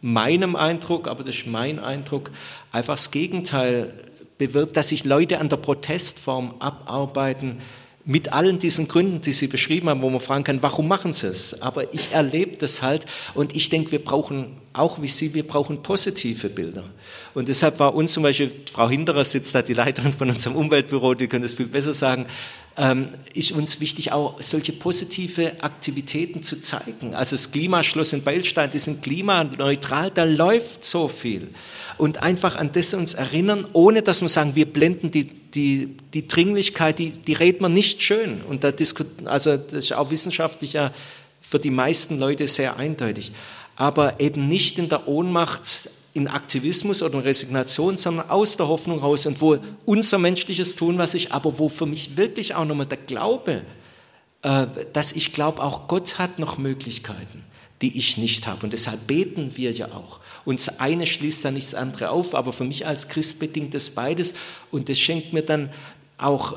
meinem 0.03 0.57
Eindruck, 0.57 1.09
aber 1.09 1.25
das 1.25 1.37
ist 1.37 1.47
mein 1.47 1.79
Eindruck, 1.79 2.31
einfach 2.71 2.95
das 2.95 3.11
Gegenteil 3.11 3.93
bewirkt, 4.37 4.77
dass 4.77 4.91
sich 4.91 5.05
Leute 5.05 5.39
an 5.39 5.49
der 5.49 5.57
Protestform 5.57 6.57
abarbeiten, 6.59 7.61
mit 8.07 8.33
allen 8.33 8.59
diesen 8.59 8.87
Gründen, 8.87 9.23
die 9.23 9.33
Sie 9.33 9.47
beschrieben 9.47 9.89
haben, 9.89 10.03
wo 10.03 10.11
man 10.11 10.21
fragen 10.21 10.45
kann, 10.45 10.63
warum 10.63 10.89
machen 10.89 11.13
Sie 11.13 11.27
es? 11.27 11.63
Aber 11.63 11.95
ich 11.95 12.13
erlebe 12.13 12.57
das 12.57 12.83
halt 12.83 13.07
und 13.35 13.57
ich 13.57 13.71
denke, 13.71 13.93
wir 13.93 14.05
brauchen 14.05 14.57
auch 14.75 15.01
wie 15.01 15.09
Sie, 15.09 15.33
wir 15.33 15.47
brauchen 15.47 15.83
positive 15.83 16.51
Bilder. 16.51 16.85
Und 17.33 17.49
deshalb 17.49 17.79
war 17.79 17.95
uns 17.95 18.13
zum 18.13 18.23
Beispiel, 18.23 18.53
Frau 18.73 18.91
Hinderer 18.91 19.25
sitzt 19.25 19.55
da, 19.55 19.63
die 19.63 19.73
Leiterin 19.73 20.13
von 20.13 20.29
unserem 20.29 20.57
Umweltbüro, 20.57 21.15
die 21.15 21.29
können 21.29 21.43
das 21.43 21.55
viel 21.55 21.67
besser 21.67 21.95
sagen, 21.95 22.27
ähm, 22.77 23.11
ist 23.35 23.53
uns 23.53 23.81
wichtig, 23.81 24.13
auch 24.13 24.41
solche 24.41 24.73
positive 24.73 25.63
Aktivitäten 25.63 26.43
zu 26.43 26.61
zeigen. 26.61 27.15
Also 27.15 27.37
das 27.37 27.53
Klimaschloss 27.53 28.13
in 28.13 28.23
Beilstein, 28.23 28.71
die 28.71 28.79
sind 28.79 29.03
klimaneutral, 29.03 30.11
da 30.11 30.25
läuft 30.25 30.85
so 30.85 31.09
viel. 31.09 31.51
Und 31.99 32.23
einfach 32.23 32.57
an 32.57 32.73
das 32.73 32.93
uns 32.95 33.15
erinnern, 33.15 33.67
ohne 33.73 34.03
dass 34.03 34.23
wir 34.23 34.29
sagen, 34.29 34.57
wir 34.57 34.67
blenden 34.67 35.11
die, 35.13 35.27
die, 35.27 35.97
die 36.13 36.27
Dringlichkeit, 36.27 36.99
die, 36.99 37.11
die 37.11 37.35
redet 37.35 37.61
man 37.61 37.73
nicht 37.73 38.03
schön. 38.03 38.41
Und 38.43 38.65
da 38.65 38.73
also 39.25 39.57
das 39.57 39.73
ist 39.73 39.93
auch 39.93 40.11
wissenschaftlich 40.11 40.73
ja 40.73 40.93
für 41.41 41.61
die 41.61 41.71
meisten 41.71 42.19
Leute 42.19 42.49
sehr 42.49 42.77
eindeutig. 42.77 43.31
Aber 43.77 44.21
eben 44.21 44.49
nicht 44.49 44.79
in 44.79 44.89
der 44.89 45.07
Ohnmacht 45.07 45.91
in 46.15 46.29
Aktivismus 46.29 47.03
oder 47.03 47.15
in 47.15 47.21
Resignation, 47.21 47.97
sondern 47.97 48.31
aus 48.31 48.57
der 48.57 48.69
Hoffnung 48.69 49.01
raus 49.01 49.27
und 49.27 49.41
wo 49.41 49.59
unser 49.85 50.19
menschliches 50.19 50.77
Tun, 50.77 50.97
was 50.97 51.15
ich, 51.15 51.33
aber 51.33 51.59
wo 51.59 51.69
für 51.69 51.87
mich 51.87 52.17
wirklich 52.17 52.55
auch 52.55 52.65
nochmal 52.65 52.87
der 52.87 52.99
Glaube, 52.99 53.63
äh, 54.43 54.67
dass 54.93 55.13
ich 55.13 55.33
glaube, 55.33 55.63
auch 55.63 55.89
Gott 55.89 56.19
hat 56.19 56.39
noch 56.39 56.57
Möglichkeiten, 56.57 57.45
die 57.83 57.99
ich 57.99 58.17
nicht 58.17 58.47
habe. 58.47 58.65
Und 58.65 58.73
deshalb 58.73 59.09
beten 59.09 59.57
wir 59.57 59.73
ja 59.73 59.91
auch. 59.91 60.21
Und 60.45 60.61
das 60.61 60.79
eine 60.79 61.05
schließt 61.05 61.45
dann 61.45 61.55
nichts 61.55 61.75
andere 61.75 62.11
auf, 62.11 62.35
aber 62.37 62.53
für 62.53 62.65
mich 62.65 62.87
als 62.87 63.09
Christ 63.09 63.41
bedingt 63.41 63.75
das 63.75 63.91
beides. 63.91 64.35
Und 64.71 64.89
das 64.89 64.99
schenkt 64.99 65.33
mir 65.33 65.43
dann 65.43 65.71
auch 66.19 66.53
äh, 66.53 66.57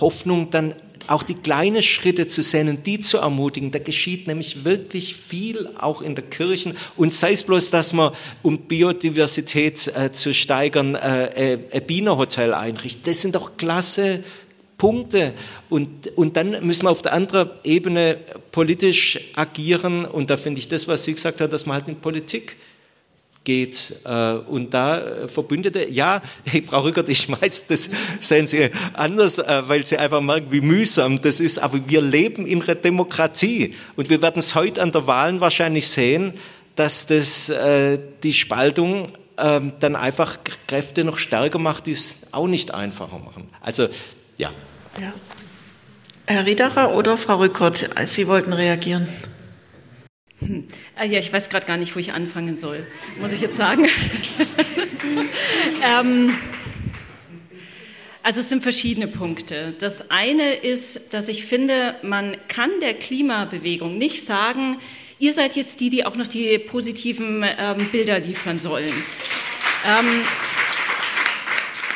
Hoffnung, 0.00 0.50
dann 0.50 0.74
auch 1.08 1.22
die 1.22 1.34
kleinen 1.34 1.82
Schritte 1.82 2.26
zu 2.26 2.42
sehen 2.42 2.68
und 2.68 2.86
die 2.86 3.00
zu 3.00 3.18
ermutigen. 3.18 3.70
Da 3.70 3.78
geschieht 3.78 4.26
nämlich 4.26 4.64
wirklich 4.64 5.16
viel 5.16 5.70
auch 5.78 6.02
in 6.02 6.14
der 6.14 6.24
Kirche. 6.24 6.74
Und 6.96 7.14
sei 7.14 7.32
es 7.32 7.44
bloß, 7.44 7.70
dass 7.70 7.92
man, 7.92 8.12
um 8.42 8.58
Biodiversität 8.58 9.88
äh, 9.88 10.12
zu 10.12 10.34
steigern, 10.34 10.94
äh, 10.94 11.54
äh, 11.54 11.58
ein 11.72 11.86
Bienenhotel 11.86 12.52
einrichtet. 12.52 13.06
Das 13.06 13.22
sind 13.22 13.34
doch 13.34 13.56
klasse 13.56 14.22
Punkte. 14.76 15.32
Und, 15.70 16.16
und 16.16 16.36
dann 16.36 16.64
müssen 16.64 16.84
wir 16.84 16.90
auf 16.90 17.02
der 17.02 17.14
anderen 17.14 17.50
Ebene 17.64 18.18
politisch 18.52 19.18
agieren. 19.34 20.04
Und 20.04 20.30
da 20.30 20.36
finde 20.36 20.60
ich 20.60 20.68
das, 20.68 20.88
was 20.88 21.04
Sie 21.04 21.14
gesagt 21.14 21.40
haben, 21.40 21.50
dass 21.50 21.64
man 21.64 21.76
halt 21.76 21.88
in 21.88 21.96
Politik 21.96 22.56
geht. 23.48 23.94
Äh, 24.04 24.34
und 24.34 24.74
da 24.74 24.98
äh, 24.98 25.28
Verbündete, 25.28 25.88
ja, 25.88 26.20
hey, 26.44 26.60
Frau 26.60 26.82
Rückert, 26.82 27.08
ich 27.08 27.30
weiß, 27.30 27.66
das 27.68 27.88
sehen 28.20 28.46
Sie 28.46 28.68
anders, 28.92 29.38
äh, 29.38 29.62
weil 29.66 29.86
Sie 29.86 29.96
einfach 29.96 30.20
merken, 30.20 30.48
wie 30.50 30.60
mühsam 30.60 31.22
das 31.22 31.40
ist. 31.40 31.58
Aber 31.58 31.80
wir 31.88 32.02
leben 32.02 32.46
in 32.46 32.62
einer 32.62 32.74
Demokratie. 32.74 33.74
Und 33.96 34.10
wir 34.10 34.20
werden 34.20 34.40
es 34.40 34.54
heute 34.54 34.82
an 34.82 34.92
der 34.92 35.06
Wahlen 35.06 35.40
wahrscheinlich 35.40 35.88
sehen, 35.88 36.34
dass 36.76 37.08
das 37.08 37.50
die 38.22 38.32
Spaltung 38.32 39.08
ähm, 39.36 39.72
dann 39.80 39.96
einfach 39.96 40.38
Kräfte 40.68 41.02
noch 41.02 41.18
stärker 41.18 41.58
macht, 41.58 41.88
die 41.88 41.92
es 41.92 42.28
auch 42.30 42.46
nicht 42.46 42.72
einfacher 42.72 43.18
machen. 43.18 43.48
Also, 43.60 43.88
ja. 44.36 44.52
ja. 45.00 45.12
Herr 46.26 46.46
Riedacher 46.46 46.94
oder 46.94 47.16
Frau 47.16 47.38
Rückert, 47.38 47.90
Sie 48.06 48.28
wollten 48.28 48.52
reagieren. 48.52 49.08
Ah, 50.96 51.04
ja, 51.04 51.18
ich 51.18 51.32
weiß 51.32 51.48
gerade 51.50 51.66
gar 51.66 51.76
nicht, 51.76 51.94
wo 51.94 52.00
ich 52.00 52.12
anfangen 52.12 52.56
soll, 52.56 52.86
muss 53.20 53.32
ich 53.32 53.40
jetzt 53.40 53.56
sagen. 53.56 53.86
ähm, 55.84 56.34
also 58.22 58.40
es 58.40 58.48
sind 58.48 58.62
verschiedene 58.62 59.08
Punkte. 59.08 59.74
Das 59.78 60.10
eine 60.10 60.54
ist, 60.54 61.14
dass 61.14 61.28
ich 61.28 61.46
finde, 61.46 61.96
man 62.02 62.36
kann 62.48 62.70
der 62.82 62.94
Klimabewegung 62.94 63.96
nicht 63.96 64.22
sagen, 64.24 64.76
ihr 65.18 65.32
seid 65.32 65.56
jetzt 65.56 65.80
die, 65.80 65.90
die 65.90 66.04
auch 66.04 66.16
noch 66.16 66.26
die 66.26 66.58
positiven 66.58 67.44
ähm, 67.44 67.90
Bilder 67.90 68.18
liefern 68.18 68.58
sollen. 68.58 68.92
Ähm, 69.86 70.24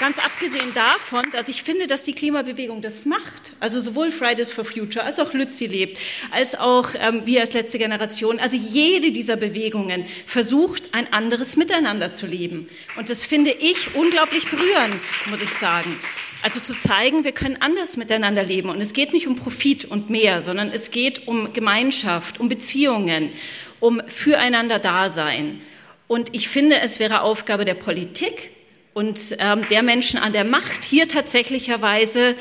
Ganz 0.02 0.18
abgesehen 0.18 0.74
davon, 0.74 1.22
dass 1.30 1.48
ich 1.48 1.62
finde, 1.62 1.86
dass 1.86 2.02
die 2.02 2.12
Klimabewegung 2.12 2.82
das 2.82 3.06
macht. 3.06 3.52
Also 3.60 3.80
sowohl 3.80 4.10
Fridays 4.10 4.50
for 4.50 4.64
Future 4.64 5.04
als 5.04 5.20
auch 5.20 5.32
Lützi 5.32 5.66
lebt, 5.66 5.96
als 6.32 6.56
auch 6.56 6.88
ähm, 6.98 7.24
wir 7.24 7.40
als 7.40 7.52
letzte 7.52 7.78
Generation. 7.78 8.40
Also 8.40 8.56
jede 8.56 9.12
dieser 9.12 9.36
Bewegungen 9.36 10.04
versucht, 10.26 10.82
ein 10.90 11.12
anderes 11.12 11.54
Miteinander 11.54 12.12
zu 12.12 12.26
leben. 12.26 12.68
Und 12.96 13.10
das 13.10 13.24
finde 13.24 13.52
ich 13.52 13.94
unglaublich 13.94 14.50
berührend, 14.50 15.00
muss 15.30 15.40
ich 15.40 15.50
sagen. 15.50 15.96
Also 16.42 16.58
zu 16.58 16.74
zeigen, 16.74 17.22
wir 17.22 17.30
können 17.30 17.58
anders 17.60 17.96
miteinander 17.96 18.42
leben. 18.42 18.70
Und 18.70 18.80
es 18.80 18.94
geht 18.94 19.12
nicht 19.12 19.28
um 19.28 19.36
Profit 19.36 19.84
und 19.84 20.10
mehr, 20.10 20.42
sondern 20.42 20.72
es 20.72 20.90
geht 20.90 21.28
um 21.28 21.52
Gemeinschaft, 21.52 22.40
um 22.40 22.48
Beziehungen, 22.48 23.30
um 23.78 24.02
füreinander 24.08 24.80
Dasein. 24.80 25.60
Und 26.08 26.34
ich 26.34 26.48
finde, 26.48 26.80
es 26.80 26.98
wäre 26.98 27.22
Aufgabe 27.22 27.64
der 27.64 27.74
Politik, 27.74 28.50
und 28.94 29.18
ähm, 29.38 29.62
der 29.70 29.82
Menschen 29.82 30.18
an 30.18 30.32
der 30.32 30.44
Macht, 30.44 30.84
hier 30.84 31.08
tatsächlicherweise 31.08 32.34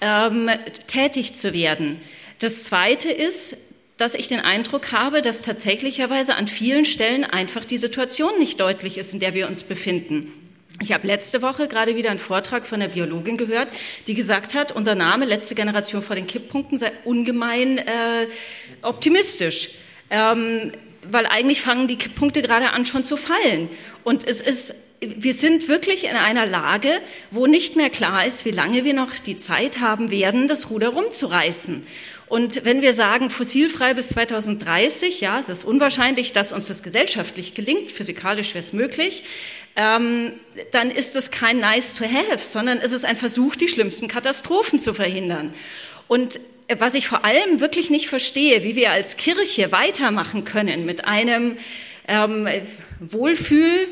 ähm, 0.00 0.50
tätig 0.86 1.34
zu 1.34 1.52
werden. 1.52 2.00
Das 2.38 2.64
Zweite 2.64 3.10
ist, 3.10 3.56
dass 3.98 4.14
ich 4.14 4.26
den 4.26 4.40
Eindruck 4.40 4.90
habe, 4.90 5.22
dass 5.22 5.42
tatsächlicherweise 5.42 6.34
an 6.34 6.48
vielen 6.48 6.84
Stellen 6.84 7.24
einfach 7.24 7.64
die 7.64 7.78
Situation 7.78 8.36
nicht 8.38 8.58
deutlich 8.58 8.98
ist, 8.98 9.14
in 9.14 9.20
der 9.20 9.34
wir 9.34 9.46
uns 9.46 9.62
befinden. 9.62 10.32
Ich 10.80 10.92
habe 10.92 11.06
letzte 11.06 11.42
Woche 11.42 11.68
gerade 11.68 11.94
wieder 11.94 12.10
einen 12.10 12.18
Vortrag 12.18 12.66
von 12.66 12.80
der 12.80 12.88
Biologin 12.88 13.36
gehört, 13.36 13.68
die 14.08 14.14
gesagt 14.14 14.54
hat, 14.54 14.72
unser 14.72 14.96
Name 14.96 15.26
letzte 15.26 15.54
Generation 15.54 16.02
vor 16.02 16.16
den 16.16 16.26
Kipppunkten 16.26 16.78
sei 16.78 16.90
ungemein 17.04 17.78
äh, 17.78 18.26
optimistisch. 18.80 19.72
Ähm, 20.10 20.72
weil 21.08 21.26
eigentlich 21.26 21.60
fangen 21.62 21.86
die 21.86 21.96
Kipppunkte 21.96 22.42
gerade 22.42 22.70
an 22.70 22.86
schon 22.86 23.04
zu 23.04 23.16
fallen. 23.16 23.68
Und 24.02 24.26
es 24.26 24.40
ist 24.40 24.74
wir 25.02 25.34
sind 25.34 25.68
wirklich 25.68 26.04
in 26.04 26.16
einer 26.16 26.46
Lage, 26.46 26.90
wo 27.30 27.46
nicht 27.46 27.76
mehr 27.76 27.90
klar 27.90 28.24
ist, 28.24 28.44
wie 28.44 28.50
lange 28.50 28.84
wir 28.84 28.94
noch 28.94 29.14
die 29.18 29.36
Zeit 29.36 29.80
haben 29.80 30.10
werden, 30.10 30.48
das 30.48 30.70
Ruder 30.70 30.90
rumzureißen. 30.90 31.84
Und 32.28 32.64
wenn 32.64 32.80
wir 32.80 32.94
sagen, 32.94 33.28
fossilfrei 33.28 33.92
bis 33.92 34.08
2030, 34.10 35.20
ja, 35.20 35.38
es 35.38 35.48
ist 35.48 35.64
unwahrscheinlich, 35.64 36.32
dass 36.32 36.52
uns 36.52 36.68
das 36.68 36.82
gesellschaftlich 36.82 37.52
gelingt, 37.52 37.92
physikalisch 37.92 38.54
wäre 38.54 38.64
es 38.64 38.72
möglich, 38.72 39.24
ähm, 39.76 40.32
dann 40.70 40.90
ist 40.90 41.16
es 41.16 41.30
kein 41.30 41.58
nice 41.58 41.94
to 41.94 42.04
have, 42.04 42.38
sondern 42.38 42.78
es 42.78 42.92
ist 42.92 43.04
ein 43.04 43.16
Versuch, 43.16 43.56
die 43.56 43.68
schlimmsten 43.68 44.08
Katastrophen 44.08 44.78
zu 44.78 44.94
verhindern. 44.94 45.52
Und 46.08 46.40
was 46.78 46.94
ich 46.94 47.06
vor 47.06 47.24
allem 47.24 47.60
wirklich 47.60 47.90
nicht 47.90 48.08
verstehe, 48.08 48.62
wie 48.64 48.76
wir 48.76 48.92
als 48.92 49.16
Kirche 49.16 49.72
weitermachen 49.72 50.44
können 50.44 50.86
mit 50.86 51.04
einem 51.04 51.58
ähm, 52.08 52.48
Wohlfühl, 53.00 53.88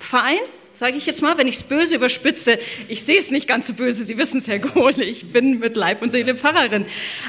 Verein, 0.00 0.40
sage 0.72 0.96
ich 0.96 1.06
jetzt 1.06 1.22
mal, 1.22 1.38
wenn 1.38 1.46
ich 1.46 1.56
es 1.56 1.62
böse 1.62 1.96
überspitze. 1.96 2.58
Ich 2.88 3.02
sehe 3.02 3.18
es 3.18 3.30
nicht 3.30 3.46
ganz 3.46 3.66
so 3.66 3.74
böse, 3.74 4.04
Sie 4.04 4.18
wissen 4.18 4.38
es, 4.38 4.48
Herr 4.48 4.58
Gohle, 4.58 5.04
ich 5.04 5.32
bin 5.32 5.58
mit 5.58 5.76
Leib 5.76 6.02
und 6.02 6.10
Seele 6.10 6.36
Pfarrerin. 6.36 6.86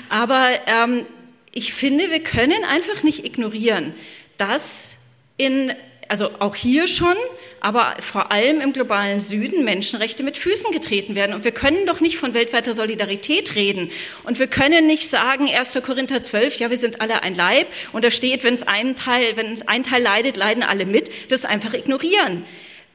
Aber 0.09 0.47
ähm, 0.67 1.05
ich 1.53 1.73
finde, 1.73 2.09
wir 2.09 2.23
können 2.23 2.63
einfach 2.63 3.03
nicht 3.03 3.25
ignorieren, 3.25 3.93
dass 4.37 4.97
in 5.37 5.73
also 6.11 6.29
auch 6.39 6.55
hier 6.55 6.89
schon, 6.89 7.15
aber 7.61 7.95
vor 8.01 8.33
allem 8.33 8.59
im 8.59 8.73
globalen 8.73 9.21
Süden 9.21 9.63
Menschenrechte 9.63 10.23
mit 10.23 10.35
Füßen 10.35 10.73
getreten 10.73 11.15
werden. 11.15 11.33
Und 11.33 11.45
wir 11.45 11.53
können 11.53 11.85
doch 11.85 12.01
nicht 12.01 12.17
von 12.17 12.33
weltweiter 12.33 12.75
Solidarität 12.75 13.55
reden. 13.55 13.89
Und 14.25 14.37
wir 14.37 14.47
können 14.47 14.87
nicht 14.87 15.09
sagen, 15.09 15.49
1. 15.49 15.79
Korinther 15.85 16.21
12, 16.21 16.59
ja, 16.59 16.69
wir 16.69 16.77
sind 16.77 16.99
alle 16.99 17.23
ein 17.23 17.33
Leib. 17.33 17.67
Und 17.93 18.03
da 18.03 18.11
steht, 18.11 18.43
wenn 18.43 18.55
es 18.55 18.63
ein 18.63 18.97
Teil, 18.97 19.37
wenn 19.37 19.53
es 19.53 19.65
ein 19.69 19.83
Teil 19.83 20.03
leidet, 20.03 20.35
leiden 20.35 20.63
alle 20.63 20.85
mit. 20.85 21.09
Das 21.31 21.45
einfach 21.45 21.73
ignorieren. 21.73 22.43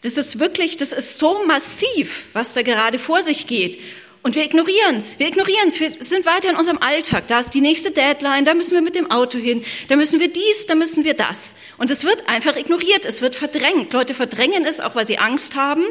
Das 0.02 0.18
ist 0.18 0.38
wirklich, 0.38 0.76
das 0.76 0.92
ist 0.92 1.18
so 1.18 1.44
massiv, 1.46 2.26
was 2.32 2.54
da 2.54 2.62
gerade 2.62 2.98
vor 2.98 3.22
sich 3.22 3.46
geht. 3.46 3.78
Und 4.26 4.34
wir 4.34 4.42
ignorieren 4.44 4.96
es. 4.96 5.20
Wir 5.20 5.28
ignorieren 5.28 5.68
es. 5.68 5.78
Wir 5.78 5.90
sind 6.00 6.26
weiter 6.26 6.50
in 6.50 6.56
unserem 6.56 6.78
Alltag. 6.78 7.28
Da 7.28 7.38
ist 7.38 7.54
die 7.54 7.60
nächste 7.60 7.92
Deadline, 7.92 8.44
da 8.44 8.54
müssen 8.54 8.72
wir 8.72 8.82
mit 8.82 8.96
dem 8.96 9.08
Auto 9.08 9.38
hin, 9.38 9.64
da 9.86 9.94
müssen 9.94 10.18
wir 10.18 10.26
dies, 10.26 10.66
da 10.66 10.74
müssen 10.74 11.04
wir 11.04 11.14
das. 11.14 11.54
Und 11.78 11.90
es 11.90 12.02
wird 12.02 12.28
einfach 12.28 12.56
ignoriert, 12.56 13.04
es 13.04 13.22
wird 13.22 13.36
verdrängt. 13.36 13.92
Leute 13.92 14.14
verdrängen 14.14 14.64
es, 14.64 14.80
auch 14.80 14.96
weil 14.96 15.06
sie 15.06 15.18
Angst 15.18 15.54
haben. 15.54 15.84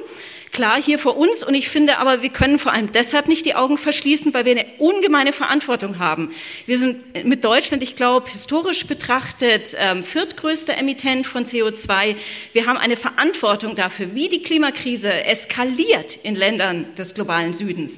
Klar, 0.56 0.82
hier 0.82 1.00
vor 1.00 1.18
uns. 1.18 1.44
Und 1.44 1.54
ich 1.54 1.68
finde 1.68 1.98
aber, 1.98 2.22
wir 2.22 2.30
können 2.30 2.60
vor 2.60 2.72
allem 2.72 2.90
deshalb 2.94 3.28
nicht 3.28 3.46
die 3.46 3.56
Augen 3.56 3.78
verschließen, 3.78 4.34
weil 4.34 4.46
wir 4.46 4.54
eine 4.54 4.66
ungemeine 4.78 5.34
Verantwortung 5.34 6.00
haben. 6.00 6.32
Wir 6.66 6.80
sind 6.80 7.26
mit 7.26 7.44
Deutschland, 7.44 7.84
ich 7.84 7.98
glaube, 7.98 8.30
historisch 8.30 8.88
betrachtet 8.88 9.76
ähm, 9.78 10.02
viertgrößter 10.02 10.78
Emittent 10.78 11.28
von 11.28 11.46
CO2. 11.46 12.16
Wir 12.54 12.68
haben 12.68 12.78
eine 12.78 12.96
Verantwortung 12.96 13.76
dafür, 13.76 14.16
wie 14.16 14.30
die 14.30 14.44
Klimakrise 14.44 15.26
eskaliert 15.26 16.16
in 16.24 16.36
Ländern 16.36 16.86
des 16.96 17.16
globalen 17.16 17.52
Südens. 17.52 17.98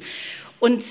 Und 0.59 0.83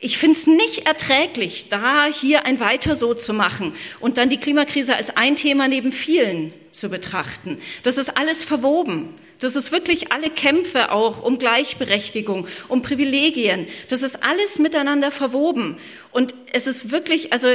ich 0.00 0.18
finde 0.18 0.36
es 0.36 0.48
nicht 0.48 0.84
erträglich, 0.84 1.68
da 1.68 2.06
hier 2.06 2.44
ein 2.44 2.58
Weiter 2.58 2.96
so 2.96 3.14
zu 3.14 3.32
machen 3.32 3.72
und 4.00 4.18
dann 4.18 4.30
die 4.30 4.38
Klimakrise 4.38 4.96
als 4.96 5.16
ein 5.16 5.36
Thema 5.36 5.68
neben 5.68 5.92
vielen 5.92 6.52
zu 6.72 6.88
betrachten. 6.88 7.60
Das 7.84 7.98
ist 7.98 8.16
alles 8.16 8.42
verwoben. 8.42 9.14
Das 9.40 9.56
ist 9.56 9.72
wirklich 9.72 10.12
alle 10.12 10.30
Kämpfe 10.30 10.92
auch 10.92 11.22
um 11.22 11.38
Gleichberechtigung, 11.38 12.46
um 12.68 12.82
Privilegien. 12.82 13.66
Das 13.88 14.02
ist 14.02 14.22
alles 14.22 14.58
miteinander 14.58 15.10
verwoben. 15.10 15.78
Und 16.12 16.34
es 16.54 16.68
ist 16.68 16.92
wirklich, 16.92 17.32
also 17.32 17.48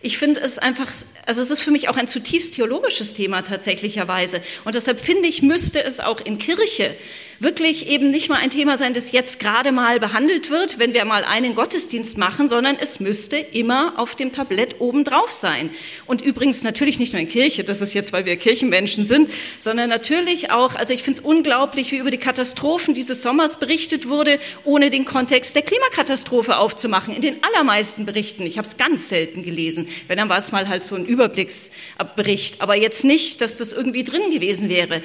ich 0.00 0.16
finde 0.16 0.40
es 0.40 0.58
einfach, 0.58 0.86
also 1.26 1.42
es 1.42 1.50
ist 1.50 1.60
für 1.60 1.72
mich 1.72 1.88
auch 1.88 1.96
ein 1.96 2.06
zutiefst 2.06 2.54
theologisches 2.54 3.14
Thema 3.14 3.42
tatsächlicherweise. 3.42 4.40
Und 4.64 4.76
deshalb 4.76 5.00
finde 5.00 5.28
ich, 5.28 5.42
müsste 5.42 5.82
es 5.82 5.98
auch 5.98 6.20
in 6.20 6.38
Kirche 6.38 6.94
wirklich 7.40 7.88
eben 7.88 8.10
nicht 8.10 8.28
mal 8.28 8.38
ein 8.38 8.50
Thema 8.50 8.76
sein, 8.76 8.92
das 8.92 9.12
jetzt 9.12 9.40
gerade 9.40 9.72
mal 9.72 9.98
behandelt 9.98 10.50
wird, 10.50 10.78
wenn 10.78 10.92
wir 10.92 11.06
mal 11.06 11.24
einen 11.24 11.54
Gottesdienst 11.54 12.18
machen, 12.18 12.50
sondern 12.50 12.76
es 12.78 13.00
müsste 13.00 13.36
immer 13.36 13.94
auf 13.98 14.14
dem 14.14 14.30
Tablett 14.30 14.76
oben 14.78 15.04
drauf 15.04 15.32
sein. 15.32 15.70
Und 16.06 16.20
übrigens 16.20 16.62
natürlich 16.62 16.98
nicht 16.98 17.14
nur 17.14 17.22
in 17.22 17.28
Kirche, 17.28 17.64
das 17.64 17.80
ist 17.80 17.94
jetzt, 17.94 18.12
weil 18.12 18.26
wir 18.26 18.36
Kirchenmenschen 18.36 19.06
sind, 19.06 19.30
sondern 19.58 19.88
natürlich 19.88 20.50
auch, 20.50 20.74
also 20.74 20.92
ich 20.92 21.02
finde 21.02 21.20
es 21.20 21.24
unglaublich, 21.24 21.92
wie 21.92 21.96
über 21.96 22.10
die 22.10 22.18
Katastrophen 22.18 22.92
dieses 22.92 23.22
Sommers 23.22 23.58
berichtet 23.58 24.06
wurde, 24.06 24.38
ohne 24.64 24.90
den 24.90 25.06
Kontext 25.06 25.54
der 25.54 25.62
Klimakatastrophe 25.62 26.58
aufzumachen. 26.58 27.14
In 27.14 27.22
den 27.22 27.42
allermeisten 27.42 27.79
Berichten, 28.06 28.44
ich 28.44 28.58
habe 28.58 28.66
es 28.66 28.76
ganz 28.76 29.08
selten 29.08 29.42
gelesen, 29.42 29.88
wenn 30.08 30.18
dann 30.18 30.28
war 30.28 30.38
es 30.38 30.52
mal 30.52 30.68
halt 30.68 30.84
so 30.84 30.94
ein 30.94 31.06
Überblicksbericht, 31.06 32.60
aber 32.60 32.74
jetzt 32.74 33.04
nicht, 33.04 33.40
dass 33.40 33.56
das 33.56 33.72
irgendwie 33.72 34.04
drin 34.04 34.30
gewesen 34.30 34.68
wäre. 34.68 35.02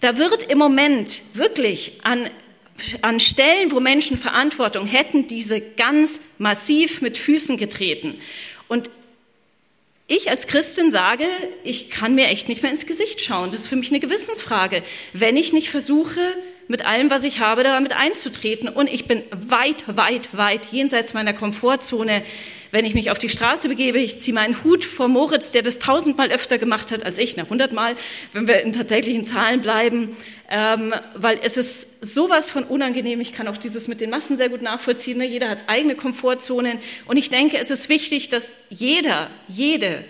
Da 0.00 0.16
wird 0.16 0.44
im 0.44 0.58
Moment 0.58 1.22
wirklich 1.34 2.00
an, 2.02 2.28
an 3.02 3.20
Stellen, 3.20 3.72
wo 3.72 3.80
Menschen 3.80 4.16
Verantwortung 4.18 4.86
hätten, 4.86 5.26
diese 5.26 5.60
ganz 5.60 6.20
massiv 6.38 7.00
mit 7.00 7.18
Füßen 7.18 7.56
getreten. 7.56 8.14
Und 8.68 8.90
ich 10.06 10.30
als 10.30 10.46
Christin 10.46 10.90
sage, 10.90 11.24
ich 11.64 11.90
kann 11.90 12.14
mir 12.14 12.28
echt 12.28 12.48
nicht 12.48 12.62
mehr 12.62 12.70
ins 12.70 12.86
Gesicht 12.86 13.20
schauen. 13.20 13.50
Das 13.50 13.60
ist 13.62 13.66
für 13.66 13.76
mich 13.76 13.90
eine 13.90 14.00
Gewissensfrage, 14.00 14.82
wenn 15.12 15.36
ich 15.36 15.52
nicht 15.52 15.68
versuche, 15.68 16.20
mit 16.68 16.84
allem, 16.86 17.10
was 17.10 17.24
ich 17.24 17.40
habe, 17.40 17.62
damit 17.64 17.92
einzutreten. 17.92 18.68
Und 18.68 18.88
ich 18.88 19.06
bin 19.06 19.22
weit, 19.30 19.84
weit, 19.88 20.28
weit 20.32 20.66
jenseits 20.66 21.14
meiner 21.14 21.32
Komfortzone 21.32 22.22
wenn 22.70 22.84
ich 22.84 22.94
mich 22.94 23.10
auf 23.10 23.18
die 23.18 23.28
Straße 23.28 23.68
begebe, 23.68 23.98
ich 23.98 24.20
ziehe 24.20 24.34
meinen 24.34 24.62
Hut 24.62 24.84
vor 24.84 25.08
Moritz, 25.08 25.52
der 25.52 25.62
das 25.62 25.78
tausendmal 25.78 26.30
öfter 26.30 26.58
gemacht 26.58 26.92
hat 26.92 27.04
als 27.04 27.18
ich, 27.18 27.36
nach 27.36 27.48
hundertmal, 27.48 27.96
wenn 28.32 28.46
wir 28.46 28.60
in 28.60 28.72
tatsächlichen 28.72 29.24
Zahlen 29.24 29.60
bleiben, 29.60 30.16
ähm, 30.50 30.94
weil 31.14 31.40
es 31.42 31.56
ist 31.56 32.04
sowas 32.04 32.50
von 32.50 32.64
unangenehm. 32.64 33.20
Ich 33.20 33.32
kann 33.32 33.48
auch 33.48 33.56
dieses 33.56 33.88
mit 33.88 34.00
den 34.00 34.10
Massen 34.10 34.36
sehr 34.36 34.48
gut 34.48 34.62
nachvollziehen. 34.62 35.18
Ne? 35.18 35.26
Jeder 35.26 35.48
hat 35.48 35.64
eigene 35.66 35.94
Komfortzonen 35.94 36.78
und 37.06 37.16
ich 37.16 37.30
denke, 37.30 37.58
es 37.58 37.70
ist 37.70 37.88
wichtig, 37.88 38.28
dass 38.28 38.52
jeder, 38.70 39.30
jede 39.46 40.04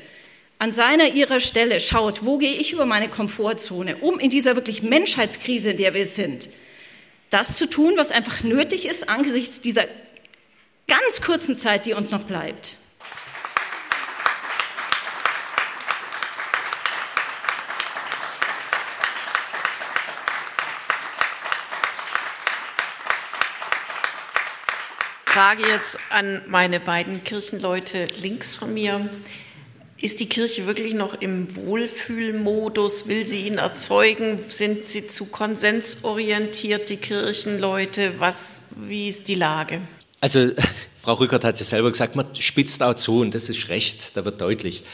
an 0.58 0.72
seiner 0.72 1.06
ihrer 1.08 1.40
Stelle 1.40 1.80
schaut, 1.80 2.24
wo 2.24 2.38
gehe 2.38 2.54
ich 2.54 2.72
über 2.72 2.84
meine 2.84 3.08
Komfortzone, 3.08 3.96
um 3.96 4.18
in 4.18 4.30
dieser 4.30 4.56
wirklich 4.56 4.82
Menschheitskrise, 4.82 5.70
in 5.70 5.76
der 5.76 5.94
wir 5.94 6.06
sind, 6.06 6.48
das 7.30 7.56
zu 7.56 7.68
tun, 7.68 7.94
was 7.96 8.10
einfach 8.10 8.42
nötig 8.42 8.86
ist 8.86 9.08
angesichts 9.08 9.60
dieser 9.60 9.84
ganz 10.88 11.22
kurzen 11.22 11.56
Zeit, 11.56 11.86
die 11.86 11.92
uns 11.92 12.10
noch 12.10 12.22
bleibt. 12.22 12.76
Frage 25.26 25.68
jetzt 25.68 26.00
an 26.10 26.42
meine 26.48 26.80
beiden 26.80 27.22
Kirchenleute 27.22 28.08
links 28.16 28.56
von 28.56 28.74
mir. 28.74 29.08
Ist 30.00 30.20
die 30.20 30.28
Kirche 30.28 30.66
wirklich 30.68 30.94
noch 30.94 31.20
im 31.20 31.54
Wohlfühlmodus? 31.56 33.08
Will 33.08 33.24
sie 33.24 33.48
ihn 33.48 33.58
erzeugen? 33.58 34.38
Sind 34.48 34.84
sie 34.84 35.08
zu 35.08 35.26
konsensorientiert, 35.26 36.88
die 36.88 36.98
Kirchenleute? 36.98 38.12
Was, 38.18 38.62
wie 38.76 39.08
ist 39.08 39.26
die 39.26 39.34
Lage? 39.34 39.80
Also 40.20 40.50
Frau 41.02 41.14
Rückert 41.14 41.42
hat 41.42 41.58
ja 41.58 41.66
selber 41.66 41.90
gesagt, 41.90 42.14
man 42.14 42.26
spitzt 42.38 42.80
auch 42.80 42.94
zu 42.94 43.20
und 43.20 43.34
das 43.34 43.48
ist 43.48 43.70
recht, 43.70 44.16
da 44.16 44.24
wird 44.24 44.40
deutlich. 44.40 44.84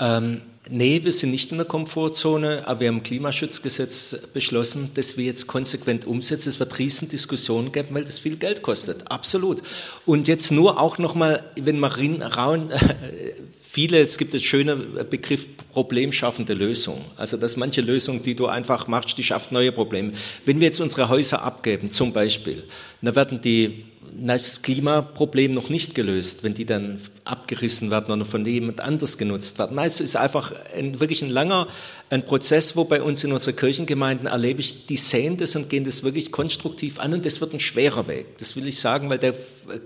Ähm, 0.00 0.40
nee, 0.70 1.04
wir 1.04 1.12
sind 1.12 1.32
nicht 1.32 1.50
in 1.50 1.58
der 1.58 1.66
Komfortzone, 1.66 2.66
aber 2.66 2.80
wir 2.80 2.88
haben 2.88 3.02
Klimaschutzgesetz 3.02 4.16
beschlossen, 4.32 4.90
das 4.94 5.18
wir 5.18 5.26
jetzt 5.26 5.46
konsequent 5.46 6.06
umsetzen. 6.06 6.48
Es 6.48 6.60
wird 6.60 6.78
Riesendiskussionen 6.78 7.72
geben, 7.72 7.94
weil 7.94 8.04
das 8.04 8.18
viel 8.18 8.36
Geld 8.36 8.62
kostet, 8.62 9.10
absolut. 9.10 9.62
Und 10.06 10.28
jetzt 10.28 10.50
nur 10.50 10.80
auch 10.80 10.96
nochmal, 10.96 11.44
wenn 11.56 11.78
man 11.78 12.22
raun, 12.22 12.70
viele, 13.76 13.98
es 13.98 14.16
gibt 14.16 14.32
den 14.32 14.40
schönen 14.40 15.06
Begriff 15.10 15.46
problemschaffende 15.74 16.54
Lösung. 16.54 17.04
Also, 17.18 17.36
dass 17.36 17.58
manche 17.58 17.82
Lösungen, 17.82 18.22
die 18.22 18.34
du 18.34 18.46
einfach 18.46 18.88
machst, 18.88 19.18
die 19.18 19.22
schafft 19.22 19.52
neue 19.52 19.70
Probleme. 19.70 20.12
Wenn 20.46 20.60
wir 20.60 20.68
jetzt 20.68 20.80
unsere 20.80 21.10
Häuser 21.10 21.42
abgeben, 21.42 21.90
zum 21.90 22.14
Beispiel, 22.14 22.64
dann 23.02 23.14
werden 23.14 23.42
die 23.42 23.84
das 24.18 24.62
Klimaproblem 24.62 25.52
noch 25.52 25.68
nicht 25.68 25.94
gelöst, 25.94 26.42
wenn 26.42 26.54
die 26.54 26.64
dann 26.64 27.02
abgerissen 27.24 27.90
werden 27.90 28.14
oder 28.14 28.24
von 28.24 28.46
jemand 28.46 28.80
anders 28.80 29.18
genutzt 29.18 29.58
werden. 29.58 29.76
Nein, 29.76 29.88
es 29.88 30.00
ist 30.00 30.16
einfach 30.16 30.54
ein, 30.74 30.98
wirklich 30.98 31.20
ein 31.20 31.28
langer 31.28 31.68
ein 32.08 32.24
Prozess, 32.24 32.76
wo 32.76 32.84
bei 32.84 33.02
uns 33.02 33.24
in 33.24 33.32
unseren 33.32 33.56
Kirchengemeinden 33.56 34.28
erlebe 34.28 34.60
ich, 34.60 34.86
die 34.86 34.96
sehen 34.96 35.36
das 35.36 35.56
und 35.56 35.68
gehen 35.68 35.84
das 35.84 36.02
wirklich 36.04 36.30
konstruktiv 36.30 37.00
an 37.00 37.12
und 37.12 37.26
das 37.26 37.40
wird 37.40 37.52
ein 37.52 37.60
schwerer 37.60 38.06
Weg. 38.06 38.38
Das 38.38 38.54
will 38.56 38.66
ich 38.68 38.78
sagen, 38.78 39.10
weil 39.10 39.18
der 39.18 39.32
äh, 39.32 39.80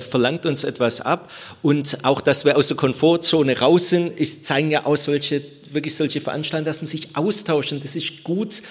verlangt 0.00 0.46
uns 0.46 0.64
etwas 0.64 1.00
ab 1.00 1.30
und 1.62 2.04
auch, 2.04 2.20
dass 2.20 2.44
wir 2.44 2.56
aus 2.56 2.68
der 2.68 2.76
Komfortzone 2.76 3.58
raus 3.58 3.88
sind, 3.88 4.18
ich 4.18 4.44
zeigen 4.44 4.70
ja 4.70 4.86
auch 4.86 4.96
solche, 4.96 5.42
wirklich 5.70 5.94
solche 5.96 6.20
Veranstaltungen, 6.20 6.66
dass 6.66 6.82
man 6.82 6.88
sich 6.88 7.16
austauscht 7.16 7.72
und 7.72 7.84
das 7.84 7.96
ist 7.96 8.24
gut, 8.24 8.62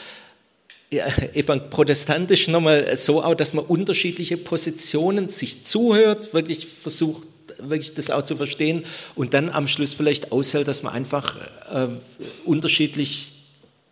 protestantisch 1.70 2.48
nochmal 2.48 2.96
so 2.98 3.24
auch, 3.24 3.36
dass 3.36 3.54
man 3.54 3.66
unterschiedliche 3.66 4.38
Positionen 4.38 5.30
sich 5.30 5.64
zuhört, 5.64 6.34
wirklich 6.34 6.68
versucht, 6.68 7.28
wirklich 7.60 7.94
das 7.94 8.10
auch 8.10 8.24
zu 8.24 8.36
verstehen 8.36 8.84
und 9.16 9.34
dann 9.34 9.50
am 9.50 9.68
Schluss 9.68 9.94
vielleicht 9.94 10.32
aushält, 10.32 10.68
dass 10.68 10.84
man 10.84 10.94
einfach 10.94 11.38
äh, 11.72 11.88
unterschiedlich 12.46 13.34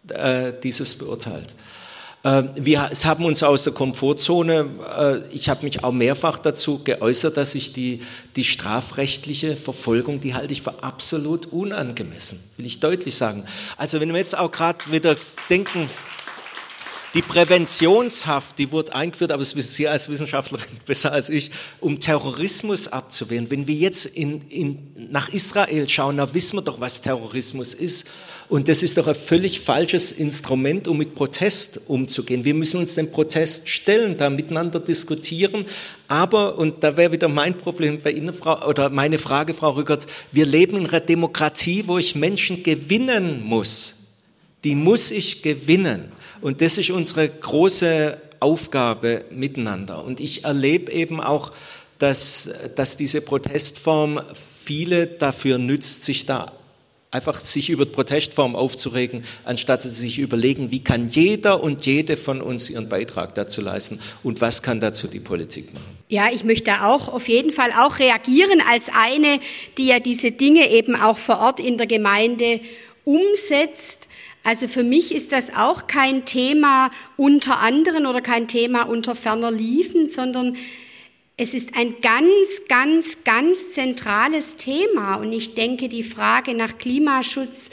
äh, 0.09 0.51
dieses 0.63 0.95
beurteilt. 0.95 1.55
Äh, 2.23 2.43
wir 2.55 2.89
haben 2.89 3.25
uns 3.25 3.43
aus 3.43 3.63
der 3.63 3.73
Komfortzone, 3.73 4.65
äh, 4.97 5.33
ich 5.33 5.49
habe 5.49 5.63
mich 5.63 5.83
auch 5.83 5.91
mehrfach 5.91 6.37
dazu 6.37 6.83
geäußert, 6.83 7.37
dass 7.37 7.55
ich 7.55 7.73
die, 7.73 8.01
die 8.35 8.43
strafrechtliche 8.43 9.55
Verfolgung, 9.55 10.19
die 10.19 10.33
halte 10.33 10.51
ich 10.53 10.61
für 10.61 10.83
absolut 10.83 11.47
unangemessen, 11.47 12.39
will 12.57 12.65
ich 12.65 12.79
deutlich 12.79 13.15
sagen. 13.15 13.45
Also 13.77 13.99
wenn 14.01 14.11
wir 14.11 14.19
jetzt 14.19 14.37
auch 14.37 14.51
gerade 14.51 14.79
wieder 14.91 15.15
denken, 15.49 15.89
die 17.15 17.21
Präventionshaft, 17.23 18.59
die 18.59 18.71
wurde 18.71 18.93
eingeführt, 18.93 19.31
aber 19.31 19.41
das 19.41 19.55
wissen 19.55 19.73
Sie 19.73 19.87
als 19.87 20.09
Wissenschaftlerin 20.09 20.67
besser 20.85 21.11
als 21.11 21.29
ich, 21.29 21.49
um 21.79 21.99
Terrorismus 21.99 22.87
abzuwehren. 22.87 23.49
Wenn 23.49 23.65
wir 23.65 23.75
jetzt 23.75 24.05
in, 24.05 24.47
in, 24.49 25.09
nach 25.09 25.29
Israel 25.29 25.89
schauen, 25.89 26.17
da 26.17 26.33
wissen 26.33 26.57
wir 26.57 26.61
doch, 26.61 26.79
was 26.79 27.01
Terrorismus 27.01 27.73
ist. 27.73 28.07
Und 28.49 28.67
das 28.67 28.81
ist 28.81 28.97
doch 28.97 29.05
ein 29.05 29.13
völlig 29.13 29.59
falsches 29.59 30.11
Instrument, 30.11 30.87
um 30.87 30.97
mit 30.97 31.13
Protest 31.13 31.81
umzugehen. 31.85 32.45
Wir 32.45 32.55
müssen 32.55 32.79
uns 32.79 32.95
dem 32.95 33.11
Protest 33.11 33.69
stellen, 33.69 34.17
da 34.17 34.31
miteinander 34.31 34.79
diskutieren. 34.79 35.67
Aber, 36.07 36.57
und 36.57 36.83
da 36.83 36.97
wäre 36.97 37.11
wieder 37.11 37.27
mein 37.27 37.55
Problem 37.55 37.99
bei 38.03 38.11
Ihnen, 38.11 38.33
Frau, 38.33 38.67
oder 38.67 38.89
meine 38.89 39.19
Frage, 39.19 39.53
Frau 39.53 39.71
Rückert, 39.71 40.07
wir 40.31 40.47
leben 40.47 40.77
in 40.77 40.87
einer 40.87 40.99
Demokratie, 40.99 41.83
wo 41.85 41.99
ich 41.99 42.15
Menschen 42.15 42.63
gewinnen 42.63 43.43
muss. 43.43 43.97
Die 44.63 44.73
muss 44.73 45.11
ich 45.11 45.43
gewinnen. 45.43 46.11
Und 46.41 46.61
das 46.61 46.79
ist 46.79 46.89
unsere 46.89 47.29
große 47.29 48.17
Aufgabe 48.39 49.25
miteinander. 49.29 50.03
Und 50.03 50.19
ich 50.19 50.43
erlebe 50.45 50.91
eben 50.91 51.21
auch, 51.21 51.51
dass, 51.99 52.49
dass 52.75 52.97
diese 52.97 53.21
Protestform 53.21 54.21
viele 54.63 55.05
dafür 55.05 55.59
nützt, 55.59 56.03
sich 56.03 56.25
da 56.25 56.51
einfach 57.11 57.39
sich 57.39 57.69
über 57.69 57.85
Protestform 57.85 58.55
aufzuregen, 58.55 59.23
anstatt 59.43 59.81
sie 59.81 59.89
sich 59.89 60.19
überlegen, 60.19 60.69
wie 60.69 60.83
kann 60.83 61.09
jeder 61.09 61.63
und 61.63 61.85
jede 61.85 62.17
von 62.17 62.41
uns 62.41 62.69
ihren 62.69 62.87
Beitrag 62.87 63.33
dazu 63.33 63.61
leisten 63.61 63.99
und 64.23 64.41
was 64.41 64.61
kann 64.61 64.79
dazu 64.79 65.07
die 65.07 65.19
Politik 65.19 65.73
machen. 65.73 65.97
Ja, 66.07 66.29
ich 66.31 66.43
möchte 66.43 66.83
auch 66.83 67.07
auf 67.07 67.27
jeden 67.27 67.51
Fall 67.51 67.71
auch 67.71 67.99
reagieren 67.99 68.61
als 68.69 68.89
eine, 68.93 69.39
die 69.77 69.87
ja 69.87 69.99
diese 69.99 70.31
Dinge 70.31 70.69
eben 70.69 70.95
auch 70.95 71.17
vor 71.17 71.39
Ort 71.39 71.59
in 71.59 71.77
der 71.77 71.87
Gemeinde 71.87 72.61
umsetzt. 73.05 74.07
Also 74.43 74.67
für 74.67 74.83
mich 74.83 75.13
ist 75.13 75.31
das 75.31 75.55
auch 75.55 75.87
kein 75.87 76.25
Thema 76.25 76.91
unter 77.17 77.59
anderen 77.59 78.05
oder 78.05 78.21
kein 78.21 78.47
Thema 78.47 78.83
unter 78.83 79.15
ferner 79.15 79.51
Liefen, 79.51 80.07
sondern 80.07 80.55
es 81.39 81.53
ist 81.53 81.77
ein 81.77 81.95
ganz, 82.01 82.67
ganz, 82.67 83.23
ganz 83.23 83.71
zentrales 83.73 84.57
Thema. 84.57 85.15
Und 85.15 85.31
ich 85.31 85.53
denke, 85.53 85.87
die 85.87 86.03
Frage 86.03 86.53
nach 86.53 86.77
Klimaschutz, 86.77 87.69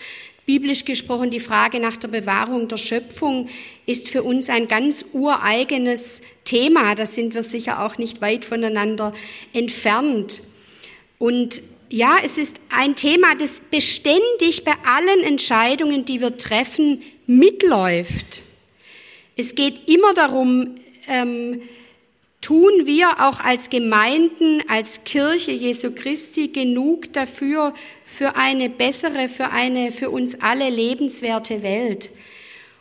biblisch 0.47 0.85
gesprochen 0.85 1.31
die 1.31 1.41
Frage 1.41 1.81
nach 1.81 1.97
der 1.97 2.07
Bewahrung 2.07 2.69
der 2.69 2.77
Schöpfung, 2.77 3.49
ist 3.85 4.09
für 4.09 4.23
uns 4.23 4.49
ein 4.51 4.69
ganz 4.69 5.05
ureigenes 5.13 6.23
Thema. 6.45 6.95
Da 6.95 7.07
sind 7.07 7.35
wir 7.35 7.43
sicher 7.43 7.85
auch 7.85 7.99
nicht 7.99 8.21
weit 8.21 8.45
voneinander 8.45 9.13
entfernt. 9.53 10.43
Und 11.19 11.61
ja, 11.91 12.19
es 12.25 12.39
ist 12.39 12.59
ein 12.71 12.95
Thema, 12.95 13.35
das 13.35 13.59
beständig 13.59 14.63
bei 14.65 14.75
allen 14.85 15.25
Entscheidungen, 15.25 16.05
die 16.05 16.21
wir 16.21 16.39
treffen, 16.39 17.03
mitläuft. 17.27 18.43
Es 19.37 19.57
geht 19.57 19.89
immer 19.89 20.15
darum, 20.15 20.77
ähm, 21.09 21.63
tun 22.41 22.87
wir 22.87 23.09
auch 23.27 23.41
als 23.41 23.71
Gemeinden, 23.71 24.63
als 24.69 25.05
Kirche 25.05 25.53
Jesu 25.53 25.95
Christi 25.95 26.49
genug 26.49 27.13
dafür, 27.13 27.75
für 28.05 28.37
eine 28.37 28.71
bessere, 28.71 29.29
für 29.29 29.51
eine 29.51 29.93
für 29.93 30.11
uns 30.11 30.41
alle 30.41 30.71
lebenswerte 30.71 31.63
Welt. 31.63 32.11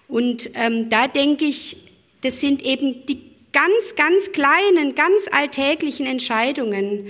Und 0.07 0.51
ähm, 0.53 0.89
da 0.89 1.07
denke 1.07 1.45
ich, 1.45 1.77
das 2.21 2.39
sind 2.39 2.63
eben 2.63 3.05
die 3.07 3.21
ganz, 3.51 3.95
ganz 3.95 4.31
kleinen, 4.31 4.95
ganz 4.95 5.27
alltäglichen 5.31 6.05
Entscheidungen, 6.05 7.07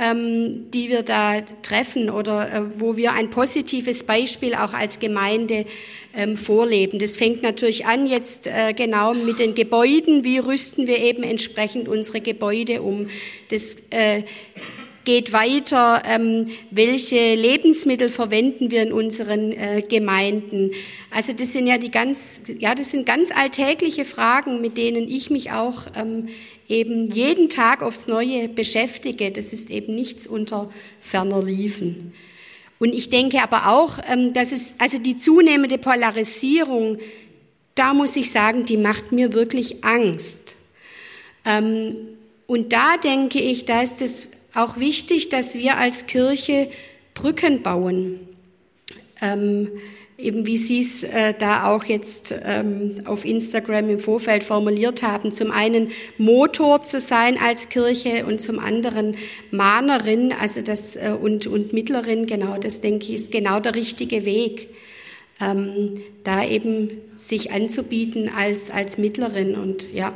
ähm, 0.00 0.70
die 0.70 0.88
wir 0.88 1.02
da 1.02 1.42
treffen 1.62 2.08
oder 2.08 2.52
äh, 2.52 2.62
wo 2.80 2.96
wir 2.96 3.12
ein 3.12 3.30
positives 3.30 4.04
Beispiel 4.04 4.54
auch 4.54 4.72
als 4.72 4.98
Gemeinde 4.98 5.66
ähm, 6.14 6.36
vorleben. 6.36 6.98
Das 6.98 7.16
fängt 7.16 7.42
natürlich 7.42 7.86
an 7.86 8.06
jetzt 8.06 8.46
äh, 8.46 8.72
genau 8.72 9.12
mit 9.12 9.38
den 9.38 9.54
Gebäuden. 9.54 10.24
Wie 10.24 10.38
rüsten 10.38 10.86
wir 10.86 10.98
eben 10.98 11.22
entsprechend 11.22 11.86
unsere 11.86 12.20
Gebäude 12.20 12.80
um? 12.80 13.08
Das 13.50 13.88
äh, 13.90 14.22
geht 15.04 15.32
weiter, 15.32 16.02
ähm, 16.06 16.48
welche 16.70 17.34
Lebensmittel 17.34 18.08
verwenden 18.08 18.70
wir 18.70 18.82
in 18.82 18.92
unseren 18.92 19.52
äh, 19.52 19.82
Gemeinden. 19.86 20.72
Also 21.10 21.32
das 21.32 21.52
sind 21.52 21.66
ja 21.66 21.78
die 21.78 21.90
ganz, 21.90 22.42
ja, 22.58 22.74
das 22.74 22.90
sind 22.90 23.06
ganz 23.06 23.30
alltägliche 23.32 24.04
Fragen, 24.04 24.60
mit 24.60 24.76
denen 24.76 25.08
ich 25.08 25.30
mich 25.30 25.52
auch 25.52 25.86
ähm, 25.96 26.28
eben 26.70 27.10
jeden 27.10 27.48
Tag 27.48 27.82
aufs 27.82 28.06
Neue 28.06 28.48
beschäftige. 28.48 29.30
Das 29.30 29.52
ist 29.52 29.70
eben 29.70 29.94
nichts 29.94 30.26
unter 30.26 30.70
ferner 31.00 31.42
Liefen. 31.42 32.14
Und 32.78 32.94
ich 32.94 33.10
denke 33.10 33.42
aber 33.42 33.68
auch, 33.68 33.98
ähm, 34.08 34.32
dass 34.32 34.52
es, 34.52 34.74
also 34.78 34.98
die 34.98 35.16
zunehmende 35.16 35.76
Polarisierung, 35.76 36.98
da 37.74 37.92
muss 37.92 38.16
ich 38.16 38.30
sagen, 38.30 38.64
die 38.64 38.78
macht 38.78 39.12
mir 39.12 39.34
wirklich 39.34 39.84
Angst. 39.84 40.56
Ähm, 41.44 41.94
und 42.46 42.72
da 42.72 42.96
denke 42.96 43.38
ich, 43.38 43.66
da 43.66 43.82
ist 43.82 44.00
es 44.00 44.30
auch 44.54 44.78
wichtig, 44.78 45.28
dass 45.28 45.54
wir 45.54 45.76
als 45.76 46.06
Kirche 46.06 46.70
Brücken 47.14 47.62
bauen. 47.62 48.18
Ähm, 49.20 49.68
eben 50.20 50.46
wie 50.46 50.58
Sie 50.58 50.80
es 50.80 51.02
äh, 51.02 51.34
da 51.38 51.72
auch 51.74 51.84
jetzt 51.84 52.34
ähm, 52.44 52.94
auf 53.04 53.24
Instagram 53.24 53.90
im 53.90 53.98
Vorfeld 53.98 54.44
formuliert 54.44 55.02
haben, 55.02 55.32
zum 55.32 55.50
einen 55.50 55.90
Motor 56.18 56.82
zu 56.82 57.00
sein 57.00 57.38
als 57.38 57.68
Kirche 57.68 58.26
und 58.26 58.40
zum 58.40 58.58
anderen 58.58 59.16
Mahnerin, 59.50 60.32
also 60.32 60.62
das 60.62 60.96
äh, 60.96 61.14
und, 61.20 61.46
und 61.46 61.72
Mittlerin, 61.72 62.26
genau, 62.26 62.58
das 62.58 62.80
denke 62.80 63.06
ich 63.06 63.14
ist 63.14 63.32
genau 63.32 63.60
der 63.60 63.74
richtige 63.74 64.24
Weg, 64.24 64.68
ähm, 65.40 66.02
da 66.24 66.44
eben 66.44 66.90
sich 67.16 67.52
anzubieten 67.52 68.30
als, 68.34 68.70
als 68.70 68.98
Mittlerin 68.98 69.54
und 69.54 69.92
ja. 69.92 70.12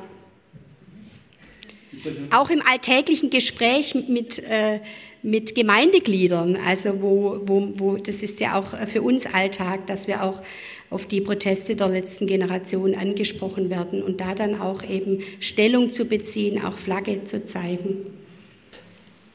Auch 2.30 2.50
im 2.50 2.60
alltäglichen 2.60 3.30
Gespräch 3.30 3.94
mit, 4.08 4.38
äh, 4.40 4.80
mit 5.24 5.54
Gemeindegliedern, 5.54 6.56
also 6.56 7.00
wo, 7.00 7.40
wo, 7.46 7.72
wo, 7.76 7.96
das 7.96 8.22
ist 8.22 8.40
ja 8.40 8.58
auch 8.58 8.76
für 8.86 9.00
uns 9.00 9.24
Alltag, 9.24 9.86
dass 9.86 10.06
wir 10.06 10.22
auch 10.22 10.42
auf 10.90 11.06
die 11.06 11.22
Proteste 11.22 11.74
der 11.74 11.88
letzten 11.88 12.26
Generation 12.26 12.94
angesprochen 12.94 13.70
werden 13.70 14.02
und 14.02 14.20
da 14.20 14.34
dann 14.34 14.60
auch 14.60 14.82
eben 14.82 15.20
Stellung 15.40 15.90
zu 15.90 16.04
beziehen, 16.04 16.62
auch 16.62 16.74
Flagge 16.74 17.24
zu 17.24 17.42
zeigen. 17.42 18.06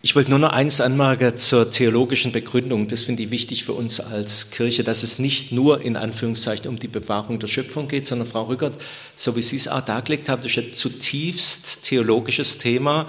Ich 0.03 0.15
wollte 0.15 0.29
nur 0.29 0.39
noch 0.39 0.51
eins 0.53 0.79
anmerken 0.79 1.35
zur 1.35 1.71
theologischen 1.71 2.31
Begründung. 2.31 2.87
Das 2.87 3.01
finde 3.01 3.23
ich 3.23 3.31
wichtig 3.31 3.65
für 3.65 3.73
uns 3.73 3.99
als 3.99 4.51
Kirche, 4.51 4.83
dass 4.83 5.01
es 5.01 5.17
nicht 5.17 5.51
nur 5.51 5.81
in 5.81 5.97
Anführungszeichen 5.97 6.69
um 6.69 6.77
die 6.77 6.87
Bewahrung 6.87 7.39
der 7.39 7.47
Schöpfung 7.47 7.87
geht, 7.87 8.05
sondern 8.05 8.27
Frau 8.27 8.43
Rückert, 8.43 8.77
so 9.15 9.35
wie 9.35 9.41
Sie 9.41 9.57
es 9.57 9.67
auch 9.67 9.81
dargelegt 9.81 10.29
haben, 10.29 10.43
das 10.43 10.51
ist 10.51 10.57
ein 10.59 10.73
zutiefst 10.73 11.83
theologisches 11.83 12.59
Thema, 12.59 13.07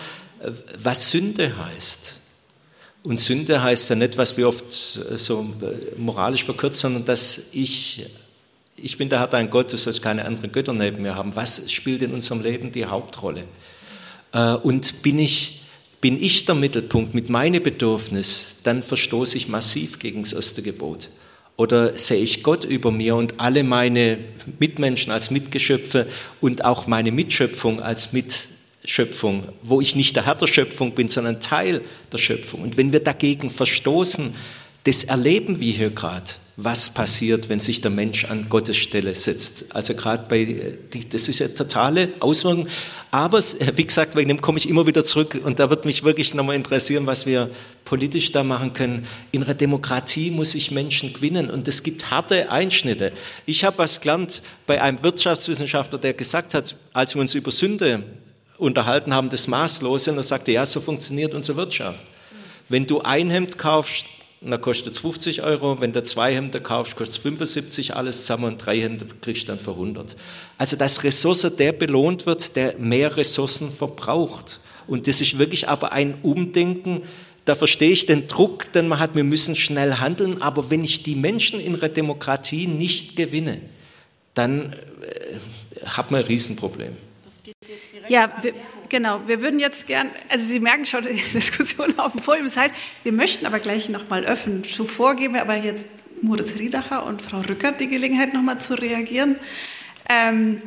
was 0.82 1.10
Sünde 1.10 1.52
heißt. 1.58 2.19
Und 3.02 3.18
Sünde 3.18 3.62
heißt 3.62 3.90
ja 3.90 3.96
nicht, 3.96 4.18
was 4.18 4.36
wir 4.36 4.48
oft 4.48 4.70
so 4.72 5.46
moralisch 5.96 6.44
verkürzt, 6.44 6.80
sondern 6.80 7.04
dass 7.04 7.48
ich, 7.52 8.06
ich 8.76 8.98
bin 8.98 9.08
der 9.08 9.20
Herr 9.20 9.28
dein 9.28 9.48
Gott, 9.48 9.72
du 9.72 9.78
sollst 9.78 10.02
keine 10.02 10.24
anderen 10.24 10.52
Götter 10.52 10.74
neben 10.74 11.02
mir 11.02 11.14
haben. 11.14 11.34
Was 11.34 11.70
spielt 11.72 12.02
in 12.02 12.12
unserem 12.12 12.42
Leben 12.42 12.72
die 12.72 12.84
Hauptrolle? 12.84 13.44
Äh, 14.32 14.54
und 14.54 15.02
bin 15.02 15.18
ich 15.18 15.60
bin 16.00 16.22
ich 16.22 16.46
der 16.46 16.54
Mittelpunkt 16.54 17.14
mit 17.14 17.28
meinem 17.28 17.62
Bedürfnis, 17.62 18.56
dann 18.64 18.82
verstoße 18.82 19.36
ich 19.36 19.48
massiv 19.48 19.98
gegen 19.98 20.22
das 20.22 20.32
erste 20.32 20.62
Gebot. 20.62 21.08
Oder 21.56 21.94
sehe 21.94 22.22
ich 22.22 22.42
Gott 22.42 22.64
über 22.64 22.90
mir 22.90 23.16
und 23.16 23.38
alle 23.38 23.64
meine 23.64 24.18
Mitmenschen 24.58 25.12
als 25.12 25.30
Mitgeschöpfe 25.30 26.06
und 26.40 26.64
auch 26.64 26.86
meine 26.86 27.12
Mitschöpfung 27.12 27.82
als 27.82 28.14
Mitschöpfung, 28.82 29.48
wo 29.62 29.80
ich 29.80 29.94
nicht 29.94 30.16
der 30.16 30.26
Herr 30.26 30.34
der 30.34 30.46
Schöpfung 30.46 30.92
bin, 30.92 31.08
sondern 31.08 31.40
Teil 31.40 31.82
der 32.12 32.18
Schöpfung. 32.18 32.62
Und 32.62 32.76
wenn 32.76 32.92
wir 32.92 33.00
dagegen 33.00 33.50
verstoßen, 33.50 34.34
das 34.84 35.04
erleben 35.04 35.60
wir 35.60 35.72
hier 35.72 35.90
gerade 35.90 36.30
was 36.56 36.92
passiert, 36.92 37.48
wenn 37.48 37.60
sich 37.60 37.80
der 37.80 37.90
Mensch 37.90 38.24
an 38.26 38.48
Gottes 38.48 38.76
Stelle 38.76 39.14
setzt. 39.14 39.74
Also 39.74 39.94
gerade 39.94 40.24
bei, 40.28 40.78
das 41.10 41.28
ist 41.28 41.38
ja 41.38 41.48
totale 41.48 42.10
Auswirkung. 42.20 42.68
Aber 43.10 43.40
wie 43.76 43.84
gesagt, 43.84 44.16
wegen 44.16 44.28
dem 44.28 44.40
komme 44.40 44.58
ich 44.58 44.68
immer 44.68 44.86
wieder 44.86 45.04
zurück 45.04 45.40
und 45.42 45.58
da 45.58 45.70
wird 45.70 45.84
mich 45.84 46.04
wirklich 46.04 46.34
nochmal 46.34 46.56
interessieren, 46.56 47.06
was 47.06 47.26
wir 47.26 47.50
politisch 47.84 48.32
da 48.32 48.42
machen 48.42 48.72
können. 48.72 49.06
In 49.32 49.42
einer 49.42 49.54
Demokratie 49.54 50.30
muss 50.30 50.54
ich 50.54 50.70
Menschen 50.70 51.12
gewinnen 51.12 51.50
und 51.50 51.66
es 51.66 51.82
gibt 51.82 52.10
harte 52.10 52.50
Einschnitte. 52.50 53.12
Ich 53.46 53.64
habe 53.64 53.78
was 53.78 54.00
gelernt 54.00 54.42
bei 54.66 54.82
einem 54.82 55.02
Wirtschaftswissenschaftler, 55.02 55.98
der 55.98 56.14
gesagt 56.14 56.54
hat, 56.54 56.76
als 56.92 57.14
wir 57.14 57.22
uns 57.22 57.34
über 57.34 57.50
Sünde 57.50 58.04
unterhalten 58.60 59.14
haben, 59.14 59.30
das 59.30 59.48
Maßlose, 59.48 60.12
und 60.12 60.18
er 60.18 60.22
sagte, 60.22 60.52
ja, 60.52 60.66
so 60.66 60.80
funktioniert 60.80 61.34
unsere 61.34 61.56
Wirtschaft. 61.56 62.04
Wenn 62.68 62.86
du 62.86 63.00
ein 63.00 63.30
Hemd 63.30 63.58
kaufst, 63.58 64.04
dann 64.40 64.60
kostet 64.60 64.94
es 64.94 64.98
50 65.00 65.42
Euro. 65.42 65.80
Wenn 65.80 65.92
du 65.92 66.02
zwei 66.02 66.34
Hemden 66.34 66.62
kaufst, 66.62 66.96
kostet 66.96 67.16
es 67.16 67.22
75 67.22 67.96
alles 67.96 68.22
zusammen 68.22 68.44
und 68.44 68.58
drei 68.58 68.80
Hemden 68.80 69.20
kriegst 69.20 69.42
du 69.42 69.46
dann 69.48 69.58
für 69.58 69.72
100. 69.72 70.16
Also 70.56 70.76
dass 70.76 71.04
Ressource 71.04 71.50
der 71.58 71.72
belohnt 71.72 72.26
wird, 72.26 72.56
der 72.56 72.76
mehr 72.78 73.16
Ressourcen 73.16 73.70
verbraucht. 73.70 74.60
Und 74.86 75.08
das 75.08 75.20
ist 75.20 75.38
wirklich 75.38 75.68
aber 75.68 75.92
ein 75.92 76.18
Umdenken. 76.22 77.02
Da 77.44 77.54
verstehe 77.54 77.90
ich 77.90 78.06
den 78.06 78.28
Druck, 78.28 78.72
den 78.72 78.88
man 78.88 78.98
hat, 78.98 79.14
wir 79.14 79.24
müssen 79.24 79.56
schnell 79.56 79.94
handeln. 79.94 80.40
Aber 80.40 80.70
wenn 80.70 80.84
ich 80.84 81.02
die 81.02 81.16
Menschen 81.16 81.60
in 81.60 81.78
der 81.78 81.90
Demokratie 81.90 82.66
nicht 82.66 83.16
gewinne, 83.16 83.60
dann 84.34 84.72
äh, 84.72 85.86
hat 85.86 86.10
man 86.10 86.20
ein 86.22 86.26
Riesenproblem. 86.26 86.96
Ja, 88.10 88.30
wir, 88.42 88.52
Genau, 88.90 89.20
wir 89.28 89.40
würden 89.40 89.60
jetzt 89.60 89.86
gern, 89.86 90.10
also 90.28 90.44
Sie 90.44 90.58
merken 90.58 90.84
schon 90.84 91.04
die 91.04 91.22
Diskussion 91.32 91.98
auf 91.98 92.12
dem 92.12 92.20
Podium, 92.20 92.46
das 92.46 92.56
heißt, 92.56 92.74
wir 93.04 93.12
möchten 93.12 93.46
aber 93.46 93.60
gleich 93.60 93.88
nochmal 93.88 94.24
öffnen. 94.24 94.64
Zuvor 94.64 95.14
geben 95.14 95.34
wir 95.34 95.42
aber 95.42 95.56
jetzt 95.56 95.88
Moritz 96.20 96.56
Riedacher 96.58 97.06
und 97.06 97.22
Frau 97.22 97.40
Rückert 97.40 97.80
die 97.80 97.88
Gelegenheit, 97.88 98.34
nochmal 98.34 98.60
zu 98.60 98.74
reagieren. 98.74 99.36
Ähm, 100.08 100.60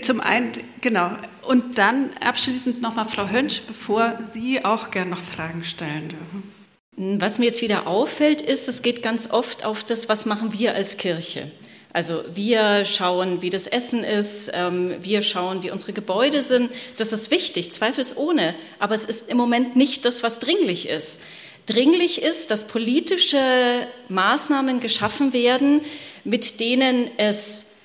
zum 0.00 0.20
einen, 0.20 0.52
genau, 0.80 1.12
und 1.42 1.78
dann 1.78 2.10
abschließend 2.20 2.80
nochmal 2.80 3.06
Frau 3.06 3.28
Hönsch, 3.28 3.62
bevor 3.68 4.18
Sie 4.32 4.64
auch 4.64 4.90
gern 4.90 5.10
noch 5.10 5.22
Fragen 5.22 5.62
stellen 5.62 6.08
dürfen. 6.08 7.20
Was 7.20 7.38
mir 7.38 7.46
jetzt 7.46 7.62
wieder 7.62 7.86
auffällt, 7.86 8.40
ist, 8.40 8.68
es 8.68 8.82
geht 8.82 9.02
ganz 9.02 9.30
oft 9.30 9.64
auf 9.64 9.84
das, 9.84 10.08
was 10.08 10.26
machen 10.26 10.58
wir 10.58 10.74
als 10.74 10.96
Kirche. 10.96 11.50
Also 11.92 12.22
wir 12.34 12.84
schauen, 12.84 13.42
wie 13.42 13.50
das 13.50 13.66
Essen 13.66 14.04
ist, 14.04 14.50
ähm, 14.54 14.94
wir 15.00 15.22
schauen, 15.22 15.62
wie 15.62 15.72
unsere 15.72 15.92
Gebäude 15.92 16.42
sind. 16.42 16.70
Das 16.96 17.12
ist 17.12 17.30
wichtig, 17.32 17.72
zweifelsohne. 17.72 18.54
Aber 18.78 18.94
es 18.94 19.04
ist 19.04 19.28
im 19.28 19.36
Moment 19.36 19.74
nicht 19.74 20.04
das, 20.04 20.22
was 20.22 20.38
dringlich 20.38 20.88
ist. 20.88 21.22
Dringlich 21.66 22.22
ist, 22.22 22.50
dass 22.50 22.66
politische 22.66 23.42
Maßnahmen 24.08 24.80
geschaffen 24.80 25.32
werden, 25.32 25.80
mit 26.24 26.60
denen 26.60 27.10
es 27.16 27.79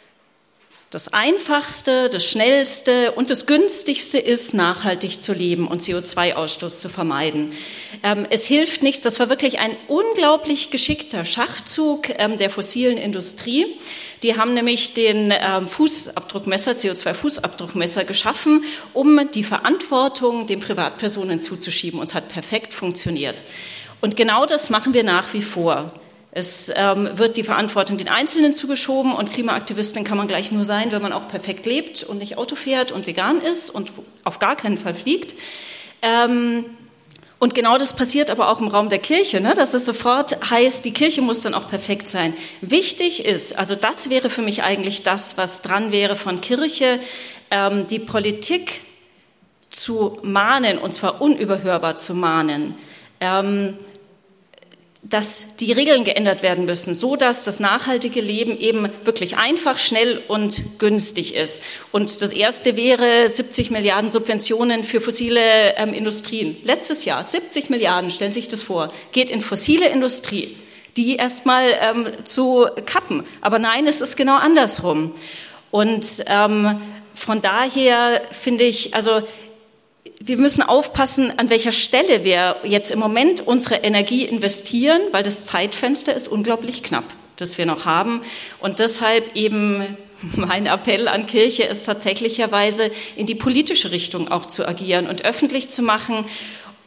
das 0.92 1.14
Einfachste, 1.14 2.10
das 2.10 2.26
Schnellste 2.26 3.12
und 3.14 3.30
das 3.30 3.48
Günstigste 3.48 4.18
ist, 4.18 4.54
nachhaltig 4.54 5.22
zu 5.22 5.34
leben 5.34 5.68
und 5.68 5.82
CO2-Ausstoß 5.82 6.80
zu 6.80 6.90
vermeiden. 6.90 7.52
Ähm, 8.04 8.26
es 8.30 8.46
hilft 8.46 8.84
nichts, 8.84 9.04
das 9.04 9.20
war 9.20 9.30
wirklich 9.30 9.60
ein 9.60 9.76
unglaublich 9.88 10.70
geschickter 10.70 11.26
Schachzug 11.26 12.10
ähm, 12.20 12.38
der 12.38 12.50
fossilen 12.50 12.98
Industrie. 12.98 13.66
Die 14.24 14.38
haben 14.38 14.54
nämlich 14.54 14.94
den 14.94 15.34
ähm, 15.38 15.68
Fußabdruckmesser, 15.68 16.74
CO2-Fußabdruckmesser 16.74 18.06
geschaffen, 18.06 18.64
um 18.94 19.30
die 19.32 19.44
Verantwortung 19.44 20.48
den 20.48 20.60
Privatpersonen 20.60 21.42
zuzuschieben. 21.42 22.00
Und 22.00 22.08
es 22.08 22.14
hat 22.14 22.30
perfekt 22.30 22.74
funktioniert. 22.74 23.44
Und 24.02 24.16
genau 24.16 24.46
das 24.46 24.70
machen 24.70 24.94
wir 24.94 25.04
nach 25.04 25.34
wie 25.34 25.42
vor. 25.42 25.92
Es 26.38 26.70
ähm, 26.76 27.10
wird 27.18 27.38
die 27.38 27.44
Verantwortung 27.44 27.98
den 27.98 28.10
Einzelnen 28.10 28.52
zugeschoben 28.52 29.14
und 29.14 29.32
Klimaaktivistin 29.32 30.04
kann 30.04 30.18
man 30.18 30.28
gleich 30.28 30.52
nur 30.52 30.66
sein, 30.66 30.92
wenn 30.92 31.02
man 31.02 31.14
auch 31.14 31.30
perfekt 31.30 31.66
lebt 31.66 32.04
und 32.04 32.18
nicht 32.18 32.38
Auto 32.38 32.58
fährt 32.58 32.92
und 32.92 33.08
vegan 33.08 33.40
ist 33.40 33.70
und 33.70 33.94
auf 34.26 34.38
gar 34.38 34.58
keinen 34.58 34.78
Fall 34.78 34.94
fliegt. 34.94 35.34
Ähm, 36.02 36.66
Und 37.40 37.54
genau 37.54 37.78
das 37.78 37.94
passiert 37.94 38.30
aber 38.30 38.50
auch 38.50 38.60
im 38.60 38.68
Raum 38.68 38.90
der 38.90 39.00
Kirche, 39.00 39.40
ne? 39.40 39.54
dass 39.54 39.74
es 39.74 39.86
sofort 39.86 40.50
heißt, 40.50 40.84
die 40.84 40.94
Kirche 40.94 41.22
muss 41.22 41.42
dann 41.42 41.54
auch 41.54 41.70
perfekt 41.70 42.08
sein. 42.08 42.34
Wichtig 42.62 43.26
ist, 43.26 43.58
also 43.58 43.76
das 43.76 44.10
wäre 44.10 44.30
für 44.30 44.42
mich 44.42 44.64
eigentlich 44.64 45.04
das, 45.04 45.38
was 45.38 45.62
dran 45.62 45.92
wäre 45.92 46.16
von 46.16 46.42
Kirche, 46.42 47.00
ähm, 47.52 47.88
die 47.88 48.00
Politik 48.00 48.82
zu 49.70 50.18
mahnen, 50.22 50.78
und 50.78 50.94
zwar 50.94 51.22
unüberhörbar 51.22 51.96
zu 51.96 52.14
mahnen. 52.14 52.76
Ähm, 53.20 53.78
dass 55.08 55.56
die 55.58 55.72
Regeln 55.72 56.03
geändert 56.03 56.41
werden 56.41 56.66
müssen, 56.66 56.95
so 56.95 57.16
dass 57.16 57.43
das 57.43 57.60
nachhaltige 57.60 58.22
Leben 58.22 58.58
eben 58.58 58.89
wirklich 59.03 59.38
einfach, 59.38 59.78
schnell 59.78 60.20
und 60.28 60.80
günstig 60.80 61.36
ist. 61.36 61.64
Und 61.91 62.22
das 62.24 62.32
erste 62.32 62.76
wäre 62.76 63.30
70 63.30 63.70
Milliarden 63.70 64.10
Subventionen 64.10 64.84
für 64.84 64.99
fossile 64.99 65.76
ähm, 65.78 65.93
Industrien. 65.93 66.58
Letztes 66.64 67.06
Jahr 67.06 67.24
70 67.24 67.70
Milliarden, 67.70 68.10
stellen 68.10 68.32
Sie 68.32 68.39
sich 68.39 68.47
das 68.47 68.64
vor, 68.64 68.91
geht 69.12 69.30
in 69.30 69.41
fossile 69.41 69.89
Industrie, 69.89 70.58
die 70.97 71.18
erstmal 71.18 71.66
ähm, 71.82 72.08
zu 72.24 72.66
kappen. 72.88 73.26
Aber 73.41 73.60
nein, 73.60 73.86
es 73.86 74.01
ist 74.01 74.18
genau 74.18 74.38
andersrum. 74.38 75.14
Und 75.70 76.24
ähm, 76.26 76.82
von 77.14 77.41
daher 77.41 78.22
finde 78.32 78.64
ich, 78.64 78.95
also 78.95 79.22
wir 80.20 80.38
müssen 80.38 80.63
aufpassen, 80.63 81.38
an 81.38 81.49
welcher 81.49 81.72
Stelle 81.72 82.24
wir 82.24 82.57
jetzt 82.63 82.91
im 82.91 82.99
Moment 82.99 83.41
unsere 83.41 83.76
Energie 83.76 84.26
investieren, 84.26 85.01
weil 85.11 85.24
das 85.24 85.45
Zeitfenster 85.45 86.13
ist 86.13 86.28
unglaublich 86.28 86.84
knapp, 86.84 87.05
das 87.36 87.57
wir 87.57 87.66
noch 87.66 87.86
haben. 87.86 88.22
Und 88.59 88.80
deshalb 88.80 89.36
eben 89.36 89.97
mein 90.36 90.66
Appell 90.66 91.07
an 91.07 91.26
Kirche 91.26 91.63
ist 91.63 91.86
tatsächlicherweise 91.86 92.91
in 93.16 93.26
die 93.26 93.36
politische 93.36 93.91
Richtung 93.91 94.32
auch 94.32 94.45
zu 94.45 94.68
agieren 94.68 95.07
und 95.07 95.26
öffentlich 95.26 95.70
zu 95.70 95.82
machen 95.82 96.26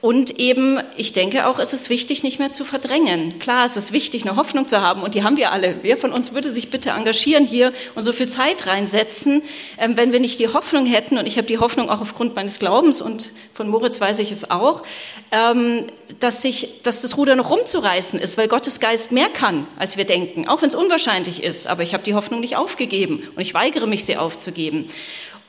und 0.01 0.39
eben, 0.39 0.79
ich 0.97 1.13
denke 1.13 1.49
auch, 1.49 1.59
ist 1.59 1.73
es 1.73 1.91
wichtig, 1.91 2.23
nicht 2.23 2.39
mehr 2.39 2.53
zu 2.53 2.65
verdrängen. 2.65 3.41
Klar, 3.41 3.65
es 3.65 3.77
ist 3.77 3.93
wichtig, 3.93 4.23
eine 4.23 4.37
Hoffnung 4.37 4.69
zu 4.69 4.81
haben 4.81 5.03
und 5.03 5.17
die 5.17 5.25
haben 5.25 5.37
wir 5.37 5.51
alle. 5.51 5.79
Wer 5.83 5.97
von 5.97 6.13
uns 6.13 6.33
würde 6.33 6.53
sich 6.53 6.71
bitte 6.71 6.91
engagieren 6.91 7.45
hier 7.45 7.73
und 7.97 8.03
so 8.03 8.13
viel 8.13 8.29
Zeit 8.29 8.69
reinsetzen, 8.69 9.43
ähm, 9.77 9.97
wenn 9.97 10.13
wir 10.13 10.21
nicht 10.21 10.39
die 10.39 10.49
Hoffnung 10.49 10.87
hätten, 10.87 11.19
und 11.19 11.27
ich 11.27 11.37
habe 11.37 11.49
die 11.49 11.59
Hoffnung 11.59 11.91
auch 11.91 12.01
aufgrund 12.01 12.37
meines 12.37 12.61
Glaubens 12.61 13.01
und 13.01 13.31
von 13.53 13.69
Moritz 13.69 14.01
weiß 14.01 14.21
ich 14.21 14.31
es 14.31 14.53
auch, 14.53 14.85
ähm, 15.33 15.85
dass, 16.21 16.43
sich, 16.43 16.83
dass 16.85 17.03
das 17.03 17.17
Ruder 17.17 17.35
noch 17.35 17.51
rumzureißen 17.51 18.21
ist, 18.21 18.39
weil 18.39 18.47
Gottes 18.47 18.79
Geist 18.79 19.11
mehr 19.11 19.29
kann, 19.29 19.67
als 19.79 19.97
wir 19.97 20.05
denken, 20.05 20.47
auch 20.47 20.63
wenn 20.63 20.69
es 20.69 20.77
unwahrscheinlich 20.77 21.43
ist. 21.43 21.67
Aber 21.67 21.83
ich 21.83 21.93
habe 21.93 22.05
die 22.05 22.15
Hoffnung 22.15 22.39
nicht 22.39 22.57
aufgegeben 22.57 23.29
und 23.35 23.43
ich 23.43 23.53
weigere 23.53 23.89
mich, 23.89 24.05
sie 24.05 24.17
aufzugeben. 24.17 24.87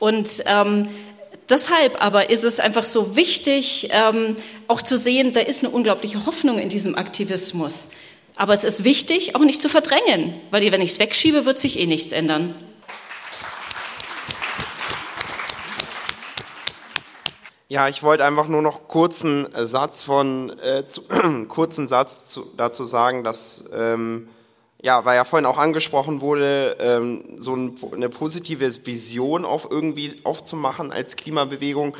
Und 0.00 0.28
ähm, 0.46 0.88
Deshalb 1.50 2.00
aber 2.00 2.30
ist 2.30 2.44
es 2.44 2.60
einfach 2.60 2.84
so 2.84 3.16
wichtig, 3.16 3.88
ähm, 3.90 4.36
auch 4.68 4.80
zu 4.80 4.96
sehen, 4.96 5.32
da 5.32 5.40
ist 5.40 5.64
eine 5.64 5.72
unglaubliche 5.74 6.24
Hoffnung 6.24 6.60
in 6.60 6.68
diesem 6.68 6.94
Aktivismus. 6.96 7.90
Aber 8.36 8.52
es 8.52 8.62
ist 8.62 8.84
wichtig, 8.84 9.34
auch 9.34 9.40
nicht 9.40 9.60
zu 9.60 9.68
verdrängen, 9.68 10.40
weil 10.52 10.70
wenn 10.70 10.80
ich 10.80 10.92
es 10.92 10.98
wegschiebe, 11.00 11.44
wird 11.44 11.58
sich 11.58 11.80
eh 11.80 11.86
nichts 11.86 12.12
ändern. 12.12 12.54
Ja, 17.68 17.88
ich 17.88 18.02
wollte 18.02 18.24
einfach 18.24 18.48
nur 18.48 18.62
noch 18.62 18.88
kurzen 18.88 19.46
Satz 19.54 20.02
von 20.02 20.56
äh, 20.60 20.84
zu, 20.84 21.02
kurzen 21.48 21.88
Satz 21.88 22.30
zu, 22.30 22.46
dazu 22.56 22.84
sagen, 22.84 23.24
dass 23.24 23.70
ähm, 23.72 24.28
ja, 24.82 25.04
weil 25.04 25.16
ja 25.16 25.24
vorhin 25.24 25.46
auch 25.46 25.58
angesprochen 25.58 26.20
wurde, 26.20 26.76
ähm, 26.80 27.36
so 27.36 27.54
ein, 27.54 27.76
eine 27.92 28.08
positive 28.08 28.86
Vision 28.86 29.44
auf 29.44 29.68
irgendwie 29.70 30.20
aufzumachen 30.24 30.92
als 30.92 31.16
Klimabewegung. 31.16 31.96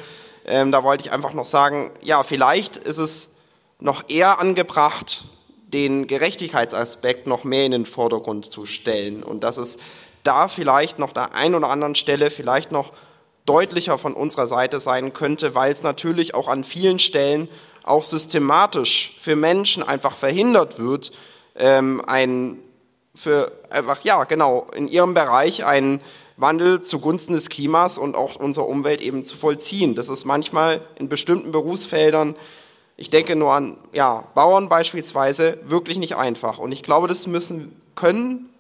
Ähm, 0.46 0.72
da 0.72 0.82
wollte 0.82 1.04
ich 1.04 1.12
einfach 1.12 1.34
noch 1.34 1.44
sagen, 1.44 1.90
ja, 2.02 2.22
vielleicht 2.22 2.76
ist 2.76 2.98
es 2.98 3.36
noch 3.78 4.08
eher 4.08 4.38
angebracht, 4.38 5.24
den 5.68 6.06
Gerechtigkeitsaspekt 6.06 7.26
noch 7.26 7.44
mehr 7.44 7.66
in 7.66 7.72
den 7.72 7.86
Vordergrund 7.86 8.46
zu 8.46 8.66
stellen 8.66 9.22
und 9.22 9.44
dass 9.44 9.56
es 9.56 9.78
da 10.22 10.48
vielleicht 10.48 10.98
noch 10.98 11.12
der 11.12 11.34
ein 11.34 11.54
oder 11.54 11.68
anderen 11.68 11.94
Stelle 11.94 12.30
vielleicht 12.30 12.72
noch 12.72 12.92
deutlicher 13.46 13.96
von 13.96 14.14
unserer 14.14 14.46
Seite 14.46 14.80
sein 14.80 15.12
könnte, 15.12 15.54
weil 15.54 15.72
es 15.72 15.82
natürlich 15.82 16.34
auch 16.34 16.48
an 16.48 16.64
vielen 16.64 16.98
Stellen 16.98 17.48
auch 17.84 18.04
systematisch 18.04 19.14
für 19.18 19.36
Menschen 19.36 19.82
einfach 19.82 20.14
verhindert 20.14 20.78
wird, 20.78 21.12
ähm, 21.56 22.02
ein 22.06 22.58
für 23.22 23.52
einfach, 23.70 24.02
ja, 24.02 24.24
genau, 24.24 24.66
in 24.74 24.88
ihrem 24.88 25.14
Bereich 25.14 25.64
einen 25.64 26.00
Wandel 26.36 26.80
zugunsten 26.80 27.34
des 27.34 27.50
Klimas 27.50 27.98
und 27.98 28.16
auch 28.16 28.36
unserer 28.36 28.66
Umwelt 28.66 29.00
eben 29.00 29.22
zu 29.24 29.36
vollziehen. 29.36 29.94
Das 29.94 30.08
ist 30.08 30.24
manchmal 30.24 30.80
in 30.98 31.08
bestimmten 31.08 31.52
Berufsfeldern, 31.52 32.34
ich 32.96 33.08
denke 33.08 33.34
nur 33.34 33.54
an 33.54 33.78
ja, 33.92 34.24
Bauern 34.34 34.68
beispielsweise, 34.68 35.58
wirklich 35.64 35.96
nicht 35.96 36.16
einfach. 36.16 36.58
Und 36.58 36.70
ich 36.72 36.82
glaube, 36.82 37.08
das 37.08 37.26
müssen 37.26 37.80
können 37.94 38.50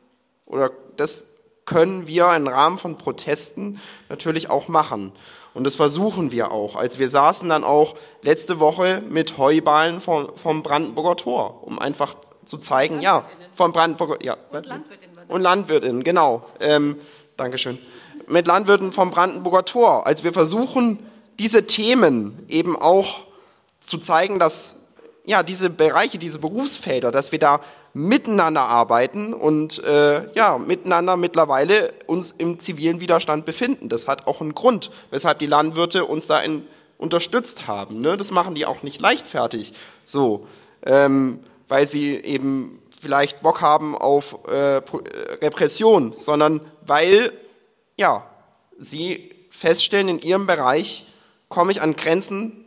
oder 0.46 0.70
das 0.96 1.34
können 1.66 2.06
wir 2.06 2.34
im 2.34 2.48
Rahmen 2.48 2.78
von 2.78 2.96
Protesten 2.96 3.80
natürlich 4.08 4.48
auch 4.48 4.68
machen. 4.68 5.12
Und 5.52 5.64
das 5.64 5.74
versuchen 5.74 6.30
wir 6.30 6.52
auch. 6.52 6.74
Als 6.76 6.98
wir 6.98 7.10
saßen 7.10 7.48
dann 7.48 7.64
auch 7.64 7.94
letzte 8.22 8.60
Woche 8.60 9.02
mit 9.08 9.36
Heuballen 9.36 10.00
vom, 10.00 10.34
vom 10.36 10.62
Brandenburger 10.62 11.16
Tor, 11.16 11.62
um 11.62 11.78
einfach 11.78 12.16
zu 12.50 12.58
zeigen, 12.58 13.00
ja, 13.00 13.24
von 13.54 13.72
Brandenburg, 13.72 14.22
ja. 14.22 14.36
Und 14.50 14.66
Landwirtinnen. 14.66 15.18
Und 15.28 15.40
Landwirtinnen, 15.40 16.04
genau. 16.04 16.44
Ähm, 16.58 16.96
Dankeschön. 17.36 17.78
Mit 18.26 18.46
Landwirten 18.46 18.92
vom 18.92 19.10
Brandenburger 19.10 19.64
Tor. 19.64 20.06
Also 20.06 20.24
wir 20.24 20.32
versuchen, 20.32 20.98
diese 21.38 21.66
Themen 21.66 22.44
eben 22.48 22.76
auch 22.76 23.20
zu 23.80 23.98
zeigen, 23.98 24.38
dass 24.38 24.88
ja 25.24 25.42
diese 25.42 25.70
Bereiche, 25.70 26.18
diese 26.18 26.40
Berufsfelder, 26.40 27.10
dass 27.10 27.32
wir 27.32 27.38
da 27.38 27.60
miteinander 27.92 28.62
arbeiten 28.62 29.32
und 29.32 29.82
äh, 29.84 30.32
ja 30.34 30.58
miteinander 30.58 31.16
mittlerweile 31.16 31.92
uns 32.06 32.30
im 32.30 32.58
zivilen 32.58 33.00
Widerstand 33.00 33.46
befinden. 33.46 33.88
Das 33.88 34.06
hat 34.06 34.26
auch 34.26 34.40
einen 34.40 34.54
Grund, 34.54 34.90
weshalb 35.10 35.38
die 35.38 35.46
Landwirte 35.46 36.04
uns 36.04 36.26
da 36.26 36.40
in, 36.40 36.66
unterstützt 36.98 37.66
haben. 37.66 38.00
Ne? 38.00 38.16
Das 38.16 38.30
machen 38.30 38.54
die 38.54 38.66
auch 38.66 38.82
nicht 38.82 39.00
leichtfertig, 39.00 39.72
so, 40.04 40.46
ähm, 40.84 41.40
weil 41.70 41.86
sie 41.86 42.16
eben 42.16 42.82
vielleicht 43.00 43.40
Bock 43.40 43.62
haben 43.62 43.96
auf 43.96 44.38
äh, 44.48 44.78
äh, 44.78 44.82
Repression, 45.40 46.12
sondern 46.16 46.60
weil 46.84 47.32
ja, 47.96 48.26
sie 48.76 49.34
feststellen, 49.50 50.08
in 50.08 50.18
ihrem 50.18 50.46
Bereich 50.46 51.06
komme 51.48 51.72
ich 51.72 51.80
an 51.80 51.96
Grenzen, 51.96 52.64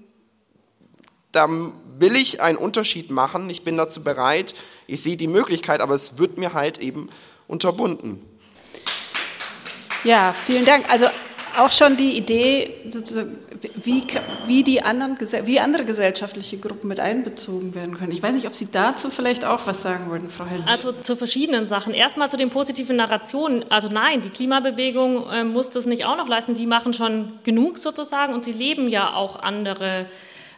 da 1.32 1.48
will 1.50 2.16
ich 2.16 2.42
einen 2.42 2.58
Unterschied 2.58 3.12
machen, 3.12 3.50
ich 3.50 3.64
bin 3.64 3.78
dazu 3.78 4.04
bereit, 4.04 4.56
ich 4.88 5.02
sehe 5.02 5.18
die 5.18 5.28
Möglichkeit, 5.28 5.82
aber 5.82 5.96
es 5.96 6.18
wird 6.18 6.38
mir 6.38 6.54
halt 6.54 6.78
eben 6.80 7.10
unterbunden. 7.48 8.22
Ja, 10.04 10.34
vielen 10.34 10.66
Dank. 10.66 10.90
Also 10.90 11.08
auch 11.58 11.72
schon 11.72 11.98
die 11.98 12.18
Idee, 12.18 12.72
wie, 13.84 14.04
wie, 14.46 14.64
die 14.64 14.82
anderen, 14.82 15.18
wie 15.46 15.60
andere 15.60 15.86
gesellschaftliche 15.86 16.58
Gruppen 16.58 16.88
mit 16.88 17.00
einbezogen 17.00 17.76
werden 17.76 17.98
können. 17.98 18.12
Ich 18.12 18.22
weiß 18.22 18.34
nicht, 18.34 18.48
ob 18.48 18.56
Sie 18.56 18.68
dazu 18.72 19.10
vielleicht 19.10 19.46
auch 19.46 19.66
was 19.68 19.82
sagen 19.82 20.10
wollten, 20.10 20.30
Frau 20.30 20.46
Hell. 20.46 20.64
Also 20.66 20.92
zu 20.92 21.16
verschiedenen 21.16 21.68
Sachen. 21.68 21.94
Erstmal 21.94 22.30
zu 22.30 22.38
den 22.38 22.50
positiven 22.50 22.98
Narrationen. 22.98 23.66
Also 23.72 23.90
nein, 23.90 24.22
die 24.22 24.30
Klimabewegung 24.30 25.30
äh, 25.30 25.44
muss 25.44 25.70
das 25.70 25.86
nicht 25.86 26.06
auch 26.06 26.18
noch 26.18 26.28
leisten. 26.28 26.54
Die 26.54 26.66
machen 26.66 26.94
schon 26.94 27.34
genug 27.44 27.78
sozusagen 27.78 28.34
und 28.34 28.46
sie 28.46 28.52
leben 28.52 28.88
ja 28.88 29.14
auch 29.14 29.42
andere 29.42 30.08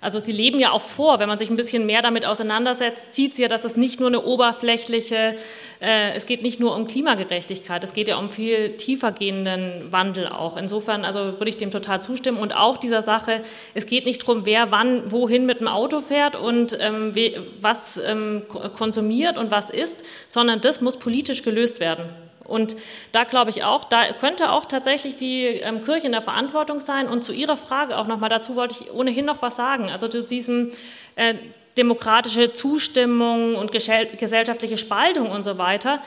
also 0.01 0.19
sie 0.19 0.31
leben 0.31 0.59
ja 0.59 0.71
auch 0.71 0.81
vor, 0.81 1.19
wenn 1.19 1.29
man 1.29 1.39
sich 1.39 1.49
ein 1.49 1.55
bisschen 1.55 1.85
mehr 1.85 2.01
damit 2.01 2.25
auseinandersetzt, 2.25 3.13
sieht 3.13 3.35
sie 3.35 3.43
ja, 3.43 3.47
dass 3.47 3.65
es 3.65 3.75
nicht 3.75 3.99
nur 3.99 4.09
eine 4.09 4.21
oberflächliche, 4.21 5.35
äh, 5.81 6.11
es 6.13 6.25
geht 6.25 6.43
nicht 6.43 6.59
nur 6.59 6.75
um 6.75 6.87
Klimagerechtigkeit, 6.87 7.83
es 7.83 7.93
geht 7.93 8.07
ja 8.07 8.17
um 8.17 8.31
viel 8.31 8.77
tiefer 8.77 9.11
gehenden 9.11 9.91
Wandel 9.91 10.27
auch. 10.27 10.57
Insofern, 10.57 11.05
also 11.05 11.39
würde 11.39 11.49
ich 11.49 11.57
dem 11.57 11.71
total 11.71 12.01
zustimmen 12.01 12.37
und 12.37 12.55
auch 12.55 12.77
dieser 12.77 13.01
Sache, 13.01 13.41
es 13.73 13.85
geht 13.85 14.05
nicht 14.05 14.21
darum, 14.21 14.45
wer 14.45 14.71
wann 14.71 15.11
wohin 15.11 15.45
mit 15.45 15.59
dem 15.59 15.67
Auto 15.67 16.01
fährt 16.01 16.35
und 16.35 16.77
ähm, 16.79 17.13
was 17.61 17.97
ähm, 17.97 18.43
konsumiert 18.75 19.37
und 19.37 19.51
was 19.51 19.69
isst, 19.69 20.03
sondern 20.29 20.61
das 20.61 20.81
muss 20.81 20.97
politisch 20.97 21.43
gelöst 21.43 21.79
werden. 21.79 22.24
Und 22.45 22.75
da 23.11 23.23
glaube 23.23 23.49
ich 23.49 23.63
auch, 23.63 23.83
da 23.83 24.13
könnte 24.13 24.51
auch 24.51 24.65
tatsächlich 24.65 25.17
die 25.17 25.45
ähm, 25.45 25.81
Kirche 25.81 26.05
in 26.05 26.11
der 26.11 26.21
Verantwortung 26.21 26.79
sein. 26.79 27.07
Und 27.07 27.23
zu 27.23 27.33
Ihrer 27.33 27.57
Frage 27.57 27.97
auch 27.97 28.07
nochmal, 28.07 28.29
dazu 28.29 28.55
wollte 28.55 28.75
ich 28.79 28.93
ohnehin 28.93 29.25
noch 29.25 29.41
was 29.41 29.55
sagen. 29.55 29.89
Also 29.89 30.07
zu 30.07 30.23
diesem 30.23 30.71
äh, 31.15 31.35
demokratische 31.77 32.53
Zustimmung 32.53 33.55
und 33.55 33.71
gesellschaftliche 33.71 34.77
Spaltung 34.77 35.29
und 35.29 35.43
so 35.43 35.57
weiter. 35.57 36.01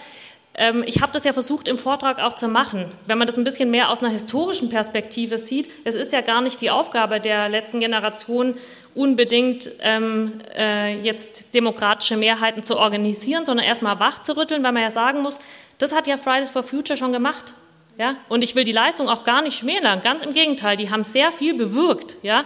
Ähm, 0.58 0.82
ich 0.86 1.00
habe 1.00 1.12
das 1.12 1.24
ja 1.24 1.32
versucht 1.32 1.68
im 1.68 1.78
Vortrag 1.78 2.18
auch 2.20 2.34
zu 2.34 2.48
machen. 2.48 2.86
Wenn 3.06 3.16
man 3.16 3.26
das 3.26 3.38
ein 3.38 3.44
bisschen 3.44 3.70
mehr 3.70 3.90
aus 3.90 4.00
einer 4.00 4.10
historischen 4.10 4.70
Perspektive 4.70 5.38
sieht, 5.38 5.70
es 5.84 5.94
ist 5.94 6.12
ja 6.12 6.20
gar 6.20 6.42
nicht 6.42 6.60
die 6.60 6.70
Aufgabe 6.70 7.20
der 7.20 7.48
letzten 7.48 7.80
Generation, 7.80 8.56
unbedingt 8.94 9.70
ähm, 9.80 10.40
äh, 10.56 10.98
jetzt 10.98 11.54
demokratische 11.54 12.16
Mehrheiten 12.16 12.64
zu 12.64 12.76
organisieren, 12.76 13.46
sondern 13.46 13.64
erstmal 13.64 14.00
wach 14.00 14.20
zu 14.20 14.36
rütteln, 14.36 14.64
weil 14.64 14.72
man 14.72 14.82
ja 14.82 14.90
sagen 14.90 15.22
muss, 15.22 15.38
das 15.78 15.94
hat 15.94 16.06
ja 16.06 16.16
Fridays 16.16 16.50
for 16.50 16.62
Future 16.62 16.96
schon 16.96 17.12
gemacht. 17.12 17.54
Ja? 17.98 18.16
Und 18.28 18.44
ich 18.44 18.54
will 18.54 18.64
die 18.64 18.72
Leistung 18.72 19.08
auch 19.08 19.24
gar 19.24 19.42
nicht 19.42 19.58
schmälern, 19.58 20.00
ganz 20.00 20.22
im 20.22 20.32
Gegenteil, 20.32 20.76
die 20.76 20.90
haben 20.90 21.04
sehr 21.04 21.32
viel 21.32 21.54
bewirkt. 21.54 22.16
Ja? 22.22 22.44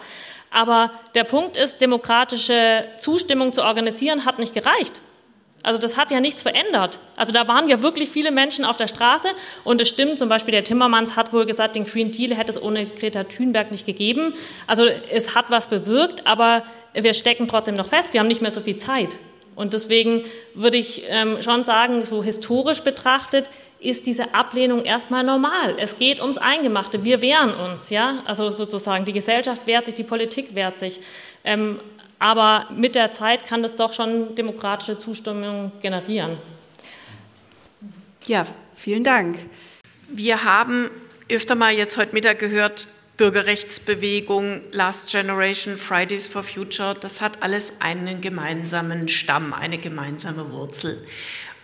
Aber 0.51 0.91
der 1.15 1.25
Punkt 1.25 1.57
ist, 1.57 1.81
demokratische 1.81 2.87
Zustimmung 2.99 3.53
zu 3.53 3.63
organisieren 3.63 4.25
hat 4.25 4.39
nicht 4.39 4.55
gereicht. 4.55 5.01
Also 5.63 5.79
das 5.79 5.97
hat 5.97 6.11
ja 6.11 6.21
nichts 6.21 6.43
verändert. 6.43 6.99
Also 7.17 7.33
da 7.33 7.47
waren 7.47 7.69
ja 7.69 7.83
wirklich 7.83 8.11
viele 8.11 8.33
Menschen 8.33 8.65
auf 8.65 8.77
der 8.77 8.89
Straße 8.89 9.29
und 9.63 9.81
es 9.81 9.89
stimmt, 9.89 10.19
zum 10.19 10.29
Beispiel 10.29 10.53
der 10.53 10.65
Timmermans 10.65 11.15
hat 11.15 11.33
wohl 11.33 11.47
gesagt, 11.47 11.77
den 11.77 11.87
Green 11.87 12.11
Deal 12.11 12.37
hätte 12.37 12.51
es 12.51 12.61
ohne 12.61 12.87
Greta 12.87 13.25
Thunberg 13.25 13.71
nicht 13.71 13.87
gegeben. 13.87 14.35
Also 14.67 14.85
es 14.85 15.37
hat 15.37 15.51
was 15.51 15.69
bewirkt, 15.69 16.27
aber 16.27 16.65
wir 16.95 17.15
stecken 17.15 17.47
trotzdem 17.47 17.77
noch 17.77 17.87
fest, 17.87 18.13
wir 18.13 18.21
haben 18.21 18.27
nicht 18.27 18.43
mehr 18.43 18.51
so 18.51 18.61
viel 18.61 18.79
Zeit. 18.79 19.17
Und 19.55 19.75
deswegen 19.75 20.25
würde 20.55 20.77
ich 20.77 21.05
ähm, 21.09 21.43
schon 21.43 21.65
sagen, 21.65 22.05
so 22.05 22.23
historisch 22.23 22.83
betrachtet, 22.83 23.51
ist 23.81 24.07
diese 24.07 24.35
Ablehnung 24.35 24.85
erstmal 24.85 25.25
normal. 25.25 25.77
Es 25.79 25.99
geht 25.99 26.21
ums 26.21 26.39
Eingemachte. 26.39 27.05
Wir 27.05 27.21
wehren 27.21 27.55
uns, 27.55 27.91
ja. 27.91 28.23
Also 28.27 28.51
sozusagen 28.51 29.05
die 29.05 29.13
Gesellschaft 29.13 29.67
wehrt 29.67 29.87
sich, 29.87 29.97
die 29.97 30.05
Politik 30.05 30.55
wehrt 30.55 30.79
sich. 30.79 31.01
Ähm, 31.45 31.81
aber 32.19 32.67
mit 32.71 32.95
der 32.95 33.11
Zeit 33.13 33.47
kann 33.47 33.63
das 33.63 33.75
doch 33.75 33.93
schon 33.93 34.35
demokratische 34.37 34.99
Zustimmung 34.99 35.73
generieren. 35.81 36.37
Ja, 38.27 38.47
vielen 38.77 39.03
Dank. 39.03 39.39
Wir 40.09 40.45
haben 40.45 40.91
öfter 41.29 41.57
mal 41.57 41.73
jetzt 41.73 41.97
heute 41.97 42.15
Mittag 42.15 42.39
gehört, 42.39 42.87
Bürgerrechtsbewegung, 43.17 44.63
Last 44.73 45.11
Generation, 45.11 45.77
Fridays 45.77 46.29
for 46.29 46.43
Future, 46.43 46.97
das 46.99 47.21
hat 47.21 47.43
alles 47.43 47.75
einen 47.81 48.21
gemeinsamen 48.21 49.09
Stamm, 49.09 49.53
eine 49.53 49.79
gemeinsame 49.79 50.51
Wurzel. 50.51 51.07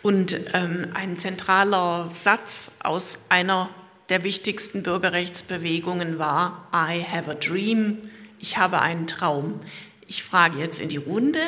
Und 0.02 0.38
ähm, 0.52 0.88
ein 0.94 1.18
zentraler 1.18 2.10
Satz 2.22 2.72
aus 2.82 3.24
einer 3.30 3.70
der 4.08 4.24
wichtigsten 4.24 4.82
Bürgerrechtsbewegungen 4.82 6.18
war, 6.18 6.68
I 6.72 7.02
have 7.02 7.30
a 7.30 7.34
dream, 7.34 7.98
ich 8.38 8.56
habe 8.56 8.80
einen 8.80 9.06
Traum. 9.06 9.60
Ich 10.06 10.22
frage 10.22 10.58
jetzt 10.58 10.80
in 10.80 10.88
die 10.88 10.96
Runde, 10.96 11.40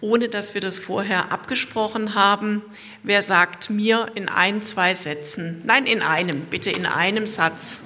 ohne 0.00 0.28
dass 0.28 0.54
wir 0.54 0.60
das 0.60 0.78
vorher 0.78 1.30
abgesprochen 1.30 2.14
haben, 2.14 2.62
wer 3.02 3.22
sagt 3.22 3.70
mir 3.70 4.06
in 4.14 4.28
ein, 4.28 4.64
zwei 4.64 4.94
Sätzen, 4.94 5.62
nein, 5.64 5.86
in 5.86 6.02
einem, 6.02 6.46
bitte 6.46 6.70
in 6.70 6.86
einem 6.86 7.26
Satz, 7.26 7.84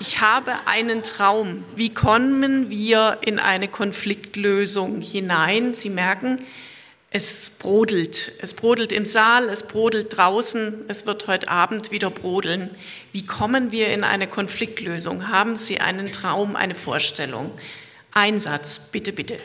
ich 0.00 0.20
habe 0.20 0.52
einen 0.66 1.02
Traum. 1.02 1.64
Wie 1.74 1.92
kommen 1.92 2.70
wir 2.70 3.18
in 3.22 3.38
eine 3.38 3.68
Konfliktlösung 3.68 5.00
hinein? 5.00 5.74
Sie 5.74 5.90
merken, 5.90 6.38
es 7.10 7.50
brodelt. 7.58 8.32
Es 8.40 8.54
brodelt 8.54 8.92
im 8.92 9.06
Saal, 9.06 9.48
es 9.48 9.66
brodelt 9.66 10.16
draußen, 10.16 10.84
es 10.88 11.06
wird 11.06 11.26
heute 11.26 11.48
Abend 11.48 11.90
wieder 11.90 12.10
brodeln. 12.10 12.70
Wie 13.12 13.24
kommen 13.24 13.72
wir 13.72 13.88
in 13.88 14.04
eine 14.04 14.26
Konfliktlösung? 14.26 15.28
Haben 15.28 15.56
Sie 15.56 15.80
einen 15.80 16.12
Traum, 16.12 16.56
eine 16.56 16.74
Vorstellung? 16.74 17.52
Einsatz, 18.12 18.88
bitte, 18.92 19.12
bitte. 19.12 19.38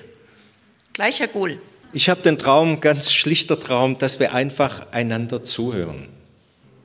Gleich, 0.94 1.20
Herr 1.20 1.28
Gohl. 1.28 1.62
Ich 1.94 2.10
habe 2.10 2.22
den 2.22 2.38
Traum, 2.38 2.82
ganz 2.82 3.12
schlichter 3.12 3.60
Traum, 3.60 3.98
dass 3.98 4.20
wir 4.20 4.34
einfach 4.34 4.92
einander 4.92 5.44
zuhören. 5.44 6.08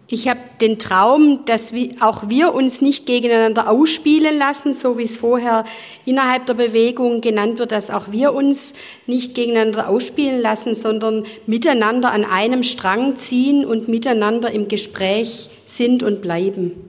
Ich 0.09 0.29
habe 0.29 0.39
den 0.61 0.79
Traum, 0.79 1.45
dass 1.47 1.73
wir, 1.73 1.97
auch 1.99 2.29
wir 2.29 2.55
uns 2.55 2.81
nicht 2.81 3.07
gegeneinander 3.07 3.69
ausspielen 3.69 4.39
lassen, 4.39 4.73
so 4.73 4.99
wie 4.99 5.03
es 5.03 5.17
vorher 5.17 5.65
innerhalb 6.05 6.47
der 6.47 6.55
Bewegung 6.55 7.21
genannt 7.21 7.59
wird, 7.59 7.73
dass 7.73 7.91
auch 7.91 8.13
wir 8.13 8.33
uns 8.33 8.73
nicht 9.07 9.35
gegeneinander 9.35 9.89
ausspielen 9.89 10.41
lassen, 10.41 10.77
sondern 10.77 11.27
miteinander 11.47 12.13
an 12.13 12.25
einem 12.25 12.63
Strang 12.63 13.17
ziehen 13.17 13.65
und 13.65 13.89
miteinander 13.89 14.53
im 14.53 14.69
Gespräch 14.69 15.51
sind 15.65 16.05
und 16.05 16.23
bleiben. 16.23 16.89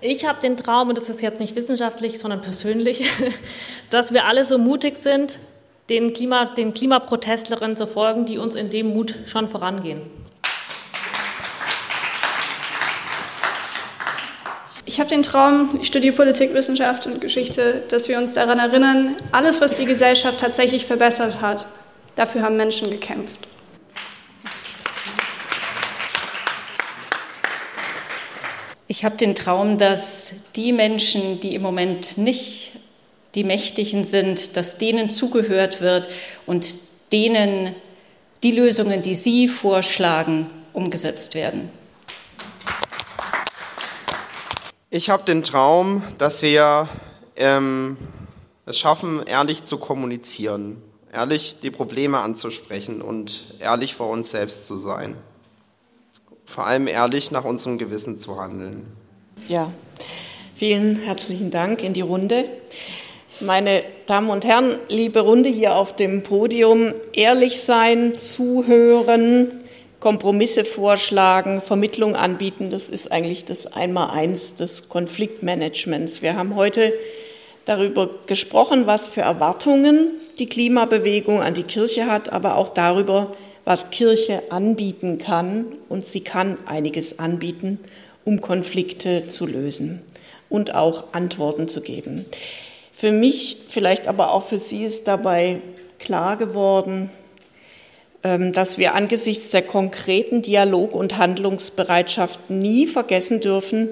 Ich 0.00 0.26
habe 0.26 0.40
den 0.40 0.56
Traum, 0.56 0.88
und 0.88 0.98
das 0.98 1.08
ist 1.08 1.22
jetzt 1.22 1.38
nicht 1.38 1.54
wissenschaftlich, 1.54 2.18
sondern 2.18 2.40
persönlich, 2.40 3.08
dass 3.90 4.12
wir 4.12 4.24
alle 4.24 4.44
so 4.44 4.58
mutig 4.58 4.96
sind, 4.96 5.38
den, 5.88 6.12
Klima, 6.12 6.46
den 6.46 6.74
Klimaprotestlerinnen 6.74 7.76
zu 7.76 7.86
folgen, 7.86 8.26
die 8.26 8.38
uns 8.38 8.56
in 8.56 8.70
dem 8.70 8.88
Mut 8.88 9.14
schon 9.26 9.46
vorangehen. 9.46 10.00
Ich 14.88 14.98
habe 14.98 15.10
den 15.10 15.22
Traum, 15.22 15.78
ich 15.82 15.88
studiere 15.88 16.16
Politik, 16.16 16.54
Wissenschaft 16.54 17.04
und 17.04 17.20
Geschichte, 17.20 17.82
dass 17.88 18.08
wir 18.08 18.16
uns 18.16 18.32
daran 18.32 18.58
erinnern, 18.58 19.16
alles, 19.32 19.60
was 19.60 19.74
die 19.74 19.84
Gesellschaft 19.84 20.40
tatsächlich 20.40 20.86
verbessert 20.86 21.42
hat, 21.42 21.66
dafür 22.16 22.40
haben 22.40 22.56
Menschen 22.56 22.88
gekämpft. 22.88 23.38
Ich 28.86 29.04
habe 29.04 29.18
den 29.18 29.34
Traum, 29.34 29.76
dass 29.76 30.44
die 30.56 30.72
Menschen, 30.72 31.38
die 31.40 31.54
im 31.54 31.60
Moment 31.60 32.16
nicht 32.16 32.72
die 33.34 33.44
Mächtigen 33.44 34.04
sind, 34.04 34.56
dass 34.56 34.78
denen 34.78 35.10
zugehört 35.10 35.82
wird 35.82 36.08
und 36.46 36.66
denen 37.12 37.74
die 38.42 38.52
Lösungen, 38.52 39.02
die 39.02 39.14
Sie 39.14 39.48
vorschlagen, 39.48 40.46
umgesetzt 40.72 41.34
werden. 41.34 41.77
Ich 44.90 45.10
habe 45.10 45.24
den 45.24 45.42
Traum, 45.42 46.02
dass 46.18 46.42
wir 46.42 46.88
ähm, 47.36 47.96
es 48.66 48.78
schaffen, 48.78 49.22
ehrlich 49.26 49.64
zu 49.64 49.78
kommunizieren, 49.78 50.82
ehrlich 51.12 51.60
die 51.60 51.70
Probleme 51.70 52.18
anzusprechen 52.20 53.02
und 53.02 53.54
ehrlich 53.60 53.94
vor 53.94 54.08
uns 54.08 54.30
selbst 54.30 54.66
zu 54.66 54.76
sein 54.76 55.16
vor 56.48 56.66
allem 56.66 56.86
ehrlich 56.86 57.30
nach 57.30 57.44
unserem 57.44 57.76
Gewissen 57.76 58.16
zu 58.16 58.40
handeln. 58.40 58.86
Ja, 59.48 59.70
vielen 60.54 60.96
herzlichen 60.96 61.50
Dank 61.50 61.84
in 61.84 61.92
die 61.92 62.00
Runde. 62.00 62.46
Meine 63.40 63.82
Damen 64.06 64.30
und 64.30 64.46
Herren, 64.46 64.78
liebe 64.88 65.20
Runde 65.20 65.50
hier 65.50 65.76
auf 65.76 65.94
dem 65.94 66.22
Podium, 66.22 66.94
ehrlich 67.12 67.60
sein, 67.60 68.14
zuhören, 68.14 69.57
Kompromisse 70.00 70.64
vorschlagen, 70.64 71.60
Vermittlung 71.60 72.14
anbieten, 72.14 72.70
das 72.70 72.88
ist 72.88 73.10
eigentlich 73.10 73.44
das 73.44 73.66
Einmaleins 73.66 74.54
des 74.54 74.88
Konfliktmanagements. 74.88 76.22
Wir 76.22 76.36
haben 76.36 76.54
heute 76.54 76.92
darüber 77.64 78.08
gesprochen, 78.26 78.86
was 78.86 79.08
für 79.08 79.22
Erwartungen 79.22 80.12
die 80.38 80.46
Klimabewegung 80.46 81.42
an 81.42 81.54
die 81.54 81.64
Kirche 81.64 82.06
hat, 82.06 82.32
aber 82.32 82.56
auch 82.56 82.68
darüber, 82.68 83.32
was 83.64 83.90
Kirche 83.90 84.50
anbieten 84.50 85.18
kann. 85.18 85.66
Und 85.88 86.06
sie 86.06 86.20
kann 86.20 86.58
einiges 86.66 87.18
anbieten, 87.18 87.80
um 88.24 88.40
Konflikte 88.40 89.26
zu 89.26 89.46
lösen 89.46 90.00
und 90.48 90.74
auch 90.74 91.12
Antworten 91.12 91.68
zu 91.68 91.80
geben. 91.80 92.24
Für 92.92 93.12
mich, 93.12 93.64
vielleicht 93.68 94.06
aber 94.06 94.32
auch 94.32 94.44
für 94.44 94.58
Sie 94.58 94.84
ist 94.84 95.06
dabei 95.06 95.60
klar 95.98 96.36
geworden, 96.36 97.10
dass 98.22 98.78
wir 98.78 98.94
angesichts 98.94 99.50
der 99.50 99.62
konkreten 99.62 100.42
Dialog- 100.42 100.94
und 100.94 101.18
Handlungsbereitschaft 101.18 102.50
nie 102.50 102.86
vergessen 102.86 103.40
dürfen, 103.40 103.90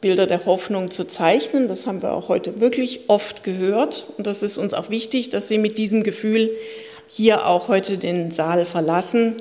Bilder 0.00 0.26
der 0.26 0.46
Hoffnung 0.46 0.90
zu 0.90 1.04
zeichnen. 1.04 1.68
Das 1.68 1.86
haben 1.86 2.02
wir 2.02 2.12
auch 2.12 2.28
heute 2.28 2.60
wirklich 2.60 3.08
oft 3.08 3.42
gehört. 3.42 4.06
Und 4.16 4.26
das 4.26 4.42
ist 4.42 4.58
uns 4.58 4.74
auch 4.74 4.90
wichtig, 4.90 5.30
dass 5.30 5.48
Sie 5.48 5.58
mit 5.58 5.78
diesem 5.78 6.02
Gefühl 6.02 6.50
hier 7.08 7.46
auch 7.46 7.68
heute 7.68 7.98
den 7.98 8.30
Saal 8.30 8.64
verlassen, 8.64 9.36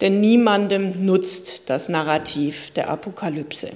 denn 0.00 0.20
niemandem 0.20 1.06
nutzt 1.06 1.70
das 1.70 1.88
Narrativ 1.88 2.70
der 2.72 2.90
Apokalypse. 2.90 3.70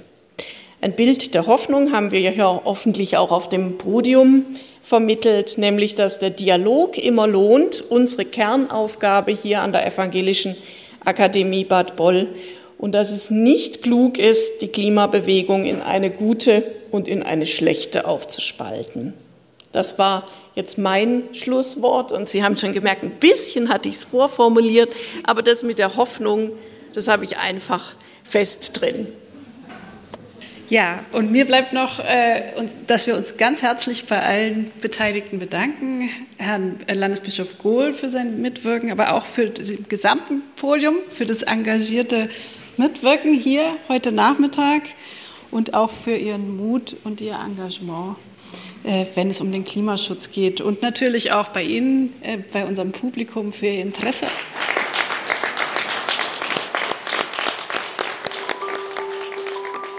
Ein 0.81 0.95
Bild 0.95 1.33
der 1.33 1.47
Hoffnung 1.47 1.91
haben 1.91 2.11
wir 2.11 2.19
ja 2.19 2.61
hoffentlich 2.63 3.17
auch 3.17 3.31
auf 3.31 3.49
dem 3.49 3.77
Podium 3.77 4.45
vermittelt, 4.89 5.59
nämlich 5.59 5.93
dass 5.93 6.17
der 6.17 6.31
Dialog 6.31 6.97
immer 6.97 7.27
lohnt, 7.27 7.83
unsere 7.89 8.25
Kernaufgabe 8.25 9.31
hier 9.31 9.61
an 9.61 9.71
der 9.71 9.85
Evangelischen 9.85 10.55
Akademie 11.05 11.63
Bad 11.63 11.95
Boll 11.95 12.27
und 12.79 12.93
dass 12.93 13.11
es 13.11 13.29
nicht 13.29 13.83
klug 13.83 14.17
ist, 14.17 14.63
die 14.63 14.67
Klimabewegung 14.67 15.65
in 15.65 15.79
eine 15.81 16.09
gute 16.09 16.63
und 16.89 17.07
in 17.07 17.21
eine 17.21 17.45
schlechte 17.45 18.07
aufzuspalten. 18.07 19.13
Das 19.71 19.99
war 19.99 20.27
jetzt 20.55 20.79
mein 20.79 21.21
Schlusswort 21.33 22.11
und 22.11 22.27
Sie 22.27 22.43
haben 22.43 22.57
schon 22.57 22.73
gemerkt, 22.73 23.03
ein 23.03 23.19
bisschen 23.19 23.69
hatte 23.69 23.89
ich 23.89 23.95
es 23.95 24.03
vorformuliert, 24.05 24.89
aber 25.23 25.43
das 25.43 25.61
mit 25.61 25.77
der 25.77 25.97
Hoffnung, 25.97 26.49
das 26.95 27.07
habe 27.07 27.25
ich 27.25 27.37
einfach 27.37 27.93
fest 28.23 28.81
drin. 28.81 29.05
Ja, 30.69 31.03
und 31.13 31.31
mir 31.31 31.45
bleibt 31.45 31.73
noch, 31.73 31.99
äh, 31.99 32.43
dass 32.85 33.07
wir 33.07 33.17
uns 33.17 33.37
ganz 33.37 33.63
herzlich 33.63 34.05
bei 34.05 34.21
allen 34.21 34.71
Beteiligten 34.81 35.39
bedanken. 35.39 36.09
Herrn 36.37 36.79
Landesbischof 36.87 37.57
Gohl 37.57 37.91
für 37.91 38.11
sein 38.11 38.39
Mitwirken, 38.39 38.91
aber 38.91 39.13
auch 39.13 39.25
für 39.25 39.47
das 39.47 39.71
gesamte 39.89 40.35
Podium, 40.57 40.97
für 41.09 41.25
das 41.25 41.41
engagierte 41.41 42.29
Mitwirken 42.77 43.33
hier 43.33 43.77
heute 43.87 44.11
Nachmittag 44.11 44.83
und 45.49 45.73
auch 45.73 45.89
für 45.89 46.15
Ihren 46.15 46.55
Mut 46.55 46.95
und 47.03 47.19
Ihr 47.19 47.33
Engagement. 47.33 48.17
Äh, 48.83 49.07
wenn 49.15 49.29
es 49.29 49.41
um 49.41 49.51
den 49.51 49.65
Klimaschutz 49.65 50.31
geht. 50.31 50.61
Und 50.61 50.81
natürlich 50.81 51.33
auch 51.33 51.49
bei 51.49 51.63
Ihnen, 51.63 52.13
äh, 52.21 52.37
bei 52.37 52.65
unserem 52.65 52.93
Publikum 52.93 53.51
für 53.51 53.65
Ihr 53.65 53.81
Interesse. 53.81 54.27